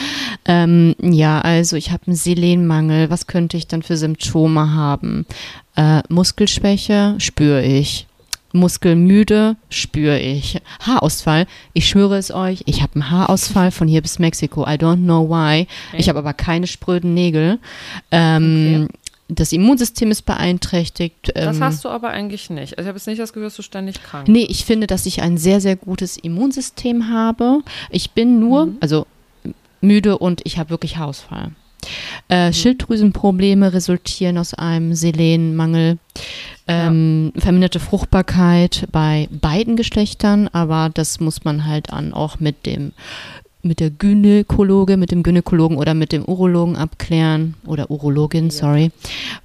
Ähm, 0.44 0.94
ja, 1.00 1.40
also 1.40 1.76
ich 1.76 1.90
habe 1.90 2.02
einen 2.06 2.16
Selenmangel. 2.16 3.08
Was 3.08 3.26
könnte 3.26 3.56
ich 3.56 3.66
dann 3.66 3.82
für 3.82 3.96
Symptome 3.96 4.74
haben? 4.74 5.24
Äh, 5.76 6.02
Muskelschwäche 6.08 7.14
spüre 7.18 7.62
ich. 7.64 8.06
Muskelmüde 8.52 9.56
spüre 9.68 10.18
ich. 10.18 10.60
Haarausfall, 10.80 11.46
ich 11.74 11.88
schwöre 11.88 12.16
es 12.16 12.30
euch, 12.30 12.62
ich 12.66 12.80
habe 12.82 12.94
einen 12.94 13.10
Haarausfall 13.10 13.70
von 13.70 13.86
hier 13.86 14.00
bis 14.02 14.18
Mexiko. 14.18 14.62
I 14.66 14.70
don't 14.78 15.04
know 15.04 15.28
why. 15.28 15.66
Ich 15.92 16.08
habe 16.08 16.18
aber 16.18 16.32
keine 16.32 16.66
spröden 16.66 17.12
Nägel. 17.14 17.58
Ähm, 18.10 18.88
Das 19.28 19.52
Immunsystem 19.52 20.10
ist 20.12 20.22
beeinträchtigt. 20.22 21.32
das 21.34 21.56
ähm, 21.56 21.62
hast 21.64 21.84
du 21.84 21.88
aber 21.88 22.10
eigentlich 22.10 22.48
nicht. 22.48 22.78
Also 22.78 22.82
ich 22.82 22.88
habe 22.88 22.96
jetzt 22.98 23.06
nicht 23.08 23.20
das 23.20 23.32
Gefühl, 23.32 23.48
dass 23.48 23.56
du 23.56 23.62
ständig 23.62 24.02
krank 24.02 24.28
Nee, 24.28 24.46
ich 24.48 24.64
finde, 24.64 24.86
dass 24.86 25.04
ich 25.04 25.20
ein 25.20 25.36
sehr, 25.36 25.60
sehr 25.60 25.76
gutes 25.76 26.16
Immunsystem 26.16 27.10
habe. 27.10 27.60
Ich 27.90 28.12
bin 28.12 28.38
nur, 28.40 28.66
Mhm. 28.66 28.76
also 28.80 29.06
müde 29.80 30.16
und 30.18 30.40
ich 30.44 30.58
habe 30.58 30.70
wirklich 30.70 30.96
Haarausfall. 30.96 31.50
Äh, 32.28 32.52
Schilddrüsenprobleme 32.52 33.72
resultieren 33.72 34.38
aus 34.38 34.54
einem 34.54 34.94
Selenmangel. 34.94 35.98
Ähm, 36.68 37.32
Verminderte 37.36 37.78
Fruchtbarkeit 37.78 38.88
bei 38.90 39.28
beiden 39.30 39.76
Geschlechtern, 39.76 40.48
aber 40.48 40.90
das 40.92 41.20
muss 41.20 41.44
man 41.44 41.64
halt 41.64 41.92
an 41.92 42.12
auch 42.12 42.40
mit 42.40 42.66
dem 42.66 42.92
mit 43.66 43.80
der 43.80 43.90
Gynäkologe, 43.90 44.96
mit 44.96 45.10
dem 45.10 45.22
Gynäkologen 45.22 45.76
oder 45.76 45.94
mit 45.94 46.12
dem 46.12 46.24
Urologen 46.24 46.76
abklären 46.76 47.54
oder 47.66 47.90
Urologin, 47.90 48.50
sorry. 48.50 48.90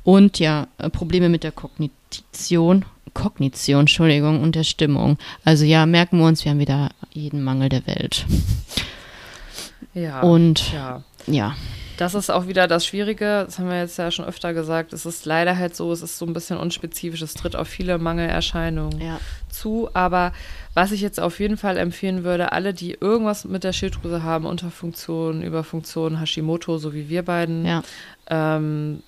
Und 0.03 0.39
ja, 0.39 0.67
äh, 0.77 0.89
Probleme 0.89 1.27
mit 1.27 1.43
der 1.43 1.51
Kognition, 1.51 2.85
Kognition, 3.13 3.81
Entschuldigung, 3.81 4.41
und 4.41 4.55
der 4.55 4.63
Stimmung. 4.63 5.17
Also 5.43 5.65
ja, 5.65 5.85
merken 5.85 6.19
wir 6.19 6.25
uns, 6.25 6.45
wir 6.45 6.51
haben 6.51 6.59
wieder 6.59 6.89
jeden 7.11 7.43
Mangel 7.43 7.69
der 7.69 7.85
Welt. 7.87 8.25
Ja. 9.93 10.21
Und 10.21 10.71
ja. 10.71 11.03
ja, 11.27 11.55
Das 12.01 12.15
ist 12.15 12.31
auch 12.31 12.47
wieder 12.47 12.67
das 12.67 12.83
Schwierige, 12.83 13.43
das 13.45 13.59
haben 13.59 13.69
wir 13.69 13.77
jetzt 13.77 13.99
ja 13.99 14.09
schon 14.09 14.25
öfter 14.25 14.55
gesagt. 14.55 14.91
Es 14.91 15.05
ist 15.05 15.23
leider 15.27 15.55
halt 15.55 15.75
so, 15.75 15.91
es 15.91 16.01
ist 16.01 16.17
so 16.17 16.25
ein 16.25 16.33
bisschen 16.33 16.57
unspezifisch, 16.57 17.21
es 17.21 17.35
tritt 17.35 17.55
auf 17.55 17.67
viele 17.67 17.99
Mangelerscheinungen 17.99 18.99
ja. 18.99 19.19
zu. 19.51 19.87
Aber 19.93 20.33
was 20.73 20.91
ich 20.91 21.01
jetzt 21.01 21.19
auf 21.19 21.39
jeden 21.39 21.57
Fall 21.57 21.77
empfehlen 21.77 22.23
würde, 22.23 22.53
alle, 22.53 22.73
die 22.73 22.97
irgendwas 22.99 23.45
mit 23.45 23.63
der 23.63 23.71
Schilddrüse 23.71 24.23
haben, 24.23 24.47
Unterfunktion, 24.47 25.43
Überfunktion, 25.43 26.19
Hashimoto, 26.19 26.79
so 26.79 26.95
wie 26.95 27.07
wir 27.07 27.21
beiden, 27.21 27.67
ja. 27.67 27.83
ähm, 28.31 29.03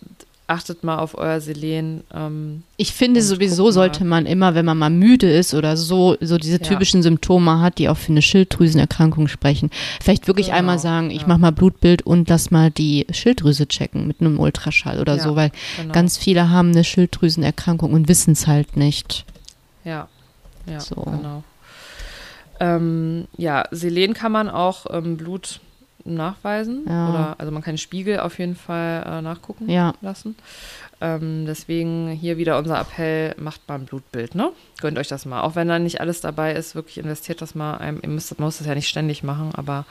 achtet 0.47 0.83
mal 0.83 0.97
auf 0.97 1.17
euer 1.17 1.39
Selen. 1.39 2.03
Ähm, 2.13 2.63
Ich 2.77 2.93
finde 2.93 3.21
sowieso 3.21 3.71
sollte 3.71 4.03
man 4.03 4.25
immer, 4.25 4.55
wenn 4.55 4.65
man 4.65 4.77
mal 4.77 4.89
müde 4.89 5.31
ist 5.31 5.53
oder 5.53 5.77
so, 5.77 6.17
so 6.19 6.37
diese 6.37 6.57
Ja. 6.57 6.63
typischen 6.67 7.01
Symptome 7.01 7.59
hat, 7.61 7.77
die 7.77 7.87
auch 7.89 7.97
für 7.97 8.11
eine 8.11 8.21
Schilddrüsenerkrankung 8.21 9.27
sprechen, 9.29 9.69
vielleicht 10.01 10.27
wirklich 10.27 10.47
Genau, 10.47 10.57
einmal 10.59 10.79
sagen, 10.79 11.11
ich 11.11 11.21
ja. 11.21 11.27
mache 11.27 11.39
mal 11.39 11.51
Blutbild 11.51 12.01
und 12.05 12.27
lass 12.29 12.51
mal 12.51 12.71
die 12.71 13.07
Schilddrüse 13.11 13.67
checken 13.67 14.05
mit 14.05 14.19
einem 14.19 14.37
Ultraschall 14.39 14.99
oder 14.99 15.15
Ja, 15.15 15.23
so, 15.23 15.35
weil 15.35 15.51
genau. 15.77 15.93
ganz 15.93 16.17
viele 16.17 16.49
haben 16.49 16.71
eine 16.71 16.83
Schilddrüsenerkrankung 16.83 17.93
und 17.93 18.07
wissen 18.09 18.33
es 18.33 18.45
halt 18.45 18.75
nicht. 18.75 19.25
Ja, 19.85 20.07
ja, 20.65 20.79
So. 20.79 20.95
genau. 20.95 21.43
Ähm, 22.59 23.25
ja, 23.37 23.63
Selen 23.71 24.13
kann 24.13 24.31
man 24.31 24.49
auch 24.49 24.85
im 24.85 25.17
Blut 25.17 25.59
nachweisen. 26.05 26.83
Ja. 26.87 27.09
Oder, 27.09 27.35
also 27.37 27.51
man 27.51 27.61
kann 27.61 27.77
Spiegel 27.77 28.19
auf 28.19 28.39
jeden 28.39 28.55
Fall 28.55 29.03
äh, 29.05 29.21
nachgucken 29.21 29.69
Ja. 29.69 29.93
lassen. 30.01 30.35
Ähm, 31.01 31.43
deswegen 31.45 32.09
hier 32.11 32.37
wieder 32.37 32.57
unser 32.57 32.79
Appell, 32.79 33.35
macht 33.37 33.67
mal 33.67 33.75
ein 33.75 33.85
Blutbild, 33.85 34.35
ne? 34.35 34.51
Gönnt 34.79 34.97
euch 34.97 35.07
das 35.09 35.25
mal. 35.25 35.41
Auch 35.41 35.55
wenn 35.55 35.67
da 35.67 35.77
nicht 35.79 35.99
alles 35.99 36.21
dabei 36.21 36.53
ist, 36.53 36.75
wirklich 36.75 36.97
investiert 36.97 37.41
das 37.41 37.55
mal. 37.55 37.75
Ein, 37.77 37.99
ihr 38.01 38.09
müsst, 38.09 38.37
man 38.39 38.45
muss 38.47 38.59
das 38.59 38.67
ja 38.67 38.75
nicht 38.75 38.87
ständig 38.87 39.21
machen, 39.23 39.49
aber 39.53 39.85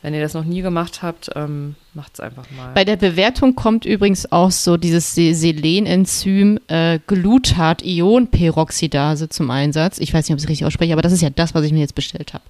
wenn 0.00 0.14
ihr 0.14 0.22
das 0.22 0.32
noch 0.34 0.44
nie 0.44 0.62
gemacht 0.62 1.02
habt, 1.02 1.30
ähm, 1.34 1.74
macht 1.92 2.14
es 2.14 2.20
einfach 2.20 2.44
mal. 2.56 2.72
Bei 2.74 2.84
der 2.84 2.96
Bewertung 2.96 3.54
kommt 3.54 3.84
übrigens 3.84 4.30
auch 4.32 4.50
so 4.50 4.76
dieses 4.78 5.14
Se- 5.14 5.34
Selenenzym 5.34 6.58
äh, 6.68 6.98
Glutathion-Peroxidase 7.06 9.28
zum 9.28 9.50
Einsatz. 9.50 9.98
Ich 9.98 10.12
weiß 10.14 10.28
nicht, 10.28 10.34
ob 10.34 10.38
ich 10.38 10.44
es 10.44 10.48
richtig 10.50 10.66
ausspreche, 10.66 10.92
aber 10.92 11.02
das 11.02 11.12
ist 11.12 11.22
ja 11.22 11.30
das, 11.30 11.54
was 11.54 11.64
ich 11.64 11.72
mir 11.72 11.80
jetzt 11.80 11.94
bestellt 11.94 12.34
habe. 12.34 12.44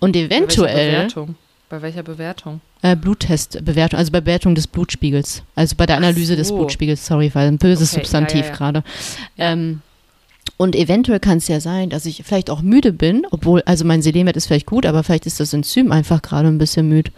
Und 0.00 0.12
Bei 0.12 0.20
eventuell 0.20 0.90
Bewertung? 0.92 1.34
Bei 1.68 1.82
welcher 1.82 2.02
Bewertung? 2.02 2.60
äh, 2.82 2.96
Bluttestbewertung, 2.96 3.98
also 3.98 4.12
bei 4.12 4.20
Bewertung 4.20 4.54
des 4.54 4.66
Blutspiegels, 4.66 5.42
also 5.54 5.74
bei 5.76 5.86
der 5.86 5.96
Analyse 5.96 6.36
des 6.36 6.48
so. 6.48 6.56
Blutspiegels, 6.56 7.04
sorry, 7.04 7.30
weil 7.34 7.48
ein 7.48 7.58
böses 7.58 7.90
Okay, 7.90 8.00
ja, 8.00 8.04
Substantiv 8.04 8.40
ja, 8.42 8.46
ja. 8.46 8.56
gerade. 8.56 8.84
Ähm, 9.38 9.80
und 10.56 10.76
eventuell 10.76 11.20
kann 11.20 11.38
es 11.38 11.48
ja 11.48 11.60
sein, 11.60 11.90
dass 11.90 12.06
ich 12.06 12.22
vielleicht 12.24 12.48
auch 12.48 12.62
müde 12.62 12.92
bin, 12.92 13.26
obwohl, 13.30 13.62
also 13.66 13.84
mein 13.84 14.02
Selenwert 14.02 14.36
ist 14.36 14.46
vielleicht 14.46 14.66
gut, 14.66 14.86
aber 14.86 15.02
vielleicht 15.02 15.26
ist 15.26 15.40
das 15.40 15.52
Enzym 15.52 15.90
einfach 15.90 16.22
gerade 16.22 16.48
ein 16.48 16.58
bisschen 16.58 16.88
müde. 16.88 17.10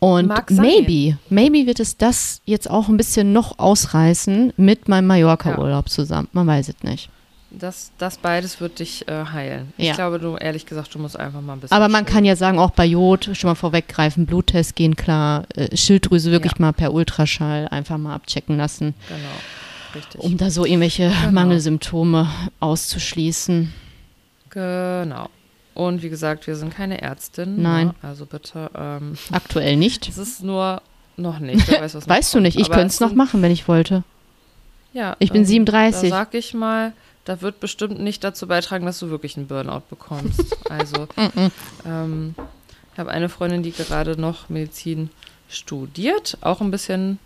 Und 0.00 0.32
maybe, 0.50 1.18
maybe 1.28 1.66
wird 1.66 1.80
es 1.80 1.96
das 1.96 2.40
jetzt 2.44 2.70
auch 2.70 2.88
ein 2.88 2.96
bisschen 2.96 3.32
noch 3.32 3.58
ausreißen 3.58 4.52
mit 4.56 4.88
meinem 4.88 5.08
Mallorca-Urlaub 5.08 5.88
zusammen. 5.88 6.28
Man 6.32 6.46
weiß 6.46 6.68
es 6.68 6.82
nicht. 6.82 7.10
Das, 7.50 7.92
das 7.96 8.18
beides 8.18 8.60
wird 8.60 8.78
dich 8.78 9.08
äh, 9.08 9.24
heilen. 9.32 9.72
Ja. 9.78 9.90
Ich 9.90 9.94
glaube, 9.96 10.18
du, 10.18 10.36
ehrlich 10.36 10.66
gesagt, 10.66 10.94
du 10.94 10.98
musst 10.98 11.18
einfach 11.18 11.40
mal 11.40 11.54
ein 11.54 11.60
bisschen. 11.60 11.74
Aber 11.74 11.88
man 11.88 12.04
chillen. 12.04 12.14
kann 12.14 12.24
ja 12.26 12.36
sagen, 12.36 12.58
auch 12.58 12.70
bei 12.72 12.84
Jod, 12.84 13.30
schon 13.32 13.48
mal 13.48 13.54
vorweggreifen, 13.54 14.26
Bluttest 14.26 14.76
gehen 14.76 14.96
klar, 14.96 15.44
äh, 15.56 15.74
Schilddrüse 15.74 16.30
wirklich 16.30 16.52
Ja. 16.52 16.60
mal 16.60 16.72
per 16.72 16.92
Ultraschall 16.92 17.66
einfach 17.68 17.96
mal 17.96 18.14
abchecken 18.14 18.58
lassen. 18.58 18.94
Genau. 19.08 19.18
richtig. 19.94 20.20
Um 20.20 20.36
da 20.36 20.50
so 20.50 20.66
irgendwelche 20.66 21.08
Genau. 21.08 21.32
Mangelsymptome 21.32 22.28
auszuschließen. 22.60 23.72
Genau. 24.50 25.28
Und 25.74 26.02
wie 26.02 26.08
gesagt, 26.10 26.46
wir 26.46 26.56
sind 26.56 26.74
keine 26.74 27.00
Ärztin. 27.00 27.62
Nein. 27.62 27.88
Ne? 27.88 27.94
Also 28.02 28.26
bitte, 28.26 28.70
ähm, 28.76 29.16
Aktuell 29.32 29.76
nicht. 29.76 30.08
es 30.08 30.18
ist 30.18 30.42
nur 30.42 30.82
noch 31.16 31.38
nicht. 31.38 31.70
Weiß, 31.70 31.94
Weißt 32.08 32.34
du 32.34 32.40
nicht, 32.40 32.58
ich 32.58 32.68
könnte 32.70 32.88
es 32.88 33.00
noch 33.00 33.14
machen, 33.14 33.40
wenn 33.42 33.52
ich 33.52 33.68
wollte. 33.68 34.02
Ja, 34.92 35.16
Ich 35.18 35.30
bin 35.32 35.42
ähm, 35.42 35.46
37. 35.46 36.10
Da 36.10 36.16
sag 36.16 36.34
ich 36.34 36.54
mal, 36.54 36.92
da 37.28 37.42
wird 37.42 37.60
bestimmt 37.60 38.00
nicht 38.00 38.24
dazu 38.24 38.46
beitragen, 38.46 38.86
dass 38.86 38.98
du 38.98 39.10
wirklich 39.10 39.36
einen 39.36 39.46
Burnout 39.48 39.82
bekommst. 39.90 40.56
also, 40.70 41.06
ähm, 41.86 42.34
ich 42.92 42.98
habe 42.98 43.10
eine 43.10 43.28
Freundin, 43.28 43.62
die 43.62 43.72
gerade 43.72 44.18
noch 44.20 44.48
Medizin 44.48 45.10
studiert, 45.48 46.38
auch 46.40 46.60
ein 46.60 46.70
bisschen, 46.70 47.18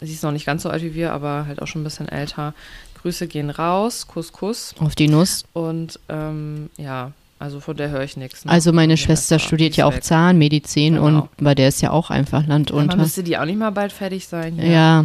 sie 0.00 0.12
ist 0.12 0.22
noch 0.24 0.32
nicht 0.32 0.46
ganz 0.46 0.62
so 0.64 0.70
alt 0.70 0.82
wie 0.82 0.94
wir, 0.94 1.12
aber 1.12 1.46
halt 1.46 1.62
auch 1.62 1.66
schon 1.66 1.82
ein 1.82 1.84
bisschen 1.84 2.08
älter. 2.08 2.54
Grüße 3.02 3.28
gehen 3.28 3.50
raus, 3.50 4.08
Kuss, 4.08 4.32
Kuss. 4.32 4.74
Auf 4.80 4.94
die 4.96 5.08
Nuss. 5.08 5.44
Und 5.52 6.00
ähm, 6.08 6.70
ja, 6.76 7.12
also 7.38 7.60
von 7.60 7.76
der 7.76 7.90
höre 7.90 8.02
ich 8.02 8.16
nichts. 8.16 8.44
ne? 8.44 8.50
Also 8.50 8.72
meine 8.72 8.94
Nee, 8.94 8.96
Schwester 8.96 9.38
studiert 9.38 9.76
die 9.76 9.80
ja 9.80 9.86
auch 9.86 9.94
weg. 9.94 10.02
Zahnmedizin 10.02 10.94
Genau. 10.94 11.06
und 11.06 11.28
bei 11.38 11.54
der 11.54 11.68
ist 11.68 11.82
ja 11.82 11.90
auch 11.92 12.10
einfach 12.10 12.46
Land 12.46 12.70
unter. 12.72 12.96
müsste 12.96 13.22
die 13.22 13.38
auch 13.38 13.44
nicht 13.44 13.58
mal 13.58 13.70
bald 13.70 13.92
fertig 13.92 14.26
sein? 14.26 14.54
hier? 14.54 14.66
Ja, 14.70 15.04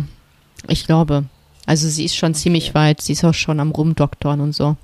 ich 0.68 0.86
glaube. 0.86 1.26
Also 1.66 1.88
sie 1.88 2.06
ist 2.06 2.16
schon 2.16 2.34
ziemlich 2.34 2.74
weit. 2.74 3.02
Sie 3.02 3.14
ist 3.14 3.24
auch 3.24 3.34
schon 3.34 3.60
am 3.60 3.72
Rumdoktoren 3.72 4.42
und 4.42 4.54
so. 4.54 4.76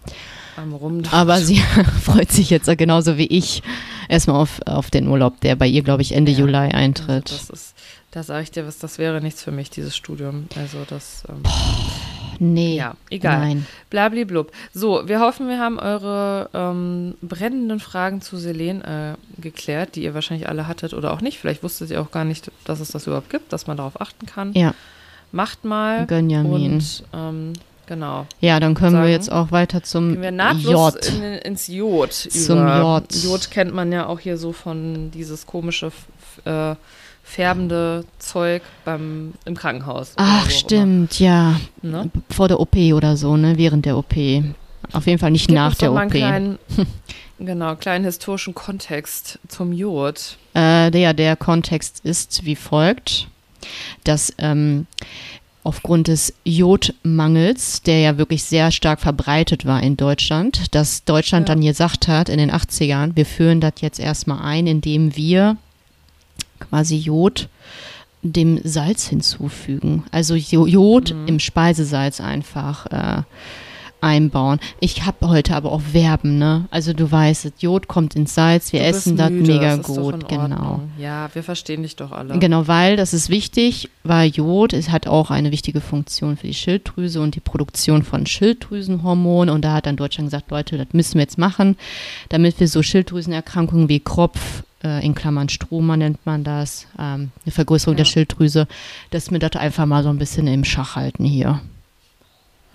Am 0.56 0.74
Rum 0.74 1.04
Aber 1.12 1.40
sie 1.40 1.58
freut 2.04 2.32
sich 2.32 2.50
jetzt 2.50 2.68
genauso 2.78 3.18
wie 3.18 3.28
ich 3.28 3.62
erstmal 4.10 4.38
auf, 4.38 4.60
auf 4.66 4.90
den 4.90 5.08
Urlaub, 5.08 5.40
der 5.42 5.56
bei 5.56 5.68
ihr, 5.68 5.84
glaube 5.84 6.02
ich, 6.02 6.14
Ende 6.14 6.32
Ja. 6.32 6.40
Juli 6.40 6.56
Also 6.56 6.78
eintritt. 6.78 7.32
das 7.32 7.50
ist, 7.50 7.76
da 8.12 8.24
sage 8.24 8.44
ich 8.44 8.52
dir 8.52 8.66
was, 8.66 8.80
das 8.80 8.98
wäre 8.98 9.22
nichts 9.22 9.44
für 9.44 9.52
mich, 9.52 9.70
dieses 9.70 9.96
Studium. 9.96 10.48
Also 10.56 10.80
das, 10.90 11.24
ähm, 11.30 11.44
nee. 12.40 12.76
ja, 12.78 12.96
egal. 13.12 13.40
Nein. 13.40 13.66
Blabliblub. 13.92 14.52
So, 14.74 15.08
wir 15.08 15.20
hoffen, 15.20 15.48
wir 15.48 15.60
haben 15.60 15.78
eure 15.78 16.50
ähm, 16.54 17.16
brennenden 17.22 17.80
Fragen 17.80 18.22
zu 18.22 18.38
Selene 18.38 19.16
äh, 19.38 19.42
geklärt, 19.42 19.96
die 19.96 20.04
ihr 20.04 20.14
wahrscheinlich 20.16 20.50
alle 20.50 20.68
hattet 20.68 20.94
oder 20.94 21.14
auch 21.14 21.22
nicht. 21.22 21.38
Vielleicht 21.38 21.62
wusstet 21.64 21.92
ihr 21.92 22.02
auch 22.02 22.12
gar 22.12 22.26
nicht, 22.26 22.52
dass 22.66 22.80
es 22.80 22.90
das 22.90 23.06
überhaupt 23.06 23.30
gibt, 23.30 23.54
dass 23.54 23.68
man 23.68 23.78
darauf 23.78 24.02
achten 24.02 24.26
kann. 24.26 24.54
Ja, 24.54 24.74
Macht 25.32 25.66
mal. 25.66 26.06
Gönjamin. 26.08 26.74
Und 26.74 27.04
ähm, 27.14 27.54
genau. 27.86 28.26
Ja, 28.40 28.60
dann 28.60 28.74
können 28.74 28.94
sagen, 28.94 29.06
wir 29.06 29.12
jetzt 29.12 29.32
auch 29.32 29.52
weiter 29.52 29.84
zum 29.84 30.22
wir 30.22 30.32
nahtlos 30.32 30.96
J. 30.96 31.06
in, 31.10 31.24
ins 31.24 31.68
Jod. 31.68 32.14
Zum 32.14 32.60
über. 32.60 33.04
J. 33.10 33.24
Jod 33.24 33.52
kennt 33.52 33.74
man 33.74 33.92
ja 33.92 34.08
auch 34.08 34.20
hier 34.20 34.38
so 34.38 34.54
von 34.54 35.12
dieses 35.12 35.46
komische 35.46 35.92
äh, 36.46 36.76
färbende 37.28 38.06
Zeug 38.20 38.62
beim, 38.86 39.34
im 39.46 39.56
Krankenhaus. 39.56 40.14
Ach, 40.16 40.50
stimmt, 40.50 41.20
ja. 41.20 41.60
Ne? 41.82 42.10
Vor 42.30 42.48
der 42.48 42.60
OP 42.60 42.76
oder 42.94 43.18
so, 43.18 43.36
ne? 43.36 43.58
Während 43.58 43.86
der 43.86 43.98
OP. 43.98 44.16
Auf 44.94 45.08
jeden 45.08 45.20
Fall 45.20 45.32
nicht 45.32 45.48
Gib 45.48 45.56
nach 45.56 45.76
der 45.76 45.92
mal 45.92 46.02
einen 46.02 46.10
OP. 46.10 46.16
Kleinen, 46.16 46.60
genau, 47.40 47.76
kleinen 47.76 48.06
historischen 48.06 48.56
Kontext 48.56 49.40
zum 49.50 49.74
Jod. 49.74 50.38
Äh, 50.54 50.90
der, 50.92 51.14
der 51.14 51.36
Kontext 51.36 52.00
ist 52.04 52.46
wie 52.46 52.56
folgt, 52.56 53.28
dass 54.04 54.34
ähm, 54.38 54.86
aufgrund 55.64 56.08
des 56.08 56.34
Jodmangels, 56.46 57.82
der 57.82 58.00
ja 58.00 58.18
wirklich 58.18 58.44
sehr 58.44 58.72
stark 58.72 59.00
verbreitet 59.02 59.66
war 59.66 59.84
in 59.84 59.98
Deutschland, 59.98 60.74
dass 60.76 61.04
Deutschland 61.04 61.50
Ja. 61.50 61.56
dann 61.56 61.64
gesagt 61.64 62.08
hat 62.08 62.30
in 62.30 62.38
den 62.38 62.52
80ern, 62.52 63.16
wir 63.16 63.26
führen 63.26 63.60
das 63.62 63.74
jetzt 63.82 64.00
erstmal 64.00 64.42
ein, 64.42 64.66
indem 64.68 65.16
wir 65.16 65.58
quasi 66.60 66.96
Jod 66.96 67.50
dem 68.24 68.60
Salz 68.64 69.08
hinzufügen. 69.08 70.04
Also 70.12 70.36
Jo- 70.36 70.66
Jod 70.68 71.14
Mhm. 71.14 71.28
im 71.28 71.40
Speisesalz 71.40 72.20
einfach 72.20 72.86
äh, 72.88 73.22
einbauen. 74.02 74.60
Ich 74.80 75.06
habe 75.06 75.28
heute 75.28 75.56
aber 75.56 75.72
auch 75.72 75.82
Werben, 75.92 76.38
ne? 76.38 76.68
Also 76.72 76.94
du 76.94 77.12
weißt, 77.12 77.52
Jod 77.60 77.88
kommt 77.88 78.16
ins 78.16 78.36
Salz, 78.36 78.72
wir 78.74 78.84
essen 78.84 79.18
das 79.18 79.30
müde, 79.30 79.54
mega 79.54 79.78
das 79.78 79.88
in 79.90 79.96
gut, 79.96 80.30
genau. 80.30 80.82
Ja, 80.98 81.30
wir 81.34 81.44
verstehen 81.44 81.82
dich 81.84 81.96
doch 81.96 82.12
alle. 82.12 82.38
Genau, 82.38 82.68
weil 82.68 82.96
das 82.96 83.14
ist 83.14 83.30
wichtig, 83.30 83.90
weil 84.04 84.30
Jod 84.30 84.74
es 84.74 84.90
hat 84.90 85.08
auch 85.08 85.32
eine 85.32 85.52
wichtige 85.52 85.82
Funktion 85.82 86.38
für 86.38 86.48
die 86.48 86.54
Schilddrüse 86.54 87.22
und 87.22 87.36
die 87.36 87.40
Produktion 87.40 88.04
von 88.04 88.26
Schilddrüsenhormonen. 88.26 89.54
Und 89.54 89.64
da 89.64 89.74
hat 89.74 89.86
dann 89.86 89.96
Deutschland 89.98 90.28
gesagt, 90.28 90.52
Leute, 90.52 90.78
das 90.78 90.88
müssen 90.94 91.16
wir 91.16 91.22
jetzt 91.22 91.38
machen, 91.38 91.76
damit 92.30 92.60
wir 92.60 92.68
so 92.68 92.84
Schilddrüsenerkrankungen 92.84 93.90
wie 93.90 94.00
Kropf, 94.00 94.64
äh, 94.84 95.04
in 95.06 95.16
Klammern 95.16 95.50
Stroma 95.50 95.98
nennt 95.98 96.26
man 96.26 96.44
das, 96.44 96.86
ähm, 97.00 97.32
eine 97.46 97.52
Vergrößerung 97.52 97.96
Ja. 97.96 97.98
der 97.98 98.06
Schilddrüse, 98.06 98.68
dass 99.10 99.32
wir 99.32 99.40
das 99.40 99.56
einfach 99.56 99.86
mal 99.86 100.04
so 100.04 100.10
ein 100.10 100.20
bisschen 100.20 100.48
im 100.48 100.64
Schach 100.64 100.96
halten 100.96 101.26
hier. 101.26 101.62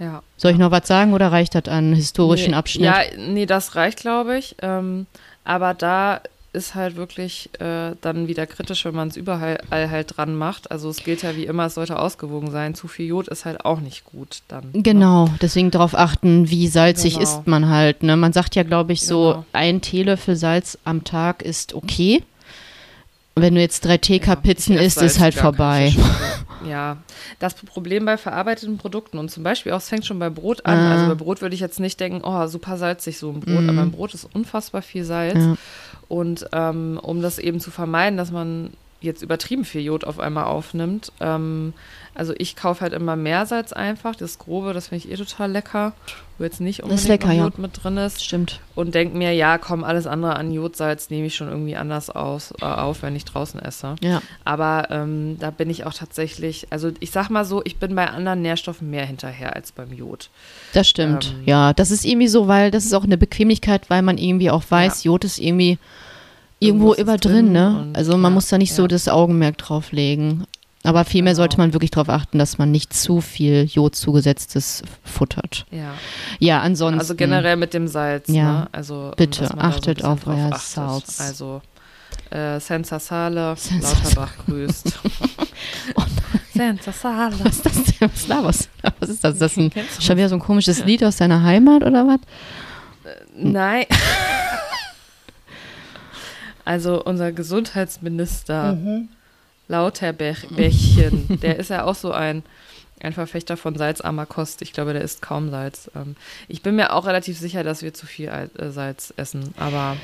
Ja. 0.02 0.22
Soll 0.36 0.50
ich 0.52 0.58
noch 0.58 0.72
was 0.72 0.88
sagen 0.88 1.14
oder 1.14 1.30
reicht 1.30 1.54
das 1.54 1.66
an 1.68 1.94
historischen 1.94 2.50
nee, 2.50 2.56
Abschnitt? 2.56 2.86
Ja, 2.86 2.96
nee, 3.16 3.46
das 3.46 3.76
reicht, 3.76 4.00
glaube 4.00 4.36
ich. 4.36 4.56
Ähm, 4.60 5.06
aber 5.44 5.74
da 5.74 6.20
ist 6.52 6.74
halt 6.74 6.96
wirklich 6.96 7.48
äh, 7.60 7.92
dann 8.02 8.28
wieder 8.28 8.46
kritisch, 8.46 8.84
wenn 8.84 8.94
man 8.94 9.08
es 9.08 9.16
überall 9.16 9.58
halt 9.70 10.16
dran 10.16 10.34
macht. 10.36 10.70
Also 10.70 10.90
es 10.90 10.98
gilt 11.02 11.22
ja 11.22 11.34
wie 11.36 11.46
immer, 11.46 11.66
es 11.66 11.74
sollte 11.74 11.98
ausgewogen 11.98 12.50
sein. 12.50 12.74
Zu 12.74 12.88
viel 12.88 13.06
Jod 13.06 13.28
ist 13.28 13.44
halt 13.44 13.64
auch 13.64 13.80
nicht 13.80 14.04
gut 14.04 14.42
dann. 14.48 14.64
ne? 14.72 14.82
Genau, 14.82 15.28
deswegen 15.40 15.70
darauf 15.70 15.94
achten, 15.96 16.50
wie 16.50 16.68
salzig 16.68 17.14
Genau. 17.14 17.22
isst 17.22 17.46
man 17.46 17.68
halt. 17.70 18.02
Ne? 18.02 18.16
Man 18.16 18.32
sagt 18.34 18.54
ja, 18.56 18.64
glaube 18.64 18.92
ich, 18.92 19.02
so 19.02 19.30
Genau. 19.30 19.44
ein 19.52 19.80
Teelöffel 19.80 20.36
Salz 20.36 20.76
am 20.84 21.04
Tag 21.04 21.42
ist 21.42 21.74
okay. 21.74 22.22
Wenn 23.34 23.54
du 23.54 23.60
jetzt 23.62 23.86
drei 23.86 23.96
TK-Pizzen 23.96 24.76
esse 24.76 24.84
isst, 25.04 25.16
ist 25.16 25.20
halt 25.20 25.34
vorbei. 25.34 25.94
Ja, 26.68 26.98
das 27.38 27.54
Problem 27.54 28.04
bei 28.04 28.16
verarbeiteten 28.16 28.78
Produkten 28.78 29.18
und 29.18 29.30
zum 29.30 29.42
Beispiel 29.42 29.72
auch, 29.72 29.78
es 29.78 29.88
fängt 29.88 30.06
schon 30.06 30.18
bei 30.18 30.30
Brot 30.30 30.64
an. 30.66 30.78
Ah. 30.78 30.92
Also 30.94 31.08
bei 31.08 31.14
Brot 31.14 31.40
würde 31.42 31.54
ich 31.54 31.60
jetzt 31.60 31.80
nicht 31.80 31.98
denken, 32.00 32.22
oh, 32.24 32.46
super 32.46 32.76
salzig 32.76 33.18
so 33.18 33.30
ein 33.30 33.40
Brot, 33.40 33.62
Mhm. 33.62 33.68
aber 33.70 33.82
im 33.82 33.90
Brot 33.92 34.14
ist 34.14 34.28
unfassbar 34.34 34.82
viel 34.82 35.04
Salz. 35.04 35.34
Ja. 35.38 35.56
Und 36.08 36.46
ähm, 36.52 36.98
um 37.02 37.22
das 37.22 37.38
eben 37.38 37.60
zu 37.60 37.70
vermeiden, 37.70 38.16
dass 38.16 38.30
man 38.30 38.70
jetzt 39.02 39.22
übertrieben 39.22 39.64
viel 39.64 39.82
Jod 39.82 40.04
auf 40.04 40.18
einmal 40.18 40.44
aufnimmt, 40.44 41.12
ähm, 41.20 41.74
also 42.14 42.34
ich 42.36 42.56
kaufe 42.56 42.82
halt 42.82 42.92
immer 42.92 43.16
Meersalz 43.16 43.72
einfach, 43.72 44.14
das 44.14 44.38
Grobe, 44.38 44.74
das 44.74 44.88
finde 44.88 45.06
ich 45.06 45.12
eh 45.12 45.16
total 45.16 45.50
lecker, 45.50 45.94
wo 46.36 46.44
jetzt 46.44 46.60
nicht 46.60 46.82
unbedingt 46.82 47.08
lecker, 47.08 47.28
noch 47.28 47.34
ja. 47.34 47.44
Jod 47.44 47.58
mit 47.58 47.82
drin 47.82 47.96
ist. 47.96 48.22
Stimmt. 48.22 48.60
Und 48.74 48.94
denke 48.94 49.16
mir, 49.16 49.32
ja, 49.32 49.56
komm, 49.56 49.82
alles 49.82 50.06
andere 50.06 50.36
an 50.36 50.52
Jodsalz 50.52 51.08
nehme 51.08 51.26
ich 51.26 51.34
schon 51.34 51.48
irgendwie 51.48 51.74
anders 51.74 52.10
aus, 52.10 52.52
äh, 52.60 52.66
auf, 52.66 53.02
wenn 53.02 53.16
ich 53.16 53.24
draußen 53.24 53.60
esse. 53.60 53.96
Ja. 54.02 54.20
Aber 54.44 54.88
ähm, 54.90 55.38
da 55.38 55.50
bin 55.50 55.70
ich 55.70 55.86
auch 55.86 55.94
tatsächlich, 55.94 56.66
also 56.68 56.90
ich 57.00 57.12
sag 57.12 57.30
mal 57.30 57.46
so, 57.46 57.62
ich 57.64 57.78
bin 57.78 57.94
bei 57.94 58.08
anderen 58.08 58.42
Nährstoffen 58.42 58.90
mehr 58.90 59.06
hinterher 59.06 59.56
als 59.56 59.72
beim 59.72 59.92
Jod. 59.92 60.28
Das 60.74 60.86
stimmt. 60.86 61.34
Ähm, 61.38 61.44
ja, 61.46 61.72
das 61.72 61.90
ist 61.90 62.04
irgendwie 62.04 62.28
so, 62.28 62.46
weil 62.46 62.70
das 62.70 62.84
ist 62.84 62.92
auch 62.92 63.04
eine 63.04 63.16
Bequemlichkeit, 63.16 63.88
weil 63.88 64.02
man 64.02 64.18
irgendwie 64.18 64.50
auch 64.50 64.64
weiß, 64.68 65.04
Jod 65.04 65.24
ist 65.24 65.38
irgendwie 65.38 65.78
irgendwo 66.62 66.92
ist 66.92 66.98
immer 67.00 67.18
drin, 67.18 67.52
ne? 67.52 67.88
Also 67.92 68.16
man 68.16 68.32
ja, 68.32 68.34
muss 68.34 68.48
da 68.48 68.58
nicht 68.58 68.74
so 68.74 68.82
ja. 68.82 68.88
das 68.88 69.08
Augenmerk 69.08 69.58
drauf 69.58 69.92
legen. 69.92 70.44
Aber 70.84 71.04
vielmehr 71.04 71.32
Genau. 71.32 71.42
sollte 71.42 71.58
man 71.58 71.72
wirklich 71.72 71.92
darauf 71.92 72.08
achten, 72.08 72.38
dass 72.38 72.58
man 72.58 72.70
nicht 72.72 72.92
zu 72.92 73.20
viel 73.20 73.64
Jod 73.64 73.94
zugesetztes 73.94 74.82
futtert. 75.04 75.64
Ja. 75.70 75.94
Ja, 76.40 76.60
ansonsten. 76.60 76.98
Also 76.98 77.14
generell 77.14 77.56
mit 77.56 77.72
dem 77.72 77.86
Salz. 77.86 78.28
Ja. 78.28 78.52
Ne? 78.52 78.68
Also, 78.72 79.12
Bitte, 79.16 79.42
da 79.42 79.48
so 79.48 79.58
achtet 79.58 79.98
bisschen 79.98 80.10
auf 80.10 80.26
euer 80.26 80.50
achtet. 80.52 80.60
Salz. 80.60 81.20
Also 81.20 81.62
äh, 82.30 82.58
Senza 82.58 82.98
Sale, 82.98 83.54
Senza 83.56 83.92
Lauterbach 83.92 84.32
grüßt. 84.46 84.92
Senza 86.54 86.92
Sale. 86.92 87.34
Was 87.38 87.56
ist 87.56 87.66
das 87.66 87.84
denn? 87.84 88.10
Was 88.12 88.26
laberst 88.28 88.70
du? 88.82 88.88
Was 88.98 89.08
ist 89.08 89.24
das? 89.24 89.32
Ist 89.34 89.40
das 89.42 89.56
ein, 89.56 89.70
schon 90.00 90.16
wieder 90.16 90.28
so 90.28 90.34
ein 90.36 90.40
komisches 90.40 90.84
Lied 90.84 91.04
aus 91.04 91.16
deiner 91.16 91.42
Heimat 91.44 91.84
oder 91.84 92.06
was? 92.06 92.20
Nein. 93.36 93.84
Also 96.64 97.02
unser 97.04 97.32
Gesundheitsminister 97.32 98.76
Lauterbächchen, 99.68 101.40
der 101.42 101.58
ist 101.58 101.70
ja 101.70 101.84
auch 101.84 101.94
so 101.94 102.12
ein, 102.12 102.42
ein 103.00 103.12
Verfechter 103.12 103.56
von 103.56 103.76
salzarmer 103.76 104.26
Kost. 104.26 104.62
Ich 104.62 104.72
glaube, 104.72 104.92
der 104.92 105.02
isst 105.02 105.22
kaum 105.22 105.50
Salz. 105.50 105.90
Ähm, 105.96 106.16
Ich 106.48 106.62
bin 106.62 106.76
mir 106.76 106.92
auch 106.92 107.06
relativ 107.06 107.38
sicher, 107.38 107.64
dass 107.64 107.82
wir 107.82 107.94
zu 107.94 108.06
viel 108.06 108.28
äh, 108.28 108.70
Salz 108.70 109.12
essen. 109.16 109.54
Aber 109.58 109.96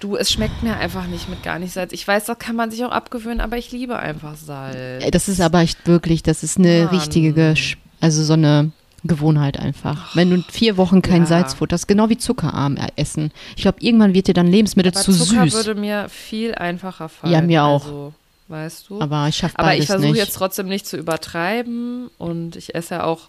du, 0.00 0.16
es 0.16 0.32
schmeckt 0.32 0.62
mir 0.62 0.76
einfach 0.76 1.06
nicht 1.06 1.28
mit 1.28 1.42
gar 1.42 1.58
nicht 1.58 1.72
Salz. 1.72 1.92
Ich 1.92 2.06
weiß, 2.06 2.24
das 2.24 2.38
kann 2.38 2.56
man 2.56 2.70
sich 2.70 2.84
auch 2.84 2.90
abgewöhnen, 2.90 3.40
aber 3.40 3.56
ich 3.56 3.70
liebe 3.72 3.98
einfach 3.98 4.36
Salz. 4.36 5.04
Das 5.10 5.28
ist 5.28 5.40
aber 5.40 5.60
echt 5.60 5.86
wirklich, 5.86 6.22
das 6.22 6.42
ist 6.42 6.58
eine 6.58 6.84
Mann. 6.84 6.94
richtige, 6.94 7.32
Gesch 7.32 7.78
also 8.00 8.22
so 8.22 8.34
eine 8.34 8.70
Gewohnheit 9.04 9.58
einfach. 9.58 10.14
Wenn 10.16 10.30
du 10.30 10.42
vier 10.50 10.76
Wochen 10.76 11.02
kein 11.02 11.22
Ja. 11.22 11.26
Salz 11.26 11.54
futterst, 11.54 11.86
genau 11.86 12.08
wie 12.08 12.16
zuckerarm 12.18 12.76
äh, 12.76 12.88
essen. 12.96 13.30
Ich 13.56 13.62
glaube, 13.62 13.78
irgendwann 13.80 14.14
wird 14.14 14.28
dir 14.28 14.34
dann 14.34 14.46
Lebensmittel 14.46 14.92
aber 14.92 15.00
zu 15.00 15.12
Zucker 15.12 15.44
süß. 15.44 15.54
würde 15.54 15.78
mir 15.80 16.08
viel 16.08 16.54
einfacher 16.54 17.08
fallen. 17.08 17.32
Ja, 17.32 17.40
mir 17.42 17.64
auch. 17.64 17.84
Also, 17.84 18.12
weißt 18.48 18.90
du? 18.90 19.00
aber 19.00 19.28
ich 19.28 19.36
schaffe 19.36 19.58
Aber 19.58 19.74
ich 19.76 19.86
versuche 19.86 20.16
jetzt 20.16 20.34
trotzdem 20.34 20.68
nicht 20.68 20.86
zu 20.86 20.96
übertreiben 20.96 22.08
und 22.18 22.56
ich 22.56 22.74
esse 22.74 22.94
ja 22.96 23.04
auch 23.04 23.28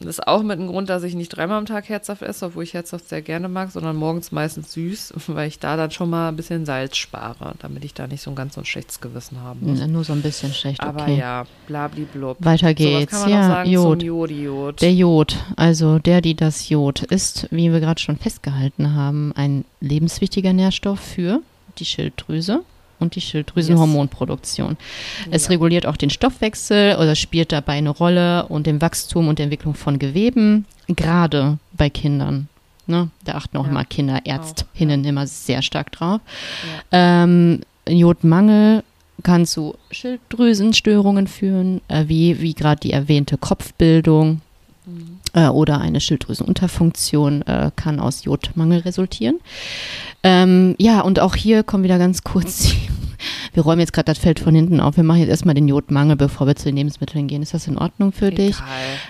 Das 0.00 0.08
ist 0.08 0.26
auch 0.28 0.42
mit 0.42 0.58
einem 0.58 0.68
Grund, 0.68 0.88
dass 0.88 1.02
ich 1.02 1.14
nicht 1.14 1.30
dreimal 1.30 1.58
am 1.58 1.66
Tag 1.66 1.88
herzhaft 1.88 2.22
esse, 2.22 2.46
obwohl 2.46 2.62
ich 2.62 2.74
herzhaft 2.74 3.08
sehr 3.08 3.20
gerne 3.20 3.48
mag, 3.48 3.72
sondern 3.72 3.96
morgens 3.96 4.30
meistens 4.30 4.72
süß, 4.72 5.14
weil 5.28 5.48
ich 5.48 5.58
da 5.58 5.76
dann 5.76 5.90
schon 5.90 6.10
mal 6.10 6.28
ein 6.28 6.36
bisschen 6.36 6.66
Salz 6.66 6.96
spare, 6.96 7.54
damit 7.58 7.84
ich 7.84 7.94
da 7.94 8.06
nicht 8.06 8.22
so 8.22 8.30
ein 8.30 8.36
ganz 8.36 8.54
so 8.54 8.60
ein 8.60 8.64
schlechtes 8.64 9.00
Gewissen 9.00 9.40
haben 9.40 9.60
muss. 9.62 9.84
Nur 9.86 10.04
so 10.04 10.12
ein 10.12 10.22
bisschen 10.22 10.52
schlecht, 10.52 10.80
Aber 10.80 11.02
okay. 11.02 11.18
ja, 11.18 11.46
blablablub. 11.66 12.36
Weiter 12.40 12.68
So, 12.68 12.72
was 12.72 12.76
geht's. 12.76 13.10
kann 13.10 13.20
man 13.22 13.30
ja, 13.30 13.40
noch 13.40 13.54
sagen 13.54 13.70
Jod. 13.70 14.00
zum 14.00 14.06
Jodiod? 14.06 14.80
Der 14.82 14.94
Jod, 14.94 15.36
also 15.56 15.98
der, 15.98 16.20
die 16.20 16.34
das 16.34 16.68
Jod, 16.68 17.02
ist, 17.02 17.48
wie 17.50 17.72
wir 17.72 17.80
gerade 17.80 18.00
schon 18.00 18.16
festgehalten 18.16 18.94
haben, 18.94 19.32
ein 19.34 19.64
lebenswichtiger 19.80 20.52
Nährstoff 20.52 21.00
für 21.00 21.40
die 21.78 21.84
Schilddrüse 21.84 22.62
und 23.00 23.14
die 23.14 23.20
Schilddrüsenhormonproduktion. 23.20 24.76
Es 25.30 25.44
Ja. 25.44 25.50
reguliert 25.50 25.86
auch 25.86 25.96
den 25.96 26.10
Stoffwechsel 26.10 26.96
oder 26.96 27.14
spielt 27.14 27.52
dabei 27.52 27.74
eine 27.74 27.90
Rolle 27.90 28.46
und 28.46 28.66
dem 28.66 28.80
Wachstum 28.80 29.28
und 29.28 29.38
der 29.38 29.44
Entwicklung 29.44 29.74
von 29.74 29.98
Geweben, 29.98 30.64
gerade 30.88 31.58
bei 31.76 31.90
Kindern. 31.90 32.48
Ne? 32.86 33.10
Da 33.24 33.34
achten 33.34 33.56
auch 33.58 33.64
Ja. 33.64 33.70
immer 33.70 33.84
Kinderärztinnen 33.84 35.04
immer 35.04 35.26
sehr 35.26 35.62
stark 35.62 35.92
drauf. 35.92 36.20
Ähm, 36.90 37.60
Jodmangel 37.88 38.82
kann 39.22 39.46
zu 39.46 39.74
Schilddrüsenstörungen 39.90 41.26
führen, 41.26 41.80
äh, 41.88 42.04
wie, 42.06 42.40
wie 42.40 42.54
gerade 42.54 42.80
die 42.80 42.92
erwähnte 42.92 43.36
Kopfbildung. 43.36 44.40
Äh, 45.32 45.48
oder 45.48 45.80
eine 45.80 46.00
Schilddrüsenunterfunktion 46.00 47.42
äh, 47.42 47.70
kann 47.76 48.00
aus 48.00 48.24
Jodmangel 48.24 48.80
resultieren. 48.80 49.38
Ähm, 50.22 50.74
ja, 50.78 51.00
und 51.00 51.20
auch 51.20 51.36
hier 51.36 51.62
kommen 51.62 51.84
wieder 51.84 51.98
ganz 51.98 52.22
kurz. 52.22 52.72
Wir 53.52 53.64
räumen 53.64 53.80
jetzt 53.80 53.92
gerade 53.92 54.04
das 54.06 54.18
Feld 54.18 54.38
von 54.38 54.54
hinten 54.54 54.78
auf. 54.80 54.96
Wir 54.96 55.02
machen 55.02 55.18
jetzt 55.18 55.30
erstmal 55.30 55.54
den 55.54 55.66
Jodmangel, 55.66 56.14
bevor 56.14 56.46
wir 56.46 56.54
zu 56.54 56.66
den 56.66 56.76
Lebensmitteln 56.76 57.26
gehen. 57.26 57.42
Ist 57.42 57.52
das 57.52 57.66
in 57.66 57.76
Ordnung 57.76 58.12
für 58.12 58.30
dich? 58.30 58.56
Egal. 58.56 58.68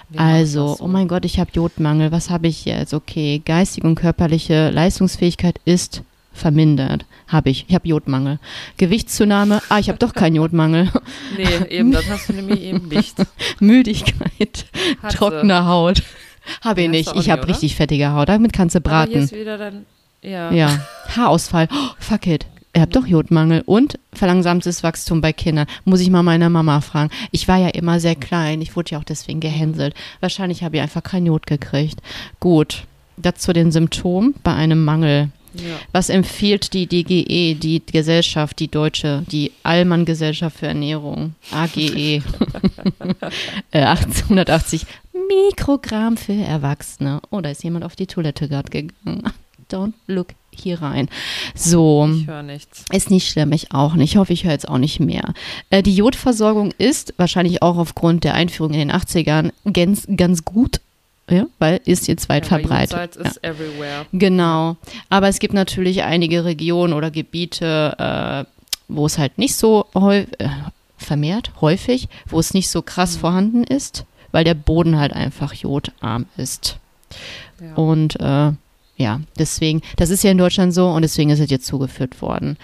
Machen 0.08 0.26
Also, 0.26 0.76
so. 0.76 0.84
oh 0.84 0.88
mein 0.88 1.08
Gott, 1.08 1.26
ich 1.26 1.38
habe 1.38 1.50
Jodmangel. 1.52 2.10
Was 2.10 2.30
habe 2.30 2.46
ich 2.46 2.64
jetzt? 2.64 2.94
Okay, 2.94 3.42
geistige 3.44 3.86
und 3.86 3.96
körperliche 3.96 4.70
Leistungsfähigkeit 4.70 5.60
ist 5.66 6.02
vermindert. 6.38 7.04
Habe 7.26 7.50
ich. 7.50 7.66
Ich 7.68 7.74
habe 7.74 7.86
Jodmangel. 7.88 8.38
Gewichtszunahme. 8.78 9.60
Ah, 9.68 9.78
ich 9.78 9.88
habe 9.88 9.98
doch 9.98 10.14
keinen 10.14 10.36
Jodmangel. 10.36 10.90
Nee, 11.36 11.46
eben, 11.76 11.92
das 11.92 12.08
hast 12.08 12.28
du 12.28 12.32
nämlich 12.32 12.62
eben 12.62 12.88
nicht. 12.88 13.16
Müdigkeit. 13.60 14.66
Hat 15.02 15.12
sie. 15.12 15.18
Trockene 15.18 15.66
Haut. 15.66 16.02
Habe 16.62 16.80
ich 16.80 16.86
Ja, 16.86 16.90
nicht. 16.90 17.16
Ich 17.16 17.30
habe 17.30 17.46
richtig 17.46 17.76
fettige 17.76 18.12
Haut. 18.12 18.28
Damit 18.28 18.52
kannst 18.52 18.74
du 18.74 18.78
Aber 18.78 18.90
braten. 18.90 19.22
ist 19.22 19.32
wieder 19.34 19.58
dann, 19.58 19.84
ja. 20.22 20.50
Ja. 20.50 20.80
Haarausfall. 21.16 21.68
Oh, 21.70 21.88
fuck 21.98 22.26
it. 22.26 22.46
Ihr 22.74 22.82
habt 22.82 22.94
doch 22.96 23.06
Jodmangel 23.06 23.62
und 23.66 23.98
verlangsamtes 24.12 24.82
Wachstum 24.82 25.20
bei 25.20 25.32
Kindern. 25.32 25.66
Muss 25.84 26.00
ich 26.00 26.10
mal 26.10 26.22
meine 26.22 26.48
Mama 26.50 26.80
fragen. 26.80 27.10
Ich 27.32 27.48
war 27.48 27.56
ja 27.58 27.68
immer 27.68 27.98
sehr 27.98 28.14
klein. 28.14 28.60
Ich 28.62 28.76
wurde 28.76 28.92
ja 28.92 28.98
auch 28.98 29.04
deswegen 29.04 29.40
gehänselt. 29.40 29.94
Wahrscheinlich 30.20 30.62
habe 30.62 30.76
ich 30.76 30.82
einfach 30.82 31.02
kein 31.02 31.26
Jod 31.26 31.46
gekriegt. 31.46 32.00
Gut. 32.40 32.84
Das 33.16 33.36
zu 33.36 33.52
den 33.52 33.72
Symptomen 33.72 34.34
bei 34.44 34.54
einem 34.54 34.84
Mangel. 34.84 35.30
Ja. 35.58 35.76
Was 35.92 36.08
empfiehlt 36.08 36.72
die 36.72 36.86
DGE, 36.86 37.54
die 37.54 37.82
Gesellschaft, 37.84 38.58
die 38.58 38.68
deutsche, 38.68 39.24
die 39.30 39.52
Allmann-Gesellschaft 39.62 40.58
für 40.58 40.66
Ernährung, 40.68 41.34
AGE, 41.50 42.22
äh, 43.70 43.82
1880 43.82 44.86
Mikrogramm 45.28 46.16
für 46.16 46.32
Erwachsene. 46.32 47.20
Oh, 47.30 47.40
da 47.40 47.50
ist 47.50 47.64
jemand 47.64 47.84
auf 47.84 47.96
die 47.96 48.06
Toilette 48.06 48.48
gerade 48.48 48.70
gegangen. 48.70 49.22
Don't 49.70 49.92
look 50.06 50.28
hier 50.50 50.80
rein. 50.80 51.08
So. 51.54 52.08
Ich 52.12 52.26
höre 52.26 52.42
nichts. 52.42 52.84
Ist 52.92 53.10
nicht 53.10 53.28
schlimm, 53.28 53.52
ich 53.52 53.72
auch 53.72 53.94
nicht. 53.94 54.12
Ich 54.12 54.16
hoffe, 54.16 54.32
ich 54.32 54.44
höre 54.44 54.52
jetzt 54.52 54.68
auch 54.68 54.78
nicht 54.78 55.00
mehr. 55.00 55.34
Äh, 55.70 55.82
die 55.82 55.94
Jodversorgung 55.94 56.72
ist 56.78 57.14
wahrscheinlich 57.16 57.62
auch 57.62 57.76
aufgrund 57.76 58.24
der 58.24 58.34
Einführung 58.34 58.72
in 58.72 58.88
den 58.88 58.92
80ern 58.92 59.52
ganz, 59.72 60.06
ganz 60.16 60.44
gut, 60.44 60.80
ja, 61.30 61.46
weil 61.58 61.80
ist 61.84 62.08
jetzt 62.08 62.28
weit 62.28 62.44
Ja, 62.44 62.58
verbreitet. 62.58 63.18
Everywhere. 63.42 64.06
Genau. 64.12 64.76
Aber 65.08 65.28
es 65.28 65.38
gibt 65.38 65.54
natürlich 65.54 66.02
einige 66.02 66.44
Regionen 66.44 66.92
oder 66.92 67.10
Gebiete, 67.10 68.46
äh, 68.46 68.50
wo 68.88 69.06
es 69.06 69.18
halt 69.18 69.38
nicht 69.38 69.54
so 69.54 69.86
häu 69.94 70.24
äh, 70.38 70.48
vermehrt, 70.96 71.52
häufig, 71.60 72.08
wo 72.26 72.40
es 72.40 72.54
nicht 72.54 72.68
so 72.70 72.82
krass 72.82 73.16
Mhm. 73.16 73.20
vorhanden 73.20 73.64
ist, 73.64 74.04
weil 74.32 74.44
der 74.44 74.54
Boden 74.54 74.98
halt 74.98 75.12
einfach 75.12 75.52
jodarm 75.52 76.26
ist. 76.36 76.78
Ja. 77.60 77.74
Und 77.74 78.18
äh, 78.20 78.52
ja, 78.96 79.20
deswegen, 79.38 79.80
das 79.96 80.10
ist 80.10 80.24
ja 80.24 80.30
in 80.32 80.38
Deutschland 80.38 80.74
so 80.74 80.88
und 80.88 81.02
deswegen 81.02 81.30
ist 81.30 81.38
es 81.38 81.50
jetzt 81.50 81.66
zugeführt 81.66 82.20
worden. 82.20 82.56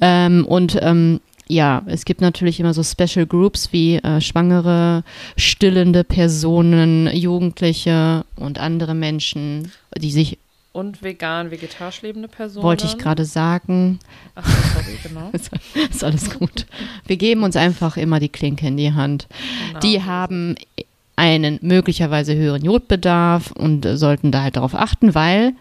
Ähm, 0.00 0.46
und 0.46 0.78
ähm, 0.80 1.20
ja, 1.52 1.82
es 1.86 2.04
gibt 2.06 2.22
natürlich 2.22 2.58
immer 2.60 2.72
so 2.72 2.82
Special 2.82 3.26
Groups 3.26 3.72
wie 3.72 3.96
äh, 3.96 4.20
Schwangere, 4.22 5.04
stillende 5.36 6.02
Personen, 6.02 7.08
Jugendliche 7.14 8.24
und 8.36 8.58
andere 8.58 8.94
Menschen, 8.94 9.70
die 9.98 10.10
sich, 10.10 10.38
Und 10.72 11.02
vegan, 11.02 11.50
vegetarisch 11.50 12.00
lebende 12.00 12.28
Personen. 12.28 12.64
wollte 12.64 12.86
ich 12.86 12.96
gerade 12.96 13.26
sagen, 13.26 13.98
Ach, 14.34 14.46
so, 14.46 14.80
sorry, 14.80 14.98
genau. 15.02 15.30
ist 15.90 16.02
alles 16.02 16.30
gut. 16.30 16.66
Wir 17.06 17.18
geben 17.18 17.42
uns 17.42 17.56
einfach 17.56 17.98
immer 17.98 18.18
die 18.18 18.30
Klinke 18.30 18.66
in 18.68 18.78
die 18.78 18.94
Hand. 18.94 19.28
genau. 19.68 19.80
Die 19.80 20.02
haben 20.02 20.54
einen 21.16 21.58
möglicherweise 21.60 22.34
höheren 22.34 22.64
Jodbedarf 22.64 23.50
und 23.50 23.86
sollten 23.98 24.32
da 24.32 24.42
halt 24.42 24.56
darauf 24.56 24.74
achten, 24.74 25.14
weil, 25.14 25.52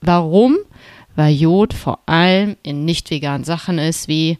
warum? 0.00 0.56
Weil 1.14 1.32
Jod 1.34 1.74
vor 1.74 2.00
allem 2.06 2.56
in 2.64 2.84
nicht 2.84 3.08
veganen 3.10 3.44
Sachen 3.44 3.78
ist, 3.78 4.08
wie 4.08 4.38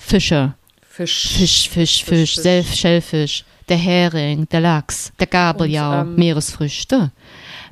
Fische, 0.00 0.54
Fisch. 0.88 1.28
Fisch, 1.28 1.68
Fisch, 1.68 2.04
Fisch, 2.04 2.34
Fisch, 2.34 2.80
Schellfisch, 2.80 3.44
der 3.68 3.76
Hering, 3.76 4.48
der 4.48 4.60
Lachs, 4.60 5.12
der 5.20 5.26
Gabeljau, 5.26 6.00
ähm, 6.00 6.16
Meeresfrüchte. 6.16 7.12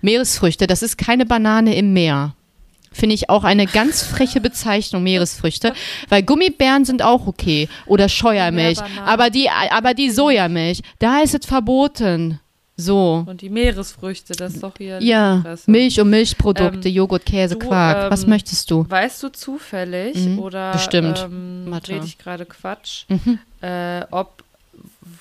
Meeresfrüchte, 0.03 0.67
das 0.67 0.83
ist 0.83 0.97
keine 0.97 1.27
Banane 1.27 1.75
im 1.75 1.93
Meer. 1.93 2.35
Finde 2.93 3.15
ich 3.15 3.29
auch 3.29 3.45
eine 3.45 3.67
ganz 3.67 4.03
freche 4.03 4.41
Bezeichnung, 4.41 5.03
Meeresfrüchte. 5.03 5.73
Weil 6.09 6.23
Gummibären 6.23 6.85
sind 6.85 7.03
auch 7.03 7.27
okay. 7.27 7.69
Oder 7.87 8.09
Scheuermilch. 8.09 8.79
Aber 9.05 9.31
die, 9.31 9.51
aber 9.51 9.95
die 9.95 10.11
Sojamilch, 10.11 10.81
da 10.99 11.21
ist 11.21 11.35
es 11.35 11.47
verboten. 11.47 12.41
So. 12.81 13.25
Und 13.27 13.41
die 13.43 13.51
Meeresfrüchte, 13.51 14.35
das 14.35 14.55
ist 14.55 14.63
doch 14.63 14.75
hier. 14.79 15.03
Ja. 15.03 15.43
Milch 15.67 16.01
und 16.01 16.11
Milchprodukte, 16.11 16.89
Ähm, 16.89 16.95
Joghurt, 16.95 17.27
Käse, 17.27 17.57
du, 17.57 17.67
Quark. 17.67 18.09
Was 18.13 18.23
ähm, 18.23 18.29
möchtest 18.31 18.71
du? 18.71 18.87
Weißt 18.89 19.21
du 19.25 19.31
zufällig 19.31 20.15
Mhm, 20.17 20.39
oder 20.39 20.71
bestimmt. 20.73 21.19
ähm, 21.29 21.77
rede 21.89 22.05
ich 22.07 22.19
gerade 22.19 22.47
Quatsch, 22.47 23.05
Mhm. 23.09 23.41
äh, 23.63 24.03
ob 24.13 24.45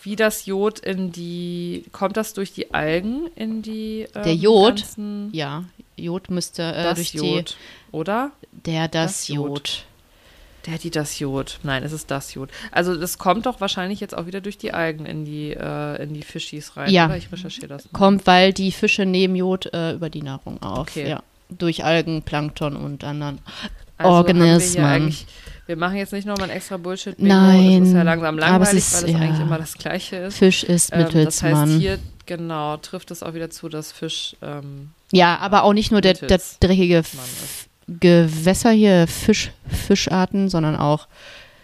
wie 0.04 0.16
das 0.16 0.46
Jod 0.46 0.80
in 0.80 1.12
die 1.12 1.86
kommt 1.92 2.16
das 2.16 2.34
durch 2.36 2.54
die 2.54 2.74
Algen 2.76 3.28
in 3.36 3.64
die 3.64 4.06
ähm, 4.14 4.24
Der 4.24 4.36
Jod? 4.36 4.86
Ja, 5.32 5.64
Jod 5.98 6.30
müsste 6.30 6.62
äh, 6.62 6.84
das 6.84 6.96
durch 6.98 7.14
Jod, 7.16 7.58
oder? 7.92 8.32
die, 8.54 8.72
der, 8.72 8.88
das, 8.88 9.12
Das 9.22 9.28
Jod. 9.30 9.48
Jod. 9.50 9.86
Der 10.68 10.78
die 10.78 10.92
das 10.92 11.18
Jod. 11.20 11.60
Nein, 11.64 11.84
es 11.84 11.92
ist 11.94 12.12
das 12.12 12.34
Jod. 12.34 12.50
Also 12.72 12.96
das 12.96 13.18
kommt 13.18 13.46
doch 13.46 13.62
wahrscheinlich 13.62 14.00
jetzt 14.02 14.16
auch 14.18 14.26
wieder 14.28 14.42
durch 14.42 14.58
die 14.58 14.74
Algen 14.74 15.06
in 15.06 15.24
die 15.26 15.52
äh, 15.54 16.04
in 16.04 16.14
die 16.14 16.22
Fischis 16.24 16.76
rein. 16.78 16.90
Ja. 16.92 17.06
Oder? 17.06 17.18
Ich 17.18 17.32
recherchiere 17.32 17.68
das. 17.68 17.86
mal. 17.86 17.98
Kommt, 17.98 18.28
weil 18.28 18.52
die 18.54 18.72
Fische 18.72 19.06
nehmen 19.06 19.36
Jod 19.36 19.74
äh, 19.74 19.94
über 19.94 20.10
die 20.10 20.22
Nahrung 20.22 20.62
auf. 20.62 20.80
Okay. 20.80 21.10
Ja. 21.10 21.24
Durch 21.50 21.84
Algen, 21.86 22.22
Plankton 22.24 22.76
und 22.76 23.04
anderen. 23.06 23.40
Also 23.98 24.12
Organismen. 24.12 25.16
wir 25.66 25.76
machen 25.78 25.96
jetzt 25.96 26.14
nicht 26.14 26.28
nochmal 26.28 26.50
ein 26.52 26.56
extra 26.58 26.78
Bullshit. 26.78 27.18
Nein, 27.18 27.80
Das 27.80 27.88
ist 27.90 27.96
ja 27.96 28.04
langsam 28.04 28.36
aber 28.38 28.44
es 28.44 28.50
langweilig, 28.52 28.78
ist- 28.78 28.94
weil 28.96 29.02
das 29.04 29.12
ja. 29.12 29.18
eigentlich 29.20 29.40
immer 29.42 29.58
das 29.58 29.74
Gleiche 29.76 30.16
ist. 30.18 30.38
Fisch 30.38 30.64
ist 30.64 30.92
Ähm, 30.94 31.00
das 31.00 31.14
Mittelsmann. 31.14 31.70
heißt, 31.70 31.80
hier 31.80 32.00
genau 32.26 32.78
trifft 32.78 33.10
es 33.12 33.24
auch 33.24 33.34
wieder 33.34 33.50
zu, 33.50 33.70
dass 33.70 33.92
Fisch 33.94 34.36
ähm, 34.42 34.90
ja, 35.14 35.38
aber 35.40 35.64
auch 35.64 35.72
nicht 35.74 35.92
nur 35.92 36.02
der, 36.02 36.14
der 36.16 36.42
dreckige 36.60 37.02
Gewässer 37.88 38.72
hier, 38.72 39.08
Fisch, 39.08 39.52
Fischarten, 39.68 40.50
sondern 40.50 40.76
auch 40.76 41.08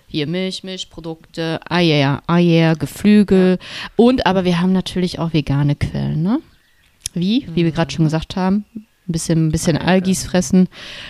hier 0.07 0.27
Milch, 0.27 0.63
Milchprodukte, 0.63 1.59
Eier, 1.69 2.21
Eier, 2.27 2.75
Geflügel 2.75 3.57
und 3.95 4.25
aber 4.25 4.45
wir 4.45 4.61
haben 4.61 4.71
natürlich 4.71 5.19
auch 5.19 5.33
vegane 5.33 5.75
Quellen, 5.75 6.21
ne? 6.21 6.39
Wie? 7.13 7.47
Wie 7.53 7.63
wir 7.63 7.71
gerade 7.71 7.91
schon 7.91 8.05
gesagt 8.05 8.35
haben, 8.35 8.65
ein 9.07 9.11
bisschen, 9.11 9.47
ein 9.47 9.51
bisschen. 9.51 9.77
Algis 9.77 10.23
fressen, 10.23 10.69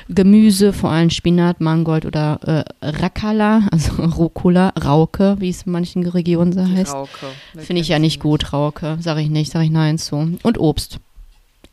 Gemüse, 0.10 0.74
vor 0.74 0.90
allem 0.90 1.10
Spinat, 1.10 1.62
Mangold 1.62 2.06
oder 2.06 2.66
äh, 2.82 2.88
Rakkala, 2.90 3.68
also 3.72 4.02
Rucola, 4.02 4.70
Rauke, 4.70 5.36
wie 5.40 5.50
es 5.50 5.64
in 5.64 5.72
manchen 5.72 6.06
Regionen 6.06 6.54
so 6.54 6.66
heißt. 6.66 6.94
Rauke. 6.94 7.28
Finde 7.58 7.82
ich 7.82 7.90
ja 7.90 8.00
nicht 8.00 8.20
gut, 8.20 8.52
Rauke. 8.52 8.98
Sage 9.00 9.22
ich 9.22 9.30
nicht, 9.30 9.52
sage 9.52 9.66
ich 9.66 9.72
nein 9.72 9.98
zu. 9.98 10.38
Und 10.42 10.58
Obst. 10.58 11.00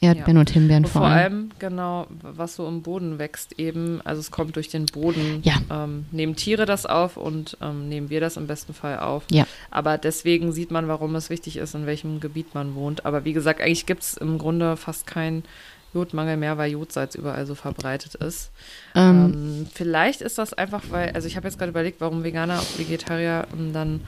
Erdbeeren 0.02 0.36
Ja. 0.36 0.40
und 0.40 0.50
Himbeeren 0.50 0.84
vor 0.86 1.02
vor 1.02 1.10
allem. 1.10 1.18
allem, 1.34 1.50
genau, 1.58 2.06
was 2.22 2.56
so 2.56 2.66
im 2.66 2.80
Boden 2.82 3.18
wächst 3.18 3.58
eben, 3.58 4.00
also 4.02 4.20
es 4.20 4.30
kommt 4.30 4.56
durch 4.56 4.68
den 4.68 4.86
Boden. 4.86 5.40
Ja. 5.42 5.56
Ähm, 5.70 6.06
nehmen 6.10 6.36
Tiere 6.36 6.64
das 6.64 6.86
auf 6.86 7.16
und 7.18 7.58
ähm, 7.60 7.88
nehmen 7.88 8.08
wir 8.08 8.20
das 8.20 8.36
im 8.38 8.46
besten 8.46 8.72
Fall 8.72 8.98
auf. 9.00 9.24
Ja. 9.30 9.46
Aber 9.70 9.98
deswegen 9.98 10.52
sieht 10.52 10.70
man, 10.70 10.88
warum 10.88 11.14
es 11.16 11.28
wichtig 11.28 11.58
ist, 11.58 11.74
in 11.74 11.84
welchem 11.86 12.18
Gebiet 12.20 12.54
man 12.54 12.74
wohnt. 12.74 13.04
Aber 13.04 13.24
wie 13.26 13.34
gesagt, 13.34 13.60
eigentlich 13.60 13.84
gibt 13.86 14.02
es 14.02 14.14
im 14.16 14.38
Grunde 14.38 14.76
fast 14.78 15.06
keinen 15.06 15.44
Jodmangel 15.92 16.36
mehr, 16.36 16.56
weil 16.56 16.70
Jodsalz 16.70 17.14
überall 17.16 17.44
so 17.46 17.54
verbreitet 17.54 18.14
ist. 18.14 18.50
Ähm, 18.94 19.32
Ähm, 19.34 19.66
vielleicht 19.74 20.20
ist 20.22 20.38
das 20.38 20.54
einfach, 20.54 20.84
weil, 20.90 21.10
also 21.10 21.26
ich 21.26 21.36
habe 21.36 21.46
jetzt 21.48 21.58
gerade 21.58 21.70
überlegt, 21.70 22.00
warum 22.00 22.22
Veganer 22.24 22.60
und 22.60 22.78
Vegetarier 22.78 23.46
ähm, 23.52 23.72
dann 23.72 24.00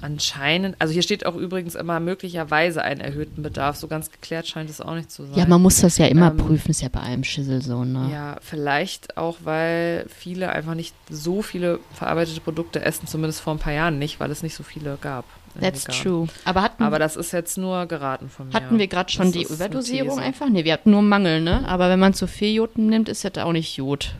anscheinend, 0.00 0.76
also 0.78 0.92
hier 0.92 1.02
steht 1.02 1.26
auch 1.26 1.34
übrigens 1.34 1.74
immer 1.74 2.00
möglicherweise 2.00 2.82
einen 2.82 3.00
erhöhten 3.00 3.42
Bedarf. 3.42 3.76
So 3.76 3.88
ganz 3.88 4.10
geklärt 4.10 4.46
scheint 4.46 4.70
es 4.70 4.80
auch 4.80 4.94
nicht 4.94 5.10
zu 5.10 5.24
sein. 5.24 5.34
Ja, 5.36 5.46
man 5.46 5.62
muss 5.62 5.80
das 5.80 5.98
ja 5.98 6.06
immer 6.06 6.30
ähm, 6.30 6.36
prüfen, 6.36 6.70
ist 6.70 6.82
ja 6.82 6.88
bei 6.88 7.00
allem 7.00 7.24
Schissel 7.24 7.62
so, 7.62 7.84
ne? 7.84 8.08
Ja, 8.12 8.36
vielleicht 8.40 9.16
auch, 9.16 9.38
weil 9.44 10.06
viele 10.08 10.50
einfach 10.50 10.74
nicht 10.74 10.94
so 11.10 11.42
viele 11.42 11.80
verarbeitete 11.94 12.40
Produkte 12.40 12.82
essen, 12.82 13.06
zumindest 13.06 13.40
vor 13.40 13.54
ein 13.54 13.58
paar 13.58 13.72
Jahren 13.72 13.98
nicht, 13.98 14.20
weil 14.20 14.30
es 14.30 14.42
nicht 14.42 14.54
so 14.54 14.62
viele 14.62 14.98
gab. 15.00 15.24
That's 15.60 15.86
vegan. 15.88 16.02
true. 16.02 16.28
Aber, 16.44 16.62
hatten, 16.62 16.82
Aber 16.82 16.98
das 16.98 17.16
ist 17.16 17.32
jetzt 17.32 17.56
nur 17.56 17.86
geraten 17.86 18.28
von 18.28 18.48
mir. 18.48 18.54
Hatten 18.54 18.78
wir 18.78 18.86
gerade 18.86 19.10
schon 19.10 19.32
das 19.32 19.32
die 19.32 19.42
Überdosierung 19.44 20.18
einfach? 20.18 20.48
Nee, 20.48 20.64
wir 20.64 20.72
hatten 20.72 20.90
nur 20.90 21.02
Mangel, 21.02 21.40
ne? 21.40 21.66
Aber 21.66 21.88
wenn 21.88 21.98
man 21.98 22.14
zu 22.14 22.26
viel 22.26 22.52
Jod 22.52 22.78
nimmt, 22.78 23.08
ist 23.08 23.24
das 23.24 23.42
auch 23.42 23.52
nicht 23.52 23.76
Jod. 23.76 24.14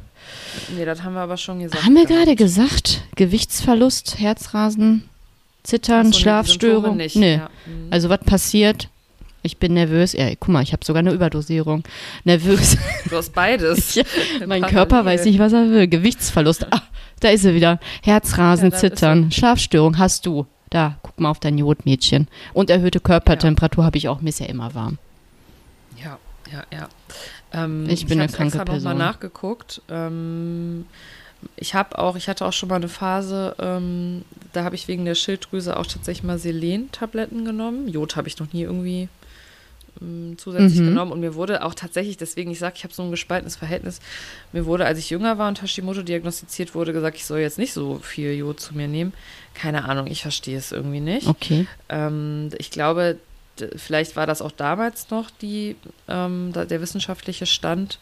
Nee, 0.76 0.84
das 0.84 1.02
haben 1.02 1.14
wir 1.14 1.20
aber 1.20 1.36
schon 1.36 1.60
gesagt. 1.60 1.84
Haben 1.84 1.94
wir 1.94 2.06
gerade 2.06 2.34
gesagt? 2.34 3.02
Gewichtsverlust, 3.16 4.18
Herzrasen, 4.18 5.08
Zittern, 5.66 6.12
so, 6.12 6.20
Schlafstörung? 6.20 6.96
Nee. 6.96 7.10
nee. 7.14 7.34
Ja. 7.34 7.50
Mhm. 7.66 7.88
Also 7.90 8.08
was 8.08 8.20
passiert? 8.20 8.88
Ich 9.42 9.58
bin 9.58 9.74
nervös. 9.74 10.12
Ja, 10.12 10.28
guck 10.30 10.48
mal, 10.48 10.62
ich 10.62 10.72
habe 10.72 10.84
sogar 10.84 11.00
eine 11.00 11.12
Überdosierung. 11.12 11.84
Nervös. 12.24 12.76
Du 13.08 13.16
hast 13.16 13.32
beides. 13.32 13.94
ja, 13.94 14.04
mein 14.46 14.62
Körper 14.62 15.04
weiß 15.04 15.24
nicht, 15.24 15.38
was 15.38 15.52
er 15.52 15.70
will. 15.70 15.86
Gewichtsverlust. 15.86 16.66
Ah, 16.72 16.82
da 17.20 17.28
ist 17.28 17.44
er 17.44 17.54
wieder. 17.54 17.78
Herzrasen, 18.02 18.70
ja, 18.70 18.76
Zittern, 18.76 19.30
Schlafstörung 19.30 19.98
hast 19.98 20.26
du. 20.26 20.46
Da, 20.70 20.98
guck 21.02 21.20
mal 21.20 21.30
auf 21.30 21.38
dein 21.38 21.58
Jodmädchen. 21.58 22.26
Und 22.52 22.70
erhöhte 22.70 22.98
Körpertemperatur 22.98 23.84
habe 23.84 23.98
ich 23.98 24.08
auch, 24.08 24.20
mir 24.20 24.30
ist 24.30 24.40
ja 24.40 24.46
immer 24.46 24.74
warm. 24.74 24.98
Ja, 26.02 26.18
ja, 26.52 26.64
ja. 26.72 26.88
Ähm, 27.52 27.86
ich 27.88 28.06
bin 28.06 28.18
ich 28.18 28.24
eine 28.24 28.32
kranke 28.32 28.58
Person. 28.58 28.76
Ich 28.78 28.84
habe 28.84 28.94
nochmal 28.94 28.94
nachgeguckt. 28.94 29.80
Ähm, 29.88 30.86
ich 31.56 31.74
habe 31.74 31.98
auch, 31.98 32.16
ich 32.16 32.28
hatte 32.28 32.44
auch 32.44 32.52
schon 32.52 32.68
mal 32.68 32.76
eine 32.76 32.88
Phase, 32.88 33.54
ähm, 33.58 34.24
da 34.52 34.64
habe 34.64 34.74
ich 34.74 34.88
wegen 34.88 35.04
der 35.04 35.14
Schilddrüse 35.14 35.76
auch 35.76 35.86
tatsächlich 35.86 36.24
mal 36.24 36.38
Selen-Tabletten 36.38 37.44
genommen. 37.44 37.88
Jod 37.88 38.16
habe 38.16 38.28
ich 38.28 38.38
noch 38.38 38.52
nie 38.52 38.62
irgendwie 38.62 39.08
ähm, 40.00 40.36
zusätzlich 40.38 40.80
mhm. 40.80 40.88
genommen 40.88 41.12
und 41.12 41.20
mir 41.20 41.34
wurde 41.34 41.64
auch 41.64 41.74
tatsächlich, 41.74 42.16
deswegen 42.16 42.50
ich 42.50 42.58
sage, 42.58 42.74
ich 42.76 42.84
habe 42.84 42.94
so 42.94 43.02
ein 43.02 43.10
gespaltenes 43.10 43.56
Verhältnis, 43.56 44.00
mir 44.52 44.66
wurde, 44.66 44.86
als 44.86 44.98
ich 44.98 45.10
jünger 45.10 45.38
war 45.38 45.48
und 45.48 45.62
Hashimoto 45.62 46.02
diagnostiziert 46.02 46.74
wurde, 46.74 46.92
gesagt, 46.92 47.16
ich 47.16 47.26
soll 47.26 47.40
jetzt 47.40 47.58
nicht 47.58 47.72
so 47.72 47.98
viel 47.98 48.32
Jod 48.32 48.60
zu 48.60 48.74
mir 48.74 48.88
nehmen. 48.88 49.12
Keine 49.54 49.84
Ahnung, 49.86 50.06
ich 50.06 50.22
verstehe 50.22 50.58
es 50.58 50.72
irgendwie 50.72 51.00
nicht. 51.00 51.26
Okay. 51.26 51.66
Ähm, 51.88 52.50
ich 52.58 52.70
glaube, 52.70 53.18
vielleicht 53.76 54.16
war 54.16 54.26
das 54.26 54.42
auch 54.42 54.52
damals 54.52 55.10
noch 55.10 55.30
die, 55.30 55.76
ähm, 56.08 56.52
der 56.52 56.80
wissenschaftliche 56.80 57.46
Stand. 57.46 57.98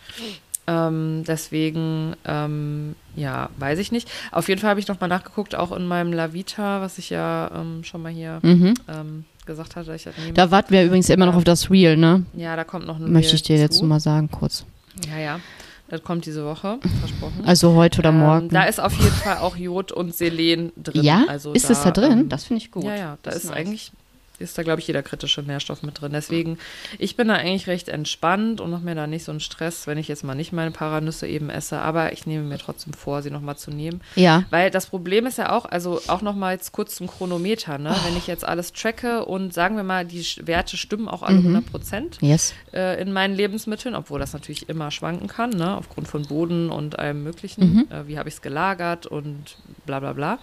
Ähm, 0.67 1.25
deswegen, 1.27 2.15
ähm, 2.25 2.95
ja, 3.17 3.51
weiß 3.59 3.79
ich 3.79 3.93
nicht. 3.93 4.11
Auf 4.33 4.49
jeden 4.49 4.61
Fall 4.61 4.71
habe 4.71 4.81
ich 4.81 4.89
nochmal 4.89 5.09
nachgeguckt, 5.09 5.55
auch 5.55 5.73
in 5.73 5.87
meinem 5.87 6.13
Lavita, 6.13 6.81
was 6.81 6.99
ich 6.99 7.11
ja 7.11 7.51
ähm, 7.55 7.85
schon 7.85 8.03
mal 8.03 8.13
hier 8.13 8.41
mhm. 8.43 8.75
Ähm, 8.89 9.25
gesagt 9.47 9.77
hatte. 9.77 9.95
Ich. 9.95 10.09
Da 10.33 10.51
warten 10.51 10.73
wir 10.73 10.85
übrigens 10.85 11.11
immer 11.11 11.27
noch 11.27 11.37
auf 11.37 11.45
das 11.45 11.71
Real, 11.71 11.97
ne? 11.97 12.25
Ja, 12.35 12.57
da 12.57 12.65
kommt 12.65 12.87
noch 12.87 12.99
ein 12.99 13.13
Möchte 13.13 13.35
ich 13.35 13.43
dir 13.43 13.59
jetzt 13.59 13.83
mal 13.83 14.01
sagen, 14.01 14.31
kurz. 14.31 14.65
Ja, 15.11 15.19
ja. 15.19 15.41
Das 15.89 16.03
kommt 16.03 16.25
diese 16.25 16.45
Woche, 16.47 16.79
versprochen. 17.01 17.43
Also 17.45 17.75
heute 17.75 17.99
oder 17.99 18.09
ähm, 18.09 18.19
morgen. 18.19 18.49
da 18.49 18.65
ist 18.65 18.81
auf 18.81 18.95
jeden 18.95 19.13
Fall 19.13 19.39
auch 19.39 19.55
Jod 19.55 19.93
und 19.93 20.15
Selen 20.15 20.73
drin. 20.83 21.05
Ja, 21.05 21.25
also 21.29 21.53
ist 21.53 21.69
es 21.69 21.83
da, 21.83 21.91
da 21.91 22.01
drin? 22.01 22.21
Ähm, 22.21 22.29
das 22.31 22.45
finde 22.45 22.63
ich 22.63 22.71
gut. 22.71 22.85
Ja, 22.85 22.97
ja, 22.97 23.19
da 23.23 23.31
das 23.31 23.45
ist, 23.45 23.51
nice. 23.51 23.57
eigentlich 23.57 23.93
ist 24.39 24.59
da, 24.59 24.63
glaube 24.63 24.81
ich, 24.81 24.87
jeder 24.87 25.03
kritische 25.03 25.43
Nährstoff 25.43 25.83
mit 25.83 26.01
drin. 26.01 26.13
Deswegen, 26.13 26.59
ich 26.99 27.17
bin 27.17 27.29
da 27.29 27.35
eigentlich 27.35 27.69
recht 27.69 27.89
entspannt 27.89 28.61
und 28.61 28.71
mache 28.71 28.83
mir 28.83 28.95
da 28.95 29.07
nicht 29.07 29.25
so 29.25 29.31
einen 29.31 29.41
Stress, 29.41 29.87
wenn 29.87 29.97
ich 29.97 30.09
jetzt 30.09 30.25
mal 30.25 30.35
nicht 30.35 30.53
meine 30.53 30.73
Paranüsse 30.73 31.27
eben 31.27 31.51
esse. 31.51 31.79
Aber 31.79 32.13
ich 32.13 32.27
nehme 32.27 32.45
mir 32.45 32.59
trotzdem 32.59 32.93
vor, 32.93 33.23
sie 33.23 33.31
nochmal 33.31 33.57
zu 33.57 33.71
nehmen. 33.71 34.01
Ja. 34.17 34.45
Weil 34.51 34.71
das 34.71 34.87
Problem 34.87 35.27
ist 35.27 35.39
ja 35.39 35.53
auch, 35.53 35.67
also 35.67 36.01
auch 36.09 36.23
nochmal 36.23 36.55
jetzt 36.55 36.73
kurz 36.73 36.97
zum 36.97 37.07
Chronometer, 37.07 37.79
ne? 37.79 37.95
Oh. 37.95 38.07
Wenn 38.09 38.17
ich 38.17 38.27
jetzt 38.27 38.45
alles 38.45 38.73
tracke 38.73 39.25
und 39.25 39.55
sagen 39.55 39.77
wir 39.77 39.85
mal, 39.85 40.05
die 40.05 40.25
Werte 40.43 40.77
stimmen 40.77 41.09
auch 41.09 41.23
alle 41.23 41.37
mhm. 41.37 41.55
100 41.55 41.67
Prozent 41.67 42.19
yes. 42.21 42.55
äh, 42.73 43.01
in 43.01 43.13
meinen 43.13 43.35
Lebensmitteln, 43.35 43.95
obwohl 43.95 44.19
das 44.19 44.33
natürlich 44.33 44.69
immer 44.69 44.91
schwanken 44.91 45.29
kann, 45.29 45.51
ne? 45.51 45.77
Aufgrund 45.77 46.09
von 46.09 46.23
Boden 46.23 46.71
und 46.71 46.99
allem 46.99 47.23
Möglichen. 47.23 47.75
Mhm. 47.75 47.87
Äh, 47.91 48.09
wie 48.09 48.19
habe 48.19 48.29
ich 48.29 48.37
es 48.37 48.43
gelagert 48.43 49.07
und 49.07 49.59
bla 49.87 50.01
bla 50.01 50.13
bla. 50.13 50.39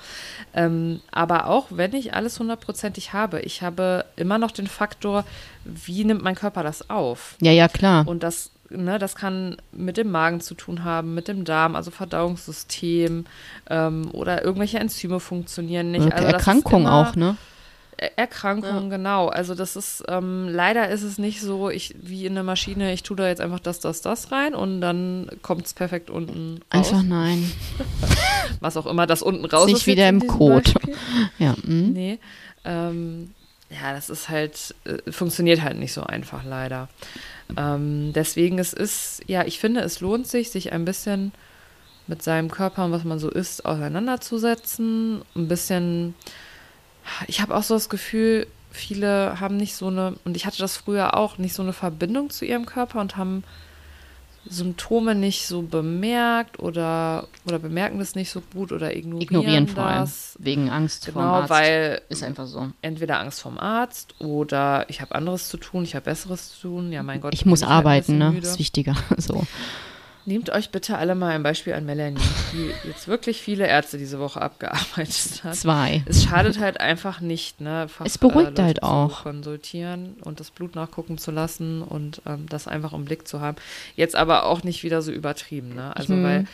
Ähm, 0.53 1.01
aber 1.11 1.47
auch 1.47 1.67
wenn 1.71 1.93
ich 1.93 2.13
alles 2.13 2.39
hundertprozentig 2.39 3.13
habe, 3.13 3.41
ich 3.41 3.61
habe 3.61 3.80
immer 4.15 4.37
noch 4.37 4.51
den 4.51 4.67
Faktor, 4.67 5.25
wie 5.65 6.03
nimmt 6.03 6.23
mein 6.23 6.35
Körper 6.35 6.63
das 6.63 6.89
auf? 6.89 7.35
Ja, 7.41 7.51
ja, 7.51 7.67
klar. 7.67 8.07
Und 8.07 8.23
das, 8.23 8.51
ne, 8.69 8.99
das 8.99 9.15
kann 9.15 9.57
mit 9.71 9.97
dem 9.97 10.11
Magen 10.11 10.41
zu 10.41 10.55
tun 10.55 10.83
haben, 10.83 11.13
mit 11.13 11.27
dem 11.27 11.45
Darm, 11.45 11.75
also 11.75 11.91
Verdauungssystem 11.91 13.25
ähm, 13.69 14.09
oder 14.11 14.43
irgendwelche 14.43 14.79
Enzyme 14.79 15.19
funktionieren 15.19 15.91
nicht. 15.91 16.11
Also 16.11 16.27
Erkrankung 16.27 16.87
auch, 16.87 17.15
ne? 17.15 17.37
Erkrankungen, 18.15 18.89
ja. 18.89 18.97
genau. 18.97 19.27
Also 19.27 19.53
das 19.53 19.75
ist, 19.75 20.03
ähm, 20.07 20.49
leider 20.49 20.89
ist 20.89 21.03
es 21.03 21.19
nicht 21.19 21.39
so, 21.39 21.69
ich 21.69 21.95
wie 22.01 22.25
in 22.25 22.33
der 22.33 22.43
Maschine, 22.43 22.93
ich 22.93 23.03
tue 23.03 23.15
da 23.15 23.27
jetzt 23.27 23.41
einfach 23.41 23.59
das, 23.59 23.79
das, 23.79 24.01
das 24.01 24.31
rein 24.31 24.55
und 24.55 24.81
dann 24.81 25.29
kommt 25.43 25.67
es 25.67 25.73
perfekt 25.75 26.09
unten 26.09 26.61
raus. 26.73 26.91
Einfach 26.91 27.03
nein. 27.03 27.51
Was 28.59 28.75
auch 28.75 28.87
immer 28.87 29.05
das 29.05 29.21
unten 29.21 29.45
raus 29.45 29.67
ist. 29.67 29.73
Nicht 29.73 29.87
wieder 29.87 30.09
im 30.09 30.25
Code. 30.25 30.71
Ja. 31.37 31.51
Mh. 31.63 31.89
Nee. 31.91 32.19
Ähm, 32.65 33.33
ja, 33.71 33.93
das 33.93 34.09
ist 34.09 34.29
halt, 34.29 34.75
äh, 34.83 35.11
funktioniert 35.11 35.61
halt 35.61 35.77
nicht 35.77 35.93
so 35.93 36.03
einfach, 36.03 36.43
leider. 36.43 36.89
Ähm, 37.57 38.11
deswegen 38.13 38.59
es 38.59 38.73
ist, 38.73 39.21
ja, 39.27 39.45
ich 39.45 39.59
finde, 39.59 39.81
es 39.81 40.01
lohnt 40.01 40.27
sich, 40.27 40.51
sich 40.51 40.73
ein 40.73 40.85
bisschen 40.85 41.31
mit 42.07 42.21
seinem 42.21 42.51
Körper 42.51 42.85
und 42.85 42.91
was 42.91 43.05
man 43.05 43.19
so 43.19 43.29
isst, 43.29 43.65
auseinanderzusetzen. 43.65 45.21
Ein 45.35 45.47
bisschen, 45.47 46.15
ich 47.27 47.41
habe 47.41 47.55
auch 47.55 47.63
so 47.63 47.73
das 47.75 47.89
Gefühl, 47.89 48.47
viele 48.71 49.39
haben 49.39 49.57
nicht 49.57 49.75
so 49.75 49.87
eine, 49.87 50.15
und 50.25 50.35
ich 50.35 50.45
hatte 50.45 50.59
das 50.59 50.75
früher 50.75 51.15
auch, 51.15 51.37
nicht 51.37 51.53
so 51.53 51.63
eine 51.63 51.73
Verbindung 51.73 52.29
zu 52.29 52.45
ihrem 52.45 52.65
Körper 52.65 52.99
und 52.99 53.15
haben 53.15 53.43
Symptome 54.45 55.13
nicht 55.13 55.45
so 55.45 55.61
bemerkt 55.61 56.59
oder, 56.59 57.27
oder 57.45 57.59
bemerken 57.59 57.99
das 57.99 58.15
nicht 58.15 58.31
so 58.31 58.41
gut 58.53 58.71
oder 58.71 58.95
ignorieren, 58.95 59.21
ignorieren 59.21 59.65
das. 59.67 59.73
vor 59.75 59.83
allem 59.85 60.09
wegen 60.39 60.69
Angst 60.69 61.05
genau, 61.05 61.19
vom 61.19 61.29
Arzt. 61.29 61.49
weil 61.49 62.01
ist 62.09 62.23
einfach 62.23 62.47
so. 62.47 62.69
Entweder 62.81 63.19
Angst 63.19 63.41
vom 63.41 63.59
Arzt 63.59 64.15
oder 64.19 64.85
ich 64.89 65.01
habe 65.01 65.13
anderes 65.13 65.47
zu 65.47 65.57
tun, 65.57 65.83
ich 65.83 65.95
habe 65.95 66.05
besseres 66.05 66.53
zu 66.53 66.69
tun. 66.69 66.91
Ja, 66.91 67.03
mein 67.03 67.21
Gott. 67.21 67.33
Ich 67.33 67.45
muss 67.45 67.61
arbeiten, 67.63 68.17
ne? 68.17 68.31
Müde. 68.31 68.47
Ist 68.47 68.59
wichtiger. 68.59 68.95
so. 69.17 69.45
Nehmt 70.25 70.49
euch 70.51 70.69
bitte 70.69 70.97
alle 70.97 71.15
mal 71.15 71.29
ein 71.29 71.43
Beispiel 71.43 71.73
an 71.73 71.85
Melanie, 71.85 72.19
die 72.53 72.71
jetzt 72.87 73.07
wirklich 73.07 73.41
viele 73.41 73.65
Ärzte 73.67 73.97
diese 73.97 74.19
Woche 74.19 74.41
abgearbeitet 74.41 75.43
hat. 75.43 75.55
Zwei. 75.55 76.03
Es 76.05 76.23
schadet 76.23 76.59
halt 76.59 76.79
einfach 76.79 77.21
nicht, 77.21 77.59
ne? 77.59 77.87
Fach, 77.87 78.05
es 78.05 78.17
beruhigt 78.17 78.59
äh, 78.59 78.63
halt 78.63 78.83
auch. 78.83 79.23
konsultieren 79.23 80.17
und 80.23 80.39
das 80.39 80.51
Blut 80.51 80.75
nachgucken 80.75 81.17
zu 81.17 81.31
lassen 81.31 81.81
und 81.81 82.21
ähm, 82.27 82.45
das 82.49 82.67
einfach 82.67 82.93
im 82.93 83.05
Blick 83.05 83.27
zu 83.27 83.41
haben. 83.41 83.57
Jetzt 83.95 84.15
aber 84.15 84.45
auch 84.45 84.63
nicht 84.63 84.83
wieder 84.83 85.01
so 85.01 85.11
übertrieben, 85.11 85.73
ne? 85.73 85.95
Also, 85.95 86.13
mhm. 86.13 86.23
weil 86.23 86.47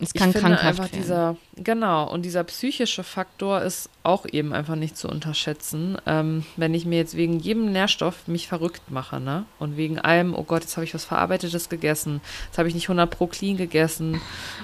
es 0.00 0.14
kann 0.14 0.30
ich 0.30 0.36
finde 0.36 0.56
krankhaft 0.56 0.80
einfach 0.80 0.84
werden. 0.92 1.02
dieser, 1.02 1.36
genau, 1.56 2.10
und 2.10 2.22
dieser 2.22 2.44
psychische 2.44 3.04
Faktor 3.04 3.62
ist 3.62 3.90
auch 4.02 4.24
eben 4.30 4.52
einfach 4.52 4.76
nicht 4.76 4.96
zu 4.96 5.08
unterschätzen. 5.08 5.98
Ähm, 6.06 6.44
wenn 6.56 6.72
ich 6.72 6.86
mir 6.86 6.96
jetzt 6.96 7.16
wegen 7.16 7.38
jedem 7.38 7.70
Nährstoff 7.70 8.26
mich 8.26 8.48
verrückt 8.48 8.90
mache, 8.90 9.20
ne? 9.20 9.44
Und 9.58 9.76
wegen 9.76 9.98
allem, 9.98 10.34
oh 10.34 10.42
Gott, 10.42 10.62
jetzt 10.62 10.76
habe 10.76 10.84
ich 10.84 10.94
was 10.94 11.04
Verarbeitetes 11.04 11.68
gegessen, 11.68 12.20
jetzt 12.46 12.58
habe 12.58 12.68
ich 12.68 12.74
nicht 12.74 12.86
100 12.86 13.10
pro 13.10 13.26
clean 13.26 13.56
gegessen, 13.56 14.20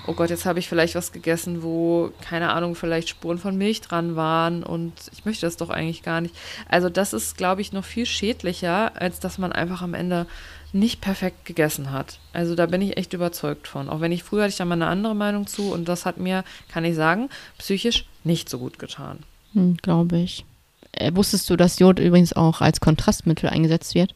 oh 0.06 0.14
Gott, 0.14 0.30
jetzt 0.30 0.46
habe 0.46 0.58
ich 0.58 0.68
vielleicht 0.68 0.94
was 0.94 1.12
gegessen, 1.12 1.62
wo, 1.62 2.12
keine 2.22 2.52
Ahnung, 2.52 2.74
vielleicht 2.74 3.08
Spuren 3.08 3.38
von 3.38 3.56
Milch 3.56 3.82
dran 3.82 4.16
waren 4.16 4.62
und 4.62 4.92
ich 5.12 5.24
möchte 5.26 5.46
das 5.46 5.56
doch 5.56 5.70
eigentlich 5.70 6.02
gar 6.02 6.20
nicht. 6.20 6.34
Also 6.68 6.88
das 6.88 7.12
ist, 7.12 7.36
glaube 7.36 7.60
ich, 7.60 7.72
noch 7.72 7.84
viel 7.84 8.06
schädlicher, 8.06 8.92
als 9.00 9.20
dass 9.20 9.36
man 9.38 9.52
einfach 9.52 9.82
am 9.82 9.94
Ende 9.94 10.26
nicht 10.78 11.00
perfekt 11.00 11.44
gegessen 11.44 11.90
hat. 11.90 12.18
Also 12.32 12.54
da 12.54 12.66
bin 12.66 12.82
ich 12.82 12.96
echt 12.96 13.12
überzeugt 13.12 13.68
von. 13.68 13.88
Auch 13.88 14.00
wenn 14.00 14.12
ich 14.12 14.22
früher 14.22 14.42
hatte 14.42 14.50
ich 14.50 14.56
da 14.56 14.64
mal 14.64 14.74
eine 14.74 14.86
andere 14.86 15.14
Meinung 15.14 15.46
zu 15.46 15.72
und 15.72 15.86
das 15.88 16.06
hat 16.06 16.18
mir, 16.18 16.44
kann 16.68 16.84
ich 16.84 16.94
sagen, 16.94 17.28
psychisch 17.58 18.06
nicht 18.24 18.48
so 18.48 18.58
gut 18.58 18.78
getan. 18.78 19.20
Hm, 19.52 19.76
Glaube 19.82 20.18
ich. 20.18 20.44
Äh, 20.92 21.14
wusstest 21.14 21.48
du, 21.50 21.56
dass 21.56 21.78
Jod 21.78 21.98
übrigens 21.98 22.32
auch 22.32 22.60
als 22.60 22.80
Kontrastmittel 22.80 23.48
eingesetzt 23.48 23.94
wird? 23.94 24.14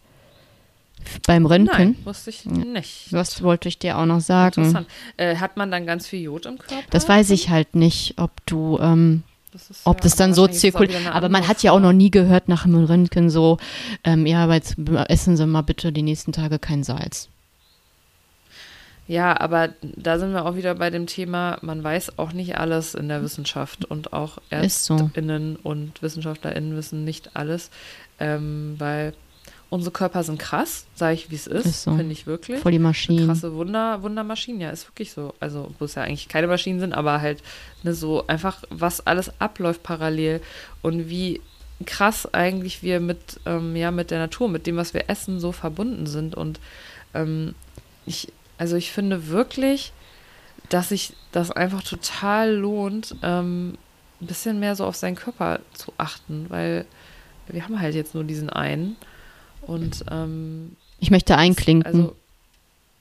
Beim 1.26 1.46
Röntgen? 1.46 1.92
Nein, 1.92 2.04
wusste 2.04 2.30
ich 2.30 2.44
nicht. 2.44 3.08
Das 3.10 3.42
wollte 3.42 3.68
ich 3.68 3.78
dir 3.78 3.98
auch 3.98 4.06
noch 4.06 4.20
sagen. 4.20 4.62
Interessant. 4.62 4.86
Äh, 5.16 5.36
hat 5.36 5.56
man 5.56 5.70
dann 5.70 5.86
ganz 5.86 6.06
viel 6.06 6.20
Jod 6.20 6.46
im 6.46 6.58
Körper? 6.58 6.84
Das 6.90 7.08
weiß 7.08 7.30
ich 7.30 7.48
halt 7.48 7.74
nicht, 7.74 8.14
ob 8.18 8.30
du 8.46 8.78
ähm, 8.80 9.22
das 9.52 9.82
Ob 9.84 9.98
ja, 9.98 10.02
das 10.02 10.16
dann 10.16 10.34
so 10.34 10.46
zirkuliert. 10.46 11.06
Aber 11.12 11.28
man 11.28 11.46
hat 11.48 11.62
ja 11.62 11.72
auch 11.72 11.80
noch 11.80 11.92
nie 11.92 12.10
gehört 12.10 12.48
nach 12.48 12.64
dem 12.64 12.84
Röntgen 12.84 13.30
so, 13.30 13.58
ähm, 14.04 14.26
ja, 14.26 14.44
aber 14.44 14.54
jetzt 14.54 14.76
essen 15.08 15.36
Sie 15.36 15.46
mal 15.46 15.62
bitte 15.62 15.92
die 15.92 16.02
nächsten 16.02 16.32
Tage 16.32 16.58
kein 16.58 16.82
Salz. 16.84 17.28
Ja, 19.10 19.40
aber 19.40 19.70
da 19.82 20.20
sind 20.20 20.32
wir 20.32 20.46
auch 20.46 20.54
wieder 20.54 20.76
bei 20.76 20.88
dem 20.88 21.08
Thema, 21.08 21.58
man 21.62 21.82
weiß 21.82 22.16
auch 22.20 22.32
nicht 22.32 22.58
alles 22.58 22.94
in 22.94 23.08
der 23.08 23.24
Wissenschaft 23.24 23.84
und 23.84 24.12
auch 24.12 24.38
ÄrztInnen 24.50 25.58
so. 25.60 25.68
und 25.68 26.00
WissenschaftlerInnen 26.00 26.76
wissen 26.76 27.04
nicht 27.04 27.34
alles, 27.34 27.70
ähm, 28.20 28.76
weil 28.78 29.14
unsere 29.70 29.92
Körper 29.92 30.24
sind 30.24 30.38
krass, 30.38 30.84
sage 30.94 31.14
ich, 31.14 31.30
wie 31.30 31.36
es 31.36 31.46
ist, 31.46 31.64
Ist 31.64 31.82
so. 31.84 31.96
finde 31.96 32.12
ich 32.12 32.26
wirklich. 32.26 32.60
Voll 32.60 32.72
die 32.72 32.78
Maschinen. 32.78 33.26
Krasse 33.26 33.54
Wunder, 33.54 34.02
Wundermaschinen, 34.02 34.60
ja, 34.60 34.70
ist 34.70 34.88
wirklich 34.88 35.12
so. 35.12 35.32
Also, 35.38 35.72
wo 35.78 35.84
es 35.84 35.94
ja 35.94 36.02
eigentlich 36.02 36.28
keine 36.28 36.48
Maschinen 36.48 36.80
sind, 36.80 36.92
aber 36.92 37.20
halt 37.20 37.42
ne, 37.84 37.94
so 37.94 38.26
einfach, 38.26 38.62
was 38.68 39.06
alles 39.06 39.32
abläuft 39.40 39.82
parallel 39.84 40.40
und 40.82 41.08
wie 41.08 41.40
krass 41.86 42.28
eigentlich 42.34 42.82
wir 42.82 43.00
mit, 43.00 43.40
ähm, 43.46 43.76
ja, 43.76 43.92
mit 43.92 44.10
der 44.10 44.18
Natur, 44.18 44.48
mit 44.48 44.66
dem, 44.66 44.76
was 44.76 44.92
wir 44.92 45.08
essen, 45.08 45.38
so 45.40 45.52
verbunden 45.52 46.06
sind. 46.06 46.34
Und 46.34 46.58
ähm, 47.14 47.54
ich, 48.06 48.32
also 48.58 48.76
ich 48.76 48.90
finde 48.90 49.28
wirklich, 49.28 49.92
dass 50.68 50.90
sich 50.90 51.14
das 51.32 51.52
einfach 51.52 51.82
total 51.82 52.54
lohnt, 52.54 53.14
ähm, 53.22 53.78
ein 54.20 54.26
bisschen 54.26 54.58
mehr 54.58 54.74
so 54.76 54.84
auf 54.84 54.96
seinen 54.96 55.16
Körper 55.16 55.60
zu 55.72 55.92
achten, 55.96 56.46
weil 56.48 56.84
wir 57.46 57.64
haben 57.64 57.80
halt 57.80 57.94
jetzt 57.94 58.14
nur 58.14 58.24
diesen 58.24 58.50
einen. 58.50 58.96
Und 59.62 60.04
ähm, 60.10 60.76
Ich 60.98 61.10
möchte 61.10 61.36
einklinken. 61.36 61.86
also, 61.92 62.16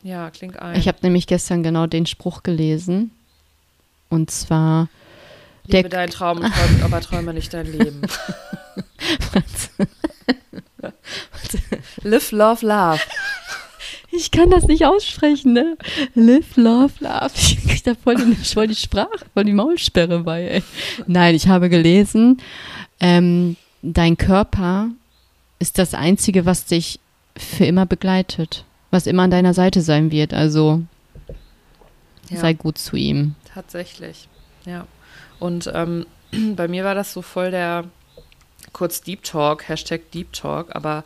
ja, 0.03 0.29
klink 0.29 0.61
ein. 0.61 0.77
ich 0.79 0.87
habe 0.87 0.99
nämlich 1.01 1.27
gestern 1.27 1.63
genau 1.63 1.87
den 1.87 2.05
Spruch 2.05 2.43
gelesen. 2.43 3.11
Und 4.09 4.31
zwar, 4.31 4.87
Liebe 5.65 5.89
der- 5.89 5.99
deinen 5.99 6.09
Traum, 6.11 6.39
träum, 6.39 6.51
aber 6.83 7.01
träume 7.01 7.33
nicht 7.33 7.53
dein 7.53 7.67
Leben. 7.71 8.01
Live, 12.03 12.31
love, 12.31 12.65
love. 12.65 12.99
ich 14.11 14.31
kann 14.31 14.49
das 14.49 14.65
nicht 14.65 14.85
aussprechen, 14.85 15.53
ne? 15.53 15.77
Live, 16.15 16.55
love, 16.55 16.93
love. 16.99 17.31
Ich 17.35 17.61
krieg 17.67 17.83
da 17.83 17.93
voll 17.95 18.15
die, 18.15 18.35
voll 18.35 18.67
die 18.67 18.75
Sprache, 18.75 19.25
voll 19.33 19.43
die 19.45 19.53
Maulsperre 19.53 20.19
bei, 20.19 20.43
ey. 20.47 20.63
Nein, 21.07 21.35
ich 21.35 21.47
habe 21.47 21.69
gelesen, 21.69 22.41
ähm, 22.99 23.55
dein 23.81 24.17
Körper 24.17 24.89
ist 25.59 25.77
das 25.77 25.93
Einzige, 25.93 26.45
was 26.45 26.65
dich 26.65 26.99
für 27.37 27.65
immer 27.65 27.85
begleitet. 27.85 28.65
Was 28.91 29.05
immer 29.07 29.23
an 29.23 29.31
deiner 29.31 29.53
Seite 29.53 29.81
sein 29.81 30.11
wird. 30.11 30.33
Also 30.33 30.81
Ja. 32.29 32.37
sei 32.37 32.53
gut 32.53 32.77
zu 32.77 32.95
ihm. 32.95 33.35
Tatsächlich, 33.53 34.27
ja. 34.65 34.87
Und 35.39 35.71
ähm, 35.73 36.05
bei 36.55 36.67
mir 36.67 36.83
war 36.83 36.95
das 36.95 37.13
so 37.13 37.21
voll 37.21 37.51
der, 37.51 37.85
kurz 38.73 39.01
Deep 39.01 39.23
Talk, 39.23 39.67
Hashtag 39.67 40.11
Deep 40.11 40.33
Talk, 40.33 40.75
aber 40.75 41.03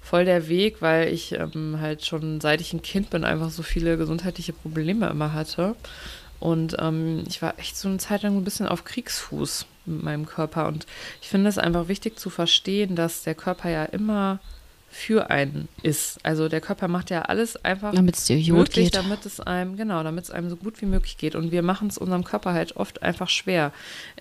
voll 0.00 0.24
der 0.24 0.48
Weg, 0.48 0.82
weil 0.82 1.12
ich 1.12 1.32
ähm, 1.32 1.78
halt 1.80 2.04
schon 2.04 2.40
seit 2.40 2.60
ich 2.60 2.72
ein 2.72 2.82
Kind 2.82 3.10
bin 3.10 3.24
einfach 3.24 3.50
so 3.50 3.62
viele 3.62 3.96
gesundheitliche 3.96 4.52
Probleme 4.52 5.08
immer 5.08 5.32
hatte. 5.32 5.76
Und 6.44 6.76
ähm, 6.78 7.24
ich 7.26 7.40
war 7.40 7.58
echt 7.58 7.74
so 7.74 7.88
eine 7.88 7.96
Zeit 7.96 8.22
lang 8.22 8.36
ein 8.36 8.44
bisschen 8.44 8.68
auf 8.68 8.84
Kriegsfuß 8.84 9.64
mit 9.86 10.02
meinem 10.02 10.26
Körper. 10.26 10.68
Und 10.68 10.84
ich 11.22 11.28
finde 11.28 11.48
es 11.48 11.56
einfach 11.56 11.88
wichtig 11.88 12.18
zu 12.18 12.28
verstehen, 12.28 12.96
dass 12.96 13.22
der 13.22 13.34
Körper 13.34 13.70
ja 13.70 13.84
immer 13.86 14.40
für 14.90 15.30
einen 15.30 15.68
ist. 15.82 16.18
Also 16.22 16.50
der 16.50 16.60
Körper 16.60 16.86
macht 16.86 17.08
ja 17.08 17.22
alles 17.22 17.56
einfach 17.64 17.94
Damit 17.94 18.16
es 18.16 18.26
dir 18.26 18.36
gut 18.36 18.46
möglich, 18.58 18.92
geht. 18.92 18.94
damit 18.94 19.24
es 19.24 19.40
einem, 19.40 19.76
genau, 19.78 20.02
damit 20.02 20.24
es 20.24 20.30
einem 20.30 20.50
so 20.50 20.56
gut 20.56 20.82
wie 20.82 20.86
möglich 20.86 21.16
geht. 21.16 21.34
Und 21.34 21.50
wir 21.50 21.62
machen 21.62 21.88
es 21.88 21.96
unserem 21.96 22.24
Körper 22.24 22.52
halt 22.52 22.76
oft 22.76 23.02
einfach 23.02 23.30
schwer. 23.30 23.72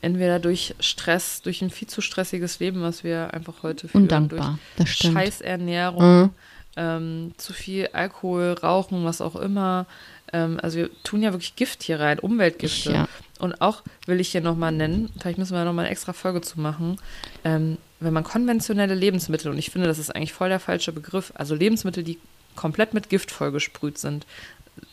Entweder 0.02 0.40
durch 0.40 0.76
Stress, 0.80 1.42
durch 1.42 1.62
ein 1.62 1.72
viel 1.72 1.90
zu 1.90 2.00
stressiges 2.00 2.60
Leben, 2.60 2.82
was 2.84 3.04
wir 3.04 3.34
einfach 3.34 3.64
heute 3.64 3.90
führen. 3.90 4.04
Undankbar. 4.04 4.60
Das 4.78 4.86
Durch 4.86 4.92
stimmt. 4.94 5.14
Scheißernährung, 5.16 6.22
Mhm. 6.22 6.30
ähm, 6.78 7.32
zu 7.38 7.52
viel 7.52 7.90
Alkohol, 7.92 8.54
Rauchen, 8.54 9.04
was 9.04 9.20
auch 9.20 9.36
immer. 9.36 9.86
Ähm, 10.34 10.60
also 10.62 10.78
wir 10.80 10.90
tun 11.04 11.22
ja 11.22 11.32
wirklich 11.32 11.56
Gift 11.56 11.84
hier 11.84 12.00
rein, 12.00 12.18
Ich, 12.18 12.24
Umweltgifte. 12.24 12.92
ja. 12.92 13.08
Und 13.40 13.62
auch 13.62 13.84
will 14.06 14.20
ich 14.20 14.30
hier 14.30 14.42
nochmal 14.42 14.72
nennen, 14.72 15.10
vielleicht 15.20 15.38
müssen 15.38 15.54
wir 15.54 15.64
nochmal 15.66 15.86
eine 15.86 15.92
extra 15.92 16.14
Folge 16.14 16.42
zu 16.42 16.60
machen, 16.60 16.98
ähm, 17.44 17.78
wenn 18.00 18.14
man 18.14 18.24
konventionelle 18.24 18.96
Lebensmittel, 18.96 19.52
und 19.52 19.58
ich 19.58 19.70
finde, 19.70 19.88
das 19.88 20.00
ist 20.00 20.14
eigentlich 20.14 20.34
voll 20.34 20.50
der 20.50 20.60
falsche 20.60 20.92
Begriff, 20.92 21.32
also 21.36 21.56
Lebensmittel, 21.56 22.04
die 22.04 22.20
komplett 22.56 22.94
mit 22.94 23.10
Gift 23.10 23.32
vollgesprüht 23.32 23.98
sind, 23.98 24.26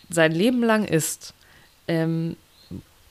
sein 0.09 0.33
Leben 0.33 0.63
lang 0.63 0.85
isst, 0.85 1.35
ähm, 1.89 2.37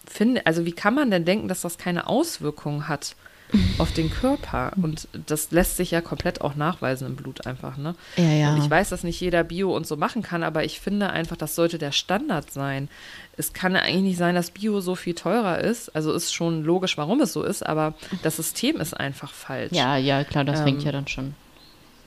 finde, 0.06 0.46
also 0.46 0.66
wie 0.66 0.72
kann 0.72 0.96
man 0.96 1.12
denn 1.12 1.26
denken, 1.26 1.48
dass 1.48 1.62
das 1.62 1.78
keine 1.78 2.08
Auswirkungen 2.08 2.88
hat 2.88 3.16
auf 3.78 3.92
den 3.94 4.12
Körper? 4.12 4.72
Und 4.82 5.08
das 5.28 5.52
lässt 5.52 5.78
sich 5.78 5.92
ja 5.92 6.02
komplett 6.02 6.42
auch 6.42 6.56
nachweisen 6.56 7.08
im 7.08 7.16
Blut 7.16 7.46
einfach, 7.48 7.78
ne? 7.78 7.96
Ja, 8.18 8.24
ja. 8.32 8.54
Und 8.54 8.64
ich 8.64 8.70
weiß, 8.70 8.90
dass 8.90 9.04
nicht 9.04 9.20
jeder 9.20 9.44
Bio 9.44 9.76
und 9.76 9.88
so 9.88 9.98
machen 9.98 10.22
kann, 10.22 10.44
aber 10.44 10.64
ich 10.64 10.80
finde 10.80 11.10
einfach, 11.10 11.36
das 11.38 11.56
sollte 11.56 11.78
der 11.78 11.92
Standard 11.92 12.52
sein. 12.52 12.90
Es 13.38 13.54
kann 13.54 13.74
ja 13.74 13.80
eigentlich 13.80 14.02
nicht 14.02 14.18
sein, 14.18 14.36
dass 14.36 14.52
Bio 14.52 14.82
so 14.82 14.96
viel 14.96 15.14
teurer 15.16 15.60
ist. 15.60 15.96
Also 15.96 16.14
ist 16.14 16.34
schon 16.34 16.64
logisch, 16.64 16.98
warum 16.98 17.22
es 17.22 17.34
so 17.34 17.44
ist, 17.44 17.66
aber 17.66 17.94
das 18.24 18.36
System 18.36 18.78
ist 18.78 18.94
einfach 18.94 19.32
falsch. 19.32 19.72
ja, 19.74 19.98
ja, 19.98 20.24
klar, 20.24 20.44
das 20.44 20.60
Ähm, 20.60 20.66
regt 20.66 20.84
ja 20.84 20.92
dann 20.92 21.08
schon. 21.08 21.34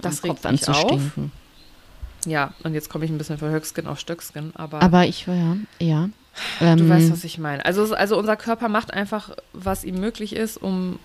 das 0.01 0.23
regt 0.25 0.37
Kopf 0.37 0.47
an 0.47 0.59
zu 0.59 0.71
auf. 0.73 0.81
stinken. 0.81 1.33
Ja, 2.25 2.55
und 2.63 2.75
jetzt 2.75 2.89
komme 2.89 3.05
ich 3.05 3.11
ein 3.11 3.19
bisschen 3.19 3.39
von 3.39 3.51
Höchskin 3.51 3.89
auf 3.89 3.99
Stöckskin, 3.99 4.53
aber, 4.55 4.81
Aber 4.81 5.07
ich, 5.07 5.27
ja, 5.27 5.57
ja. 5.81 6.09
du 6.61 6.65
Ähm, 6.65 6.89
weißt, 6.89 7.11
was 7.11 7.25
ich 7.25 7.39
meine. 7.39 7.65
Also, 7.65 7.93
also 7.95 8.17
unser 8.17 8.37
Körper 8.37 8.69
macht 8.69 8.93
einfach, 8.95 9.31
was 9.53 9.83
ihm 9.83 9.97
möglich 9.99 10.37
ist, 10.37 10.57
um 10.57 11.01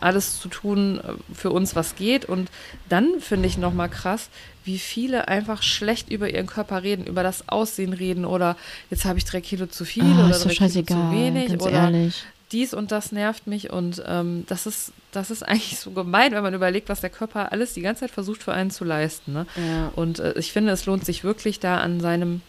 alles 0.00 0.40
zu 0.40 0.48
tun 0.48 1.00
äh, 1.00 1.34
für 1.34 1.50
uns, 1.50 1.76
was 1.76 1.96
geht. 1.96 2.24
Und 2.24 2.50
dann 2.88 3.20
finde 3.20 3.46
ich 3.46 3.58
nochmal 3.58 3.88
krass, 3.88 4.30
wie 4.64 4.78
viele 4.78 5.28
einfach 5.28 5.62
schlecht 5.62 6.10
über 6.10 6.30
ihren 6.30 6.46
Körper 6.46 6.82
reden, 6.82 7.06
über 7.06 7.22
das 7.22 7.48
Aussehen 7.48 7.92
reden 7.92 8.24
oder 8.24 8.56
jetzt 8.90 9.04
habe 9.04 9.18
ich 9.18 9.24
drei 9.24 9.40
Kilo 9.40 9.66
zu 9.66 9.84
viel 9.84 10.04
ah, 10.04 10.26
oder 10.26 10.38
drei 10.38 10.54
Kilo 10.54 10.68
zu 10.68 11.12
wenig 11.12 11.48
ganz 11.48 11.62
oder 11.62 11.72
ehrlich. 11.72 12.24
dies 12.52 12.74
und 12.74 12.92
das 12.92 13.10
nervt 13.10 13.46
mich 13.46 13.70
und 13.70 14.02
ähm, 14.06 14.44
das 14.48 14.66
ist 14.66 14.92
das 15.12 15.30
ist 15.30 15.42
eigentlich 15.48 15.78
so 15.78 15.90
gemein, 15.90 16.32
wenn 16.32 16.42
man 16.42 16.54
überlegt, 16.54 16.88
was 16.88 17.00
der 17.00 17.10
Körper 17.10 17.52
alles 17.52 17.74
die 17.74 17.80
ganze 17.80 18.00
Zeit 18.00 18.10
versucht 18.10 18.42
für 18.42 18.52
einen 18.52 18.70
zu 18.70 18.84
leisten. 18.84 19.32
Ne? 19.32 19.46
Ja. 19.56 19.92
Und 19.96 20.18
äh, 20.18 20.38
ich 20.38 20.52
finde, 20.52 20.72
es 20.72 20.86
lohnt 20.86 21.04
sich 21.04 21.24
wirklich 21.24 21.58
da 21.58 21.78
an 21.78 22.00
seinem 22.00 22.42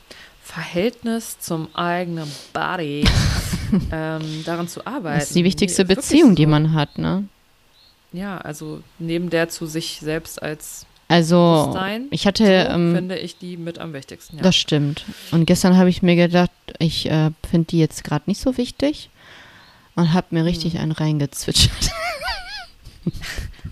Verhältnis 0.43 1.39
zum 1.39 1.73
eigenen 1.73 2.29
Body 2.51 3.05
ähm, 3.91 4.43
daran 4.45 4.67
zu 4.67 4.85
arbeiten. 4.85 5.19
Das 5.19 5.29
ist 5.29 5.35
die 5.35 5.43
wichtigste 5.43 5.83
Nee, 5.83 5.93
ist 5.93 5.97
wirklich 5.97 6.09
Beziehung, 6.09 6.35
die 6.35 6.43
so. 6.43 6.49
man 6.49 6.73
hat, 6.73 6.97
ne? 6.97 7.25
Ja, 8.13 8.37
also 8.37 8.81
neben 8.99 9.29
der 9.29 9.49
zu 9.49 9.65
sich 9.65 9.99
selbst 10.01 10.41
als 10.41 10.85
Also, 11.07 11.75
ich 12.09 12.27
hatte, 12.27 12.43
so, 12.45 12.73
ähm, 12.73 12.95
finde 12.95 13.17
ich 13.17 13.37
die 13.37 13.57
mit 13.57 13.79
am 13.79 13.93
wichtigsten. 13.93 14.37
Ja. 14.37 14.43
das 14.43 14.55
stimmt. 14.55 15.03
Und 15.31 15.45
gestern 15.45 15.77
habe 15.77 15.89
ich 15.89 16.01
mir 16.01 16.15
gedacht, 16.15 16.51
ich 16.79 17.09
äh, 17.09 17.31
finde 17.49 17.67
die 17.67 17.79
jetzt 17.79 18.03
gerade 18.03 18.23
nicht 18.27 18.41
so 18.41 18.57
wichtig 18.57 19.09
und 19.95 20.13
habe 20.13 20.27
mir 20.31 20.45
richtig 20.45 20.73
Hm. 20.73 20.81
einen 20.81 20.91
reingezwitschert. 20.91 21.91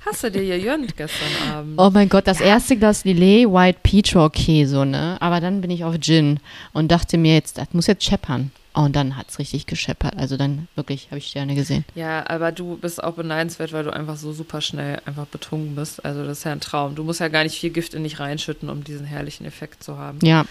Hast 0.05 0.23
du 0.23 0.31
dir 0.31 0.43
gegönnt 0.57 0.95
gestern 0.97 1.51
Abend? 1.51 1.79
Oh 1.79 1.89
mein 1.91 2.09
Gott, 2.09 2.25
das 2.27 2.41
erste 2.41 2.77
Glas 2.77 3.03
Lillet, 3.03 3.45
White 3.47 3.79
Peach 3.83 4.15
okay, 4.15 4.65
so, 4.65 4.85
ne? 4.85 5.17
Aber 5.19 5.39
dann 5.39 5.61
bin 5.61 5.69
ich 5.69 5.83
auf 5.83 5.99
Gin 5.99 6.39
und 6.73 6.89
dachte 6.89 7.17
mir 7.17 7.35
jetzt, 7.35 7.57
das 7.57 7.67
muss 7.73 7.87
jetzt 7.87 8.03
scheppern. 8.03 8.51
Und 8.79 8.95
dann 8.95 9.17
hat 9.17 9.29
es 9.29 9.39
richtig 9.39 9.65
gescheppert. 9.65 10.15
Also 10.15 10.37
dann 10.37 10.69
wirklich 10.75 11.07
habe 11.07 11.17
ich 11.17 11.27
Sterne 11.27 11.53
gesehen. 11.53 11.83
Ja, 11.95 12.29
aber 12.29 12.53
du 12.53 12.77
bist 12.77 13.03
auch 13.03 13.13
beneidenswert, 13.13 13.73
weil 13.73 13.83
du 13.83 13.91
einfach 13.91 14.15
so 14.15 14.31
super 14.31 14.61
schnell 14.61 15.01
einfach 15.05 15.25
betrunken 15.25 15.75
bist. 15.75 16.05
Also 16.05 16.23
das 16.23 16.39
ist 16.39 16.43
ja 16.45 16.53
ein 16.53 16.61
Traum. 16.61 16.95
Du 16.95 17.03
musst 17.03 17.19
ja 17.19 17.27
gar 17.27 17.43
nicht 17.43 17.59
viel 17.59 17.71
Gift 17.71 17.93
in 17.93 18.03
dich 18.03 18.21
reinschütten, 18.21 18.69
um 18.69 18.83
diesen 18.85 19.05
herrlichen 19.05 19.45
Effekt 19.45 19.83
zu 19.83 19.97
haben. 19.97 20.19
Ja, 20.23 20.45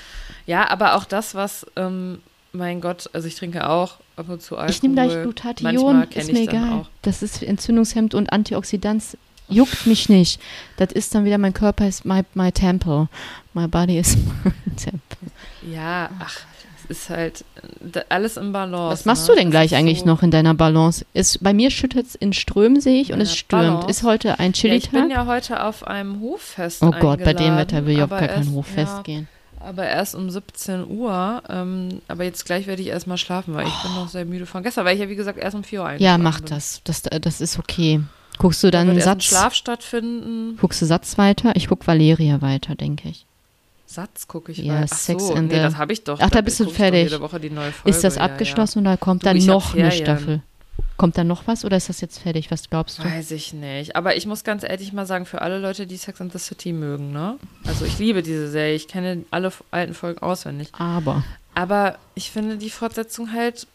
Ja, 0.47 0.69
aber 0.69 0.95
auch 0.97 1.05
das, 1.05 1.35
was, 1.35 1.67
ähm, 1.77 2.21
mein 2.53 2.81
Gott, 2.83 3.09
also 3.15 3.27
ich 3.29 3.35
trinke 3.35 3.69
auch 3.69 3.97
ab 4.17 4.29
und 4.29 4.43
zu 4.43 4.57
Alkohol. 4.57 4.71
ich 4.71 4.83
nehme 4.83 4.95
gleich 4.95 5.23
Glutathion, 5.23 6.03
ist 6.11 6.33
mir 6.33 6.41
egal. 6.41 6.87
Das 7.03 7.23
ist 7.23 7.43
Entzündungshemd 7.43 8.15
und 8.15 8.33
Antioxidant. 8.33 9.17
Juckt 9.49 9.87
mich 9.87 10.11
nicht. 10.11 10.39
Das 10.77 10.93
ist 10.93 11.15
dann 11.15 11.25
wieder, 11.25 11.39
mein 11.39 11.55
Körper 11.55 11.89
ist 11.89 12.05
my, 12.05 12.21
my 12.35 12.53
temple. 12.53 13.09
My 13.55 13.67
body 13.67 13.99
is 13.99 14.17
my 14.45 14.53
temple. 14.77 15.31
Ja, 15.73 16.11
ach, 16.19 16.41
ist 16.89 17.11
halt 17.11 17.45
da- 17.81 18.05
alles 18.09 18.37
im 18.37 18.53
Balance. 18.53 18.93
Was 18.93 19.05
machst 19.05 19.29
ne? 19.29 19.35
du 19.35 19.41
denn 19.41 19.51
gleich 19.51 19.75
eigentlich 19.75 20.01
so- 20.01 20.07
noch 20.07 20.23
in 20.23 20.31
deiner 20.31 20.55
Balance? 20.55 21.05
Ist, 21.15 21.43
bei 21.43 21.53
mir 21.53 21.71
schüttet 21.71 22.07
es 22.07 22.15
in 22.15 22.33
Strömen, 22.33 22.81
sehe 22.81 23.01
ich, 23.01 23.13
und 23.13 23.19
Ja, 23.19 23.25
es 23.25 23.35
stürmt. 23.37 23.63
Balance. 23.63 23.89
Ist 23.91 24.03
heute 24.03 24.39
ein 24.39 24.53
Ja, 24.53 24.73
ich 24.75 24.91
bin 24.91 25.03
Chili-Tag? 25.03 25.11
ja 25.11 25.27
heute 25.27 25.65
auf 25.65 25.87
einem 25.87 26.21
Hoffest 26.21 26.83
oh 26.83 26.91
Gott, 26.99 27.23
bei 27.25 27.35
dem 27.35 27.57
Wetter 27.57 27.85
will 27.87 27.97
ich 27.97 28.03
auf 28.03 28.11
gar 28.11 28.27
kein 28.27 28.55
Hoffest 28.55 28.93
ja, 28.97 29.03
gehen. 29.03 29.29
Aber 29.61 29.85
erst 29.85 30.15
um 30.15 30.31
17 30.31 30.87
Uhr. 30.89 31.43
Ähm, 31.49 32.01
aber 32.07 32.23
jetzt 32.25 32.45
gleich 32.47 32.67
werde 32.69 32.81
ich 32.81 32.89
erstmal 32.89 33.19
schlafen, 33.19 33.55
weil 33.55 33.67
ich 33.67 33.83
bin 33.83 33.93
noch 33.95 34.09
sehr 34.09 34.25
müde 34.25 34.47
von 34.47 34.63
gestern, 34.63 34.85
weil 34.85 34.95
ich 34.95 35.01
ja, 35.01 35.09
wie 35.09 35.17
gesagt, 35.17 35.37
erst 35.39 35.57
um 35.57 35.65
4 35.65 35.81
Uhr 35.81 35.85
Ja, 35.87 36.15
eingeschlafen 36.15 36.23
mach 36.23 36.41
bin. 36.41 36.51
das. 36.51 36.81
das. 36.85 37.03
Das 37.03 37.41
ist 37.41 37.59
okay. 37.59 38.01
Guckst 38.39 38.63
du 38.63 38.71
Da 38.71 38.79
dann 38.79 38.91
ein 38.91 39.01
Satz? 39.01 39.25
Schlaf 39.25 39.55
stattfinden. 39.55 40.57
Guckst 40.61 40.81
du 40.81 40.87
Satz 40.87 41.19
weiter? 41.19 41.57
Ich 41.57 41.67
guck 41.67 41.87
Valeria 41.89 42.41
weiter, 42.41 42.77
denke 42.77 43.09
ich. 43.09 43.27
Gucke 44.07 44.27
gucke 44.27 44.53
ich 44.53 44.59
Ja, 44.59 44.75
mal. 44.75 44.87
Ach 44.91 44.97
Sex 44.97 45.27
so, 45.27 45.35
and 45.35 45.49
nee, 45.49 45.55
the- 45.57 45.61
das 45.63 45.77
habe 45.77 45.93
ich 45.93 46.05
doch. 46.05 46.19
Ach, 46.21 46.31
da 46.31 46.41
bist 46.41 46.61
du 46.61 46.69
fertig. 46.71 47.13
Ist 47.85 48.05
das 48.05 48.17
ja, 48.17 48.23
abgeschlossen 48.23 48.81
oder 48.81 48.97
kommt 48.97 49.23
Du, 49.23 49.27
dann 49.27 49.39
noch 49.45 49.75
eine. 49.75 49.91
Staffel? 49.93 50.43
Kommt 50.97 51.17
dann 51.17 51.27
noch 51.29 51.47
was 51.47 51.65
oder 51.65 51.77
ist 51.77 51.89
das 51.89 52.01
jetzt 52.01 52.19
fertig? 52.19 52.51
Was 52.51 52.69
glaubst 52.71 52.99
Ja. 52.99 53.05
du? 53.05 53.11
Weiß 53.11 53.31
ich 53.31 53.53
nicht. 53.53 53.95
Aber 53.97 54.17
ich 54.17 54.27
muss 54.27 54.43
ganz 54.45 54.63
ehrlich 54.65 54.93
mal 54.93 55.07
sagen, 55.07 55.27
für 55.27 55.43
alle 55.43 55.59
Leute, 55.59 55.87
die 55.87 55.97
Sex 55.97 56.21
and 56.21 56.33
the 56.33 56.39
City 56.39 56.73
mögen, 56.73 57.13
ne? 57.13 57.37
Also 57.67 57.85
ich 57.85 57.99
liebe 57.99 58.23
diese 58.23 58.49
Serie. 58.51 58.75
Ich 58.75 58.89
kenne 58.89 59.25
alle 59.31 59.53
alten 59.71 59.95
Folgen 59.95 60.21
auswendig. 60.21 60.69
Aber. 60.73 61.23
Aber 61.55 61.99
ich 62.15 62.31
finde 62.31 62.57
die 62.57 62.71
Fortsetzung 62.71 63.33
halt. 63.33 63.67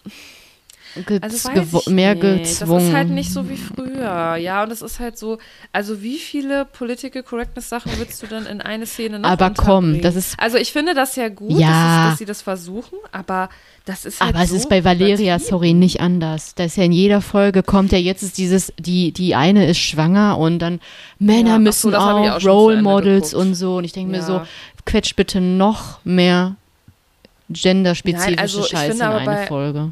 Also 1.21 1.49
ich 1.51 1.87
mehr 1.87 2.13
nicht. 2.15 2.21
gezwungen. 2.21 2.79
Das 2.79 2.83
ist 2.89 2.93
halt 2.95 3.09
nicht 3.09 3.31
so 3.31 3.49
wie 3.49 3.57
früher. 3.57 4.35
Ja, 4.35 4.63
und 4.63 4.71
es 4.71 4.81
ist 4.81 4.99
halt 4.99 5.17
so, 5.17 5.39
also 5.71 6.01
wie 6.03 6.17
viele 6.19 6.65
Political 6.65 7.23
Correctness 7.23 7.69
Sachen 7.69 7.91
willst 7.97 8.21
du 8.21 8.27
denn 8.27 8.45
in 8.45 8.61
eine 8.61 8.85
Szene 8.85 9.19
noch 9.19 9.29
Aber 9.29 9.49
komm, 9.51 10.01
das 10.01 10.15
ist- 10.15 10.39
Also 10.39 10.57
ich 10.57 10.71
finde 10.71 10.93
das 10.93 11.15
ja 11.15 11.29
gut, 11.29 11.59
Ja. 11.59 11.67
dass, 11.67 12.05
es, 12.05 12.09
dass 12.11 12.19
sie 12.19 12.25
das 12.25 12.41
versuchen, 12.41 12.97
aber 13.11 13.49
das 13.85 14.05
ist 14.05 14.21
halt 14.21 14.35
Aber 14.35 14.43
es 14.43 14.51
so 14.51 14.55
ist 14.55 14.69
bei 14.69 14.83
Valeria, 14.85 15.39
sorry, 15.39 15.73
nicht 15.73 15.99
anders. 15.99 16.53
Da 16.55 16.63
ist 16.65 16.77
ja 16.77 16.83
in 16.83 16.91
jeder 16.91 17.21
Folge 17.21 17.63
kommt 17.63 17.91
ja 17.91 17.97
jetzt 17.97 18.21
ist 18.23 18.37
dieses, 18.37 18.71
die, 18.77 19.11
die 19.11 19.35
eine 19.35 19.67
ist 19.67 19.79
schwanger 19.79 20.37
und 20.37 20.59
dann 20.59 20.79
Männer 21.19 21.49
Ja, 21.51 21.59
müssen 21.59 21.91
so, 21.91 21.97
auch, 21.97 22.29
auch 22.37 22.45
Role 22.45 22.81
Models 22.81 23.31
geguckt. 23.31 23.47
und 23.47 23.55
so. 23.55 23.77
Und 23.77 23.83
ich 23.83 23.91
denke 23.93 24.11
mir 24.11 24.17
Ja. 24.17 24.23
so, 24.23 24.41
quetsch 24.85 25.15
bitte 25.15 25.41
noch 25.41 25.99
mehr 26.05 26.55
genderspezifische 27.49 28.29
Nein, 28.31 28.39
also 28.39 28.63
Scheiße 28.63 28.95
in 28.95 29.01
eine 29.01 29.25
bei- 29.25 29.47
Folge. 29.47 29.91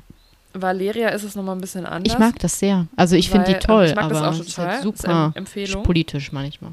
Valeria 0.54 1.10
ist 1.10 1.24
es 1.24 1.36
nochmal 1.36 1.56
ein 1.56 1.62
bisschen 1.62 1.86
anders. 1.86 2.14
Ich 2.14 2.20
mag 2.20 2.38
das 2.40 2.60
sehr. 2.60 2.88
Also 2.96 3.16
ich 3.16 3.30
finde 3.30 3.46
die 3.48 3.54
ähm, 3.54 3.60
toll, 3.60 3.86
ich 3.86 3.96
mag 3.96 4.10
das 4.10 4.18
aber 4.18 4.28
auch 4.30 4.34
es 4.34 4.40
ist 4.42 4.56
total. 4.56 4.68
halt 4.68 4.78
Ist 4.78 4.84
super 4.84 5.26
Em- 5.28 5.32
Empfehlung. 5.36 5.84
politisch 5.84 6.32
manchmal. 6.32 6.72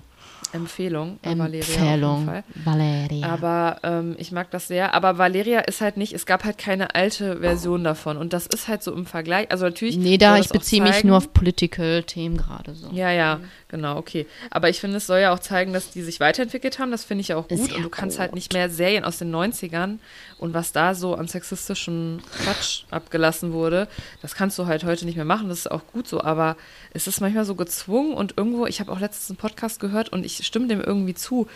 Empfehlung 0.53 1.19
Valeria 1.23 1.61
Empfehlung. 1.61 2.43
Valeria. 2.65 3.27
Aber 3.27 3.79
ähm, 3.83 4.17
ich 4.19 4.33
mag 4.33 4.51
das 4.51 4.69
sehr. 4.69 4.95
Aber 4.95 5.19
Valeria 5.19 5.61
ist 5.61 5.81
halt 5.81 5.97
nicht, 5.97 6.13
es 6.13 6.27
gab 6.27 6.45
halt 6.45 6.59
keine 6.59 6.95
alte 6.95 7.41
Version 7.41 7.85
davon. 7.85 8.17
Und 8.17 8.33
das 8.33 8.47
ist 8.47 8.69
halt 8.69 8.83
so 8.83 8.93
im 8.93 9.07
Vergleich. 9.07 9.51
Also 9.51 9.67
natürlich. 9.67 9.97
nee, 9.97 10.19
da 10.19 10.39
ich 10.39 10.49
beziehe 10.49 10.83
mich 10.83 11.05
nur 11.05 11.17
auf 11.17 11.33
political 11.33 12.03
Themen 12.03 12.37
gerade 12.37 12.75
so. 12.75 12.89
Ja, 12.93 13.11
ja, 13.11 13.41
genau, 13.69 13.97
okay. 13.97 14.27
Aber 14.51 14.69
ich 14.69 14.81
finde, 14.81 14.97
es 14.97 15.07
soll 15.07 15.21
ja 15.21 15.35
auch 15.35 15.39
zeigen, 15.39 15.73
dass 15.73 15.91
die 15.91 16.03
sich 16.03 16.21
weiterentwickelt 16.21 16.79
haben. 16.79 16.91
Das 16.91 17.05
finde 17.05 17.21
ich 17.23 17.29
ja 17.29 17.37
auch 17.37 17.49
gut. 17.49 17.59
Sehr 17.59 17.77
und 17.77 17.83
du 17.83 17.91
kannst 17.91 18.19
halt 18.19 18.31
gut. 18.31 18.37
nicht 18.37 18.53
mehr 18.53 18.71
Serien 18.71 19.05
aus 19.05 19.19
den 19.19 19.35
90ern 19.35 19.99
und 20.39 20.55
was 20.55 20.73
da 20.73 20.95
so 20.95 21.15
an 21.15 21.29
sexistischen 21.29 22.23
Quatsch 22.43 22.85
abgelassen 22.91 23.53
wurde, 23.53 23.89
das 24.23 24.35
kannst 24.35 24.59
du 24.59 24.67
halt 24.67 24.85
heute 24.85 25.05
nicht 25.05 25.17
mehr 25.17 25.25
machen. 25.25 25.49
Das 25.49 25.59
ist 25.59 25.71
auch 25.71 25.87
gut 25.93 26.09
so. 26.09 26.23
Aber 26.23 26.57
es 26.93 27.07
ist 27.07 27.21
manchmal 27.21 27.45
so 27.45 27.55
gezwungen 27.55 28.15
und 28.15 28.35
irgendwo, 28.37 28.67
ich 28.67 28.81
habe 28.81 28.93
auch 28.93 29.01
letztens 29.01 29.31
einen 29.31 29.37
Podcast 29.37 29.81
gehört 29.81 30.09
und 30.11 30.25
ich 30.25 30.38
stimme 30.47 30.67
dem 30.69 30.81
irgendwie 30.81 31.15
zu, 31.15 31.47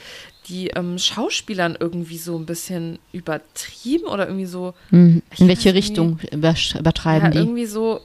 die 0.49 0.69
ähm, 0.69 0.99
Schauspielern 0.99 1.77
irgendwie 1.79 2.19
so 2.19 2.37
ein 2.37 2.47
bisschen 2.47 2.99
übertrieben 3.13 4.07
oder 4.07 4.27
irgendwie 4.27 4.47
so, 4.47 4.75
Mhm. 4.91 5.23
Ich 5.33 5.41
In 5.41 5.49
welche. 5.49 5.75
Richtung 5.75 6.19
übertreiben 6.33 7.27
ja, 7.27 7.31
die? 7.31 7.39
irgendwie 7.39 7.67
so, 7.67 8.01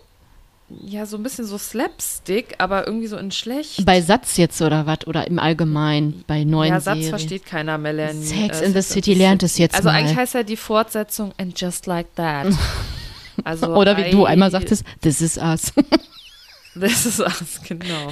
ja, 0.85 1.05
so 1.05 1.15
ein 1.17 1.23
bisschen 1.23 1.45
so 1.45 1.57
Slapstick, 1.57 2.55
aber 2.57 2.85
irgendwie 2.87 3.07
so 3.07 3.17
in 3.17 3.31
schlecht. 3.31 3.85
Bei 3.85 4.01
Satz 4.01 4.35
jetzt 4.37 4.61
oder 4.61 4.85
was? 4.85 5.07
Oder 5.07 5.25
im 5.27 5.39
Allgemeinen 5.39 6.23
bei 6.27 6.43
neuen 6.43 6.73
ja, 6.73 6.79
Satz 6.81 6.95
Serien? 6.95 7.09
versteht 7.09 7.45
keiner, 7.45 7.77
Melanie. 7.77 8.25
Sex 8.25 8.61
Äh, 8.61 8.65
in 8.65 8.73
the 8.73 8.81
City 8.81 9.13
lernt 9.13 9.43
es 9.43 9.57
jetzt 9.57 9.75
Also 9.75 9.87
mal. 9.89 9.95
eigentlich 9.95 10.17
heißt 10.17 10.33
ja 10.33 10.43
die 10.43 10.57
Fortsetzung 10.57 11.31
And 11.37 11.59
Just 11.59 11.85
Like 11.87 12.13
That. 12.15 12.47
Also 13.43 13.67
Oder 13.67 13.95
wie 13.97 14.09
du 14.09 14.23
I- 14.25 14.29
einmal 14.29 14.49
sagtest, 14.49 14.83
this 15.01 15.21
is 15.21 15.37
us. 15.37 15.71
This 16.79 17.05
is 17.05 17.19
Us, 17.19 17.59
genau. 17.67 18.11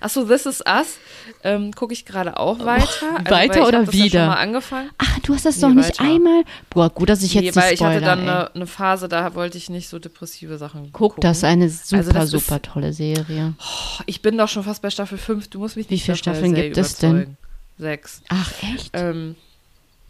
Achso, 0.00 0.24
This 0.24 0.46
is 0.46 0.62
Us 0.66 0.98
ähm, 1.44 1.72
gucke 1.72 1.92
ich 1.92 2.04
gerade 2.04 2.38
auch 2.38 2.58
weiter. 2.64 2.86
Also, 3.18 3.30
weiter 3.30 3.66
oder 3.68 3.84
das 3.84 3.94
Ja 3.94 4.04
wieder? 4.04 4.18
schon 4.20 4.28
mal 4.28 4.36
angefangen. 4.36 4.90
Ach, 4.98 5.18
du 5.20 5.34
hast 5.34 5.44
das 5.46 5.56
Nee, 5.56 5.62
doch 5.62 5.68
nicht 5.70 6.00
weiter. 6.00 6.02
einmal. 6.10 6.44
Boah, 6.70 6.90
gut, 6.90 7.08
dass 7.08 7.22
ich 7.22 7.34
jetzt 7.34 7.54
Nee, 7.56 7.62
weil 7.62 7.74
ich 7.74 7.82
hatte 7.82 7.98
spoiler, 7.98 8.16
dann 8.16 8.20
eine, 8.28 8.54
eine 8.54 8.66
Phase, 8.66 9.08
da 9.08 9.34
wollte 9.34 9.58
ich 9.58 9.70
nicht 9.70 9.88
so 9.88 9.98
depressive 9.98 10.58
Sachen 10.58 10.84
Guck, 10.92 11.12
gucken. 11.12 11.20
das 11.22 11.38
ist 11.38 11.44
eine 11.44 11.68
super, 11.68 11.96
Also 11.98 12.12
das 12.12 12.24
ist- 12.24 12.30
super 12.32 12.62
tolle 12.62 12.92
Serie. 12.92 13.54
Oh, 13.58 14.02
ich 14.06 14.22
bin 14.22 14.36
doch 14.38 14.48
schon 14.48 14.62
fast 14.64 14.82
bei 14.82 14.90
Staffel 14.90 15.18
5. 15.18 15.48
Du 15.48 15.58
musst 15.58 15.76
mich 15.76 15.88
Wie 15.90 15.94
nicht 15.94 16.04
viele 16.04 16.16
davon 16.18 16.32
Staffeln 16.34 16.54
gibt 16.54 16.76
es 16.76 16.96
denn? 16.96 17.36
Sechs. 17.78 18.22
Ach, 18.28 18.50
echt? 18.74 18.90
Ähm, 18.94 19.34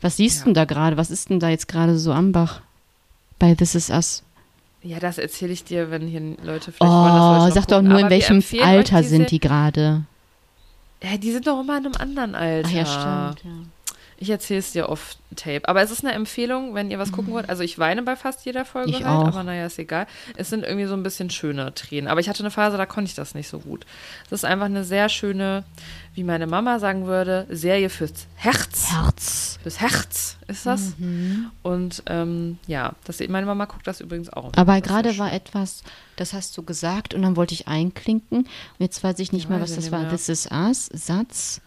Was 0.01 0.17
siehst 0.17 0.39
ja. 0.39 0.43
du 0.43 0.45
denn 0.51 0.55
da 0.55 0.65
gerade? 0.65 0.97
Was 0.97 1.11
ist 1.11 1.31
denn 1.31 1.41
da 1.41 1.49
jetzt 1.49 1.69
gerade 1.69 1.99
so 1.99 2.13
am 2.13 2.33
Bach? 2.33 2.61
Bei 3.39 3.55
This 3.55 3.75
Is 3.75 3.89
Us. 3.91 4.23
ja, 4.83 4.99
das 4.99 5.19
erzähle 5.19 5.53
ich 5.53 5.65
dir, 5.65 5.91
wenn 5.91 6.07
hier 6.09 6.21
Leute 6.45 6.73
vielleicht 6.73 6.81
wollen, 6.81 7.41
das 7.41 7.51
Oh, 7.51 7.55
sag 7.55 7.69
doch 7.69 7.83
nur, 7.83 7.99
in 8.01 8.11
welchem 8.11 8.43
Alter 8.63 9.03
die 9.03 9.09
sind 9.09 9.31
die 9.31 9.39
gerade. 9.41 10.03
Ja, 11.03 11.17
die 11.17 11.33
sind 11.33 11.47
doch 11.47 11.61
immer 11.61 11.79
in 11.79 11.87
einem 11.87 11.97
anderen 11.97 12.35
Alter. 12.35 12.69
Ach 12.69 12.73
ja, 12.73 12.87
stimmt. 12.87 13.45
Ja. 13.45 13.67
Ich 14.23 14.31
erzähle 14.31 14.61
es 14.61 14.71
dir 14.71 14.89
off 14.89 15.17
Tape. 15.35 15.63
Aber 15.69 15.83
es 15.83 15.91
ist 15.91 16.05
eine 16.05 16.15
Empfehlung, 16.15 16.75
wenn 16.75 16.91
ihr 16.91 16.99
was 16.99 17.11
gucken 17.11 17.33
wollt. 17.33 17.49
Also 17.49 17.63
ich 17.65 17.79
weine 17.79 18.03
bei 18.03 18.15
fast 18.15 18.45
jeder 18.45 18.65
Folge 18.65 18.91
Ich 18.91 18.97
halt, 19.05 19.07
auch. 19.07 19.27
aber 19.27 19.43
naja, 19.43 19.67
ist 19.67 19.79
egal. 19.79 20.07
Es 20.37 20.49
sind 20.49 20.63
irgendwie 20.65 20.87
so 20.87 20.95
ein 20.95 21.03
bisschen 21.03 21.29
schöne 21.31 21.75
Tränen. 21.75 22.07
Aber 22.09 22.21
ich 22.21 22.29
hatte 22.29 22.41
eine 22.41 22.51
Phase, 22.53 22.77
da 22.77 22.87
konnte 22.87 23.09
ich 23.09 23.15
das 23.17 23.35
nicht 23.35 23.49
so 23.49 23.59
gut. 23.59 23.85
Es 24.27 24.33
ist 24.33 24.45
einfach 24.45 24.67
eine 24.67 24.85
sehr 24.85 25.09
schöne, 25.09 25.65
wie 26.15 26.23
meine 26.23 26.47
Mama 26.47 26.79
sagen 26.79 27.07
würde, 27.07 27.47
Serie 27.51 27.91
fürs 27.91 28.13
Herz. 28.37 28.93
Herz. 28.93 29.59
Fürs 29.63 29.81
Herz 29.81 30.37
ist 30.47 30.67
das. 30.67 30.97
Mhm. 30.99 31.51
Und 31.63 32.03
ähm, 32.07 32.59
ja, 32.69 32.93
das, 33.05 33.19
meine 33.29 33.47
Mama 33.47 33.65
guckt 33.65 33.87
das 33.89 34.01
übrigens 34.01 34.31
auch. 34.33 34.53
Aber 34.55 34.81
gerade 34.83 35.19
war 35.19 35.33
etwas, 35.33 35.83
das 36.15 36.33
hast 36.33 36.57
du 36.57 36.63
gesagt 36.63 37.13
und 37.15 37.23
dann 37.23 37.35
wollte 37.35 37.55
ich 37.55 37.67
einklinken. 37.67 38.39
Und 38.43 38.49
jetzt 38.79 39.03
weiß 39.03 39.19
ich 39.19 39.33
nicht 39.33 39.45
Ja, 39.45 39.51
mehr, 39.51 39.61
was 39.61 39.75
das 39.75 39.91
war. 39.91 40.01
mehr. 40.03 40.11
This 40.11 40.29
is 40.29 40.49
Us, 40.53 40.91
Satz. 40.93 41.61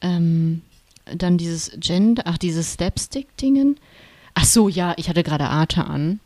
Ähm, 0.00 0.62
dann 1.04 1.38
dieses 1.38 1.72
Gender, 1.78 2.22
ach, 2.26 2.38
dieses 2.38 2.74
Slapstick-Dingen. 2.74 3.78
Ach 4.34 4.44
so, 4.44 4.68
ja, 4.68 4.94
ich 4.96 5.08
hatte 5.08 5.22
gerade 5.22 5.44
Arte 5.48 5.84
an. 5.84 6.20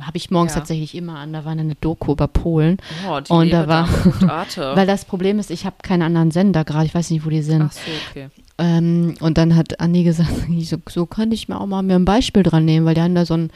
Habe 0.00 0.16
ich 0.16 0.30
morgens 0.30 0.52
Ja. 0.54 0.60
tatsächlich 0.60 0.94
immer 0.94 1.18
an. 1.18 1.32
Da 1.32 1.44
war 1.44 1.52
eine 1.52 1.74
Doku 1.74 2.12
über 2.12 2.28
Polen. 2.28 2.76
Oh, 3.08 3.18
die 3.20 3.32
und 3.32 3.50
da 3.50 3.66
war- 3.66 3.88
Arte. 4.28 4.72
Weil 4.76 4.86
das 4.86 5.04
Problem 5.04 5.38
ist, 5.40 5.50
ich 5.50 5.64
habe 5.66 5.76
keinen 5.82 6.02
anderen 6.02 6.30
Sender 6.30 6.64
gerade. 6.64 6.86
Ich 6.86 6.94
weiß 6.94 7.10
nicht, 7.10 7.24
wo 7.26 7.30
die 7.30 7.42
sind. 7.42 7.62
Ach 7.62 7.72
so, 7.72 7.80
okay. 8.10 8.28
Ähm, 8.58 9.16
und 9.20 9.38
dann 9.38 9.56
hat 9.56 9.80
Andi 9.80 10.04
gesagt, 10.04 10.30
so, 10.62 10.76
so 10.88 11.06
könnte 11.06 11.34
ich 11.34 11.48
mir 11.48 11.60
auch 11.60 11.66
mal 11.66 11.82
mir 11.82 11.96
ein 11.96 12.04
Beispiel 12.04 12.44
dran 12.44 12.64
nehmen, 12.64 12.86
weil 12.86 12.94
die 12.94 13.00
haben 13.00 13.14
da 13.16 13.26
so 13.26 13.34
einen 13.34 13.50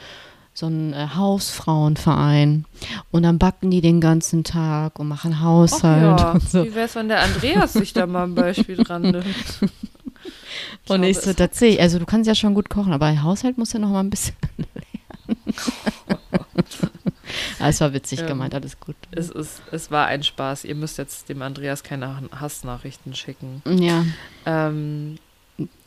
so 0.53 0.65
einen, 0.65 0.91
äh, 0.93 1.07
Hausfrauenverein. 1.15 2.65
Und 3.11 3.23
dann 3.23 3.37
backen 3.37 3.69
die 3.71 3.81
den 3.81 4.01
ganzen 4.01 4.43
Tag 4.43 4.99
und 4.99 5.07
machen 5.07 5.35
Ach 5.37 5.43
Haushalt 5.43 6.19
ja, 6.19 6.31
und 6.31 6.49
so. 6.49 6.65
wie 6.65 6.73
wär's, 6.73 6.95
wenn 6.95 7.09
der 7.09 7.21
Andreas 7.21 7.73
sich 7.73 7.93
da 7.93 8.07
mal 8.07 8.23
ein 8.23 8.35
Beispiel 8.35 8.77
dran 8.77 9.03
nimmt? 9.03 9.25
Und 10.87 11.03
ich 11.03 11.17
so, 11.19 11.33
tatsächlich, 11.33 11.81
also 11.81 11.99
du 11.99 12.05
kannst 12.05 12.27
ja 12.27 12.35
schon 12.35 12.53
gut 12.53 12.69
kochen, 12.69 12.93
aber 12.93 13.21
Haushalt 13.23 13.57
musst 13.57 13.73
du 13.73 13.79
noch 13.79 13.89
mal 13.89 13.99
ein 14.01 14.09
bisschen 14.09 14.35
lernen. 14.57 15.57
ah, 17.59 17.69
es 17.69 17.81
war 17.81 17.93
witzig 17.93 18.21
Ähm, 18.21 18.27
gemeint, 18.27 18.55
alles 18.55 18.79
gut. 18.79 18.95
Es, 19.11 19.29
ist, 19.29 19.61
es 19.71 19.91
war 19.91 20.07
ein 20.07 20.23
Spaß. 20.23 20.63
Ihr 20.65 20.75
müsst 20.75 20.97
jetzt 20.97 21.29
dem 21.29 21.41
Andreas 21.41 21.83
keine 21.83 22.21
Hassnachrichten 22.39 23.13
schicken. 23.15 23.61
Ja, 23.65 24.05
Ähm, 24.45 25.17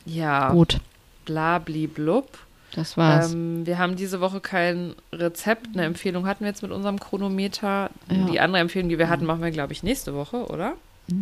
ja, 0.05 0.51
gut, 0.51 0.79
blabli-blub. 1.25 2.37
das 2.73 2.97
war's. 2.97 3.33
Ähm, 3.33 3.65
wir 3.65 3.77
haben 3.77 3.95
diese 3.95 4.21
Woche 4.21 4.39
kein 4.41 4.95
Rezept. 5.11 5.67
Eine 5.73 5.83
Empfehlung 5.85 6.25
hatten 6.25 6.43
wir 6.43 6.49
jetzt 6.49 6.61
mit 6.63 6.71
unserem 6.71 6.99
Chronometer. 6.99 7.89
Ja. 8.09 8.25
Die 8.31 8.39
andere 8.39 8.61
Empfehlung, 8.61 8.89
die 8.89 8.97
wir 8.97 9.09
hatten, 9.09 9.25
machen 9.25 9.41
wir, 9.41 9.51
glaube 9.51 9.73
ich, 9.73 9.83
nächste 9.83 10.13
Woche, 10.13 10.45
oder? 10.47 10.73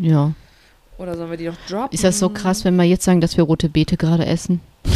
ja. 0.01 0.33
Oder 0.99 1.15
sollen 1.15 1.31
wir 1.31 1.37
die 1.37 1.47
noch 1.47 1.57
droppen? 1.67 1.93
Ist 1.95 2.03
das 2.03 2.19
so 2.19 2.29
krass, 2.29 2.65
wenn 2.65 2.75
wir 2.75 2.83
jetzt 2.83 3.05
sagen, 3.05 3.21
dass 3.21 3.37
wir 3.37 3.45
rote 3.45 3.69
Beete 3.69 3.95
gerade 3.97 4.25
essen? 4.25 4.59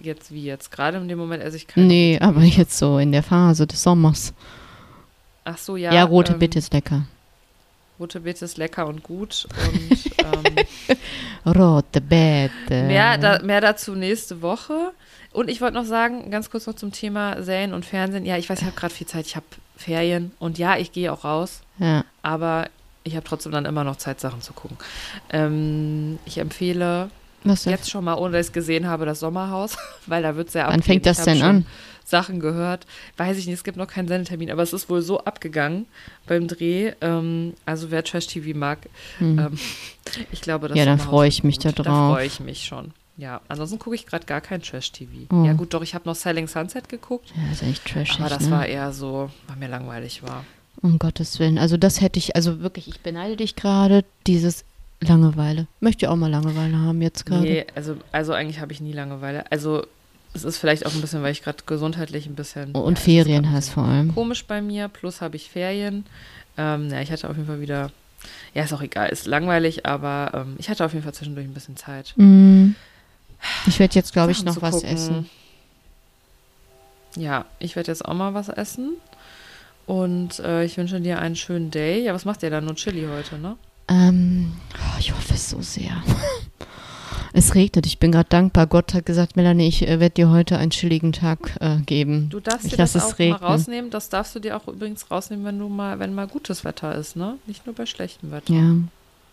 Jetzt 0.00 0.32
wie 0.32 0.44
jetzt? 0.44 0.70
Gerade 0.70 0.96
in 0.98 1.08
dem 1.08 1.18
Moment 1.18 1.42
esse 1.42 1.56
ich 1.56 1.66
keine. 1.66 1.84
Nee, 1.86 2.18
aber 2.20 2.42
jetzt 2.42 2.78
so 2.78 2.98
in 2.98 3.10
der 3.10 3.24
Phase 3.24 3.66
des 3.66 3.82
Sommers. 3.82 4.32
Ach 5.44 5.58
so, 5.58 5.76
ja. 5.76 5.92
Ja, 5.92 6.04
rote 6.04 6.34
ähm, 6.34 6.38
Beete 6.38 6.60
ist 6.60 6.72
lecker. 6.72 7.02
Rote 7.98 8.20
Beete 8.20 8.44
ist 8.44 8.58
lecker 8.58 8.86
und 8.86 9.02
gut. 9.02 9.48
Und 9.72 10.46
ähm, 10.46 10.56
Rote 11.52 12.00
Beete. 12.00 12.84
Mehr, 12.84 13.18
da, 13.18 13.42
mehr 13.42 13.60
dazu 13.60 13.96
nächste 13.96 14.40
Woche. 14.40 14.92
Und 15.32 15.50
ich 15.50 15.60
wollte 15.60 15.74
noch 15.74 15.84
sagen, 15.84 16.30
ganz 16.30 16.48
kurz 16.48 16.68
noch 16.68 16.76
zum 16.76 16.92
Thema 16.92 17.42
Serien 17.42 17.74
und 17.74 17.84
Fernsehen. 17.84 18.24
Ja, 18.24 18.36
ich 18.38 18.48
weiß, 18.48 18.60
ich 18.60 18.66
habe 18.66 18.76
gerade 18.76 18.94
viel 18.94 19.08
Zeit, 19.08 19.26
ich 19.26 19.34
habe 19.34 19.46
Ferien 19.76 20.30
und 20.38 20.58
ja, 20.58 20.76
ich 20.76 20.92
gehe 20.92 21.12
auch 21.12 21.24
raus, 21.24 21.62
Ja. 21.78 22.04
aber 22.22 22.68
ich 23.08 23.16
habe 23.16 23.26
trotzdem 23.26 23.52
dann 23.52 23.64
immer 23.64 23.84
noch 23.84 23.96
Zeit, 23.96 24.20
Sachen 24.20 24.40
zu 24.42 24.52
gucken. 24.52 24.76
Ähm, 25.30 26.18
ich 26.24 26.38
empfehle 26.38 27.10
jetzt 27.64 27.90
schon 27.90 28.04
mal, 28.04 28.14
ohne 28.14 28.32
dass 28.32 28.46
ich 28.46 28.48
es 28.48 28.52
gesehen 28.52 28.86
habe, 28.88 29.06
das 29.06 29.20
Sommerhaus, 29.20 29.76
weil 30.06 30.22
da 30.22 30.36
wird 30.36 30.48
es 30.48 30.52
sehr 30.54 30.64
Wann 30.64 30.74
abgehen. 30.74 30.82
fängt 30.84 31.06
das 31.06 31.22
denn 31.24 31.42
an? 31.42 31.66
Sachen 32.04 32.40
gehört. 32.40 32.86
Weiß 33.18 33.36
ich 33.36 33.46
nicht, 33.46 33.54
es 33.56 33.64
gibt 33.64 33.76
noch 33.76 33.86
keinen 33.86 34.08
Sendetermin, 34.08 34.50
aber 34.50 34.62
es 34.62 34.72
ist 34.72 34.88
wohl 34.88 35.02
so 35.02 35.20
abgegangen 35.24 35.86
beim 36.26 36.48
Dreh. 36.48 36.92
Ähm, 37.02 37.52
also 37.66 37.90
wer 37.90 38.02
Trash-TV 38.02 38.56
mag, 38.58 38.78
Hm. 39.18 39.38
ähm, 39.38 39.58
ich 40.32 40.40
glaube, 40.40 40.68
das 40.68 40.76
Ja, 40.78 40.84
dann 40.86 40.98
freue 40.98 41.28
ich 41.28 41.44
mich 41.44 41.58
da 41.58 41.68
gut. 41.70 41.80
Da 41.80 41.82
drauf. 41.84 42.14
freue 42.14 42.26
ich 42.26 42.40
mich 42.40 42.64
schon. 42.64 42.92
Ja, 43.18 43.40
ansonsten 43.48 43.78
gucke 43.78 43.94
ich 43.96 44.06
gerade 44.06 44.24
gar 44.26 44.40
kein 44.40 44.62
Trash-TV. 44.62 45.10
Oh. 45.32 45.44
Ja 45.44 45.52
gut, 45.52 45.74
doch, 45.74 45.82
ich 45.82 45.94
habe 45.94 46.08
noch 46.08 46.14
Selling 46.14 46.46
Sunset 46.48 46.88
geguckt, 46.88 47.32
Ja, 47.36 47.52
ist 47.52 47.62
echt 47.62 47.84
trashig, 47.84 48.20
aber 48.20 48.28
das 48.30 48.44
ne? 48.44 48.50
war 48.52 48.66
eher 48.66 48.92
so, 48.92 49.28
weil 49.48 49.56
mir 49.56 49.68
langweilig 49.68 50.22
war. 50.22 50.44
Um 50.80 50.98
Gottes 50.98 51.38
Willen. 51.38 51.58
Also 51.58 51.76
das 51.76 52.00
hätte 52.00 52.18
ich, 52.18 52.36
also 52.36 52.60
wirklich, 52.60 52.88
ich 52.88 53.00
beneide 53.00 53.36
dich 53.36 53.56
gerade, 53.56 54.04
dieses 54.26 54.64
Langeweile. 55.00 55.66
Möchte 55.80 56.06
ja 56.06 56.10
auch 56.10 56.16
mal 56.16 56.30
Langeweile 56.30 56.76
haben 56.78 57.02
jetzt 57.02 57.26
gerade. 57.26 57.42
Nee, 57.42 57.66
also, 57.74 57.96
also 58.12 58.32
eigentlich 58.32 58.60
habe 58.60 58.72
ich 58.72 58.80
nie 58.80 58.92
Langeweile. 58.92 59.50
Also 59.50 59.86
es 60.34 60.44
ist 60.44 60.58
vielleicht 60.58 60.86
auch 60.86 60.94
ein 60.94 61.00
bisschen, 61.00 61.22
weil 61.22 61.32
ich 61.32 61.42
gerade 61.42 61.58
gesundheitlich 61.66 62.26
ein 62.26 62.34
bisschen... 62.34 62.72
Und 62.72 62.98
ja, 62.98 63.04
Ferien 63.04 63.50
hast 63.50 63.66
bisschen 63.66 63.74
vor 63.74 63.84
allem. 63.84 64.14
Komisch 64.14 64.44
bei 64.44 64.60
mir, 64.60 64.88
plus 64.88 65.20
habe 65.20 65.36
ich 65.36 65.50
Ferien. 65.50 66.04
Ähm, 66.56 66.90
ja, 66.90 67.00
ich 67.00 67.10
hatte 67.10 67.28
auf 67.28 67.36
jeden 67.36 67.48
Fall 67.48 67.60
wieder... 67.60 67.90
Ja, 68.52 68.64
ist 68.64 68.72
auch 68.72 68.82
egal, 68.82 69.08
ist 69.08 69.26
langweilig, 69.26 69.86
aber 69.86 70.32
ähm, 70.34 70.56
ich 70.58 70.68
hatte 70.68 70.84
auf 70.84 70.92
jeden 70.92 71.04
Fall 71.04 71.14
zwischendurch 71.14 71.46
ein 71.46 71.54
bisschen 71.54 71.76
Zeit. 71.76 72.14
Mm. 72.16 72.70
Ich 73.66 73.78
werde 73.78 73.94
jetzt, 73.94 74.12
glaube 74.12 74.32
ich, 74.32 74.44
noch 74.44 74.60
was 74.60 74.74
gucken. 74.74 74.88
essen. 74.88 75.30
Ja, 77.16 77.46
ich 77.60 77.76
werde 77.76 77.90
jetzt 77.90 78.04
auch 78.04 78.14
mal 78.14 78.34
was 78.34 78.48
essen. 78.48 78.94
Und 79.88 80.40
äh, 80.40 80.64
ich 80.64 80.76
wünsche 80.76 81.00
dir 81.00 81.18
einen 81.18 81.34
schönen 81.34 81.70
Day. 81.70 82.04
Ja, 82.04 82.12
was 82.12 82.26
macht 82.26 82.42
ihr 82.42 82.50
dann? 82.50 82.66
Nur 82.66 82.74
Chili 82.74 83.06
heute, 83.10 83.38
ne? 83.38 83.56
Ähm, 83.88 84.52
oh, 84.74 84.98
ich 84.98 85.14
hoffe 85.14 85.32
es 85.32 85.48
so 85.48 85.62
sehr. 85.62 86.02
es 87.32 87.54
regnet. 87.54 87.86
Ich 87.86 87.98
bin 87.98 88.12
gerade 88.12 88.28
dankbar. 88.28 88.66
Gott 88.66 88.92
hat 88.92 89.06
gesagt, 89.06 89.36
Melanie, 89.36 89.66
ich 89.66 89.88
äh, 89.88 89.98
werde 89.98 90.14
dir 90.14 90.28
heute 90.28 90.58
einen 90.58 90.72
chilligen 90.72 91.12
Tag 91.12 91.56
äh, 91.60 91.78
geben. 91.78 92.28
Du 92.28 92.38
darfst 92.38 92.66
ich 92.66 92.72
dir 92.72 92.76
das 92.76 92.96
auch 92.96 93.18
mal 93.18 93.32
rausnehmen. 93.32 93.90
Das 93.90 94.10
darfst 94.10 94.34
du 94.34 94.40
dir 94.40 94.58
auch 94.58 94.68
übrigens 94.68 95.10
rausnehmen, 95.10 95.46
wenn 95.46 95.58
du 95.58 95.70
mal, 95.70 95.98
wenn 95.98 96.14
mal 96.14 96.26
gutes 96.26 96.66
Wetter 96.66 96.94
ist, 96.94 97.16
ne? 97.16 97.38
Nicht 97.46 97.64
nur 97.64 97.74
bei 97.74 97.86
schlechtem 97.86 98.30
Wetter. 98.30 98.52
Ja. 98.52 98.74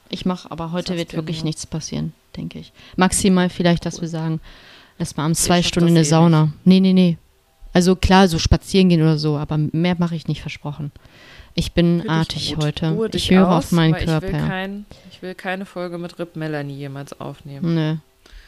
Ich 0.08 0.26
mache, 0.26 0.50
aber 0.50 0.72
heute 0.72 0.96
wird 0.96 1.16
wirklich 1.16 1.40
nur. 1.40 1.48
nichts 1.48 1.66
passieren, 1.66 2.14
denke 2.38 2.60
ich. 2.60 2.72
Maximal 2.96 3.50
vielleicht, 3.50 3.86
dass 3.86 4.00
wir 4.00 4.08
sagen, 4.08 4.40
lass 5.00 5.18
mal 5.18 5.26
abends 5.26 5.44
zwei 5.44 5.62
Stunden 5.64 5.90
in 5.90 5.96
eine 5.96 6.06
eh 6.06 6.10
Sauna. 6.10 6.54
Nee, 6.64 6.80
nee, 6.80 6.94
nee. 6.94 7.18
Also 7.76 7.98
klar, 7.98 8.30
so 8.30 8.40
spazieren 8.40 8.88
gehen 8.88 9.02
oder 9.02 9.18
so, 9.18 9.36
aber 9.38 9.58
mehr 9.58 9.96
mache 10.00 10.16
ich 10.16 10.30
nicht 10.30 10.40
versprochen. 10.40 10.94
Ich 11.56 11.74
bin 11.74 12.02
Fühl 12.02 12.10
artig 12.10 12.56
heute. 12.58 12.92
Ruhe 12.92 13.10
Ich 13.14 13.30
höre 13.30 13.50
aus, 13.50 13.66
auf 13.66 13.72
meinen 13.74 13.94
Körper. 13.96 14.28
Ich 14.28 14.34
will, 14.34 14.40
kein, 14.48 14.86
ich 15.12 15.22
will 15.22 15.36
keine 15.36 15.66
Folge 15.66 15.98
mit 15.98 16.18
Rip 16.18 16.38
Melanie 16.38 16.76
jemals 16.78 17.20
aufnehmen. 17.20 17.76
Nö. 17.76 17.96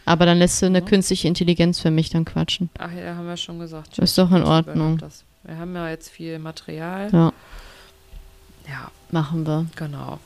Aber 0.05 0.25
dann 0.25 0.38
lässt 0.38 0.61
du 0.61 0.65
eine 0.67 0.80
Ja. 0.80 0.86
künstliche 0.86 1.28
Intelligenz 1.28 1.80
für 1.82 1.91
mich 1.91 2.09
dann 2.09 2.23
quatschen. 2.23 2.69
Ach 2.80 2.89
ja, 2.93 3.15
haben 3.15 3.28
wir 3.28 3.36
schon 3.36 3.59
gesagt. 3.59 3.97
Ist 3.99 4.17
doch 4.17 4.32
in 4.32 4.43
Ordnung. 4.43 4.97
Wir 5.43 5.57
haben 5.57 5.75
ja 5.75 5.89
jetzt 5.89 6.09
viel 6.09 6.39
Material. 6.39 7.09
Ja, 7.11 7.34
Ja, 8.69 8.91
machen 9.11 9.45
wir. 9.45 9.65
genau. 9.75 10.19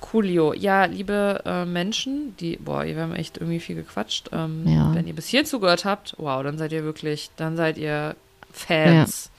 Coolio. 0.00 0.52
Ja, 0.54 0.84
liebe 0.86 1.40
äh, 1.46 1.64
Menschen, 1.64 2.34
die, 2.40 2.56
boah, 2.56 2.84
wir 2.84 3.00
haben 3.00 3.14
echt 3.14 3.36
irgendwie 3.38 3.60
viel 3.60 3.76
gequatscht. 3.76 4.30
Ähm, 4.32 4.64
Ja. 4.66 4.92
Wenn 4.92 5.06
ihr 5.06 5.14
bis 5.14 5.28
hier 5.28 5.44
zugehört 5.44 5.84
habt, 5.84 6.14
wow, 6.18 6.42
dann 6.42 6.58
seid 6.58 6.72
ihr 6.72 6.82
wirklich, 6.84 7.30
dann 7.36 7.56
seid 7.56 7.78
ihr 7.78 8.16
Fans. 8.56 9.30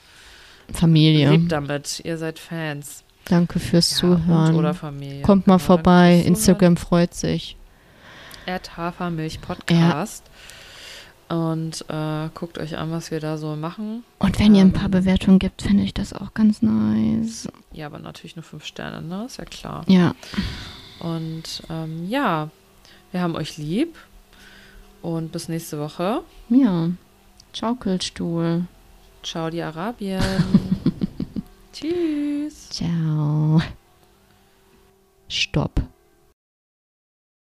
Familie. 0.72 1.30
Lebt 1.30 1.52
damit, 1.52 2.00
ihr 2.04 2.18
seid 2.18 2.38
Fans. 2.38 3.04
Danke 3.24 3.58
fürs 3.58 3.90
Ja, 3.92 3.96
Zuhören. 3.98 4.54
oder 4.54 4.74
Familie. 4.74 5.22
Kommt 5.22 5.46
mal 5.46 5.58
vorbei. 5.58 6.22
Instagram 6.24 6.76
freut 6.76 7.14
sich. 7.14 7.56
Hafermilch 8.76 9.40
Podcast. 9.40 10.24
Und 11.28 11.84
äh, 11.88 12.28
guckt 12.34 12.58
euch 12.58 12.76
an, 12.76 12.92
was 12.92 13.10
wir 13.10 13.18
da 13.18 13.36
so 13.36 13.56
machen. 13.56 14.04
Und 14.20 14.38
wenn 14.38 14.54
ihr 14.54 14.60
ein 14.60 14.68
Ähm, 14.68 14.72
paar 14.72 14.88
Bewertungen 14.88 15.40
gibt, 15.40 15.62
finde 15.62 15.82
ich 15.82 15.92
das 15.92 16.12
auch 16.12 16.34
ganz 16.34 16.62
nice. 16.62 17.48
Ja, 17.72 17.86
aber 17.86 17.98
natürlich 17.98 18.36
nur 18.36 18.44
fünf 18.44 18.64
Sterne, 18.64 19.02
ne? 19.02 19.24
Ist 19.26 19.38
ja 19.38 19.44
klar. 19.44 19.84
Ja. 19.88 20.14
Und 21.00 21.64
ähm, 21.68 22.08
ja, 22.08 22.50
wir 23.10 23.20
haben 23.20 23.34
euch 23.34 23.56
lieb. 23.58 23.96
Und 25.02 25.32
bis 25.32 25.48
nächste 25.48 25.80
Woche. 25.80 26.22
Ja. 26.48 26.90
Schaukelstuhl. 27.52 28.66
Ciao, 29.26 29.50
die 29.50 29.60
Arabien. 29.60 30.22
Tschüss. 31.72 32.68
Ciao. 32.68 33.60
Stopp. 35.28 35.82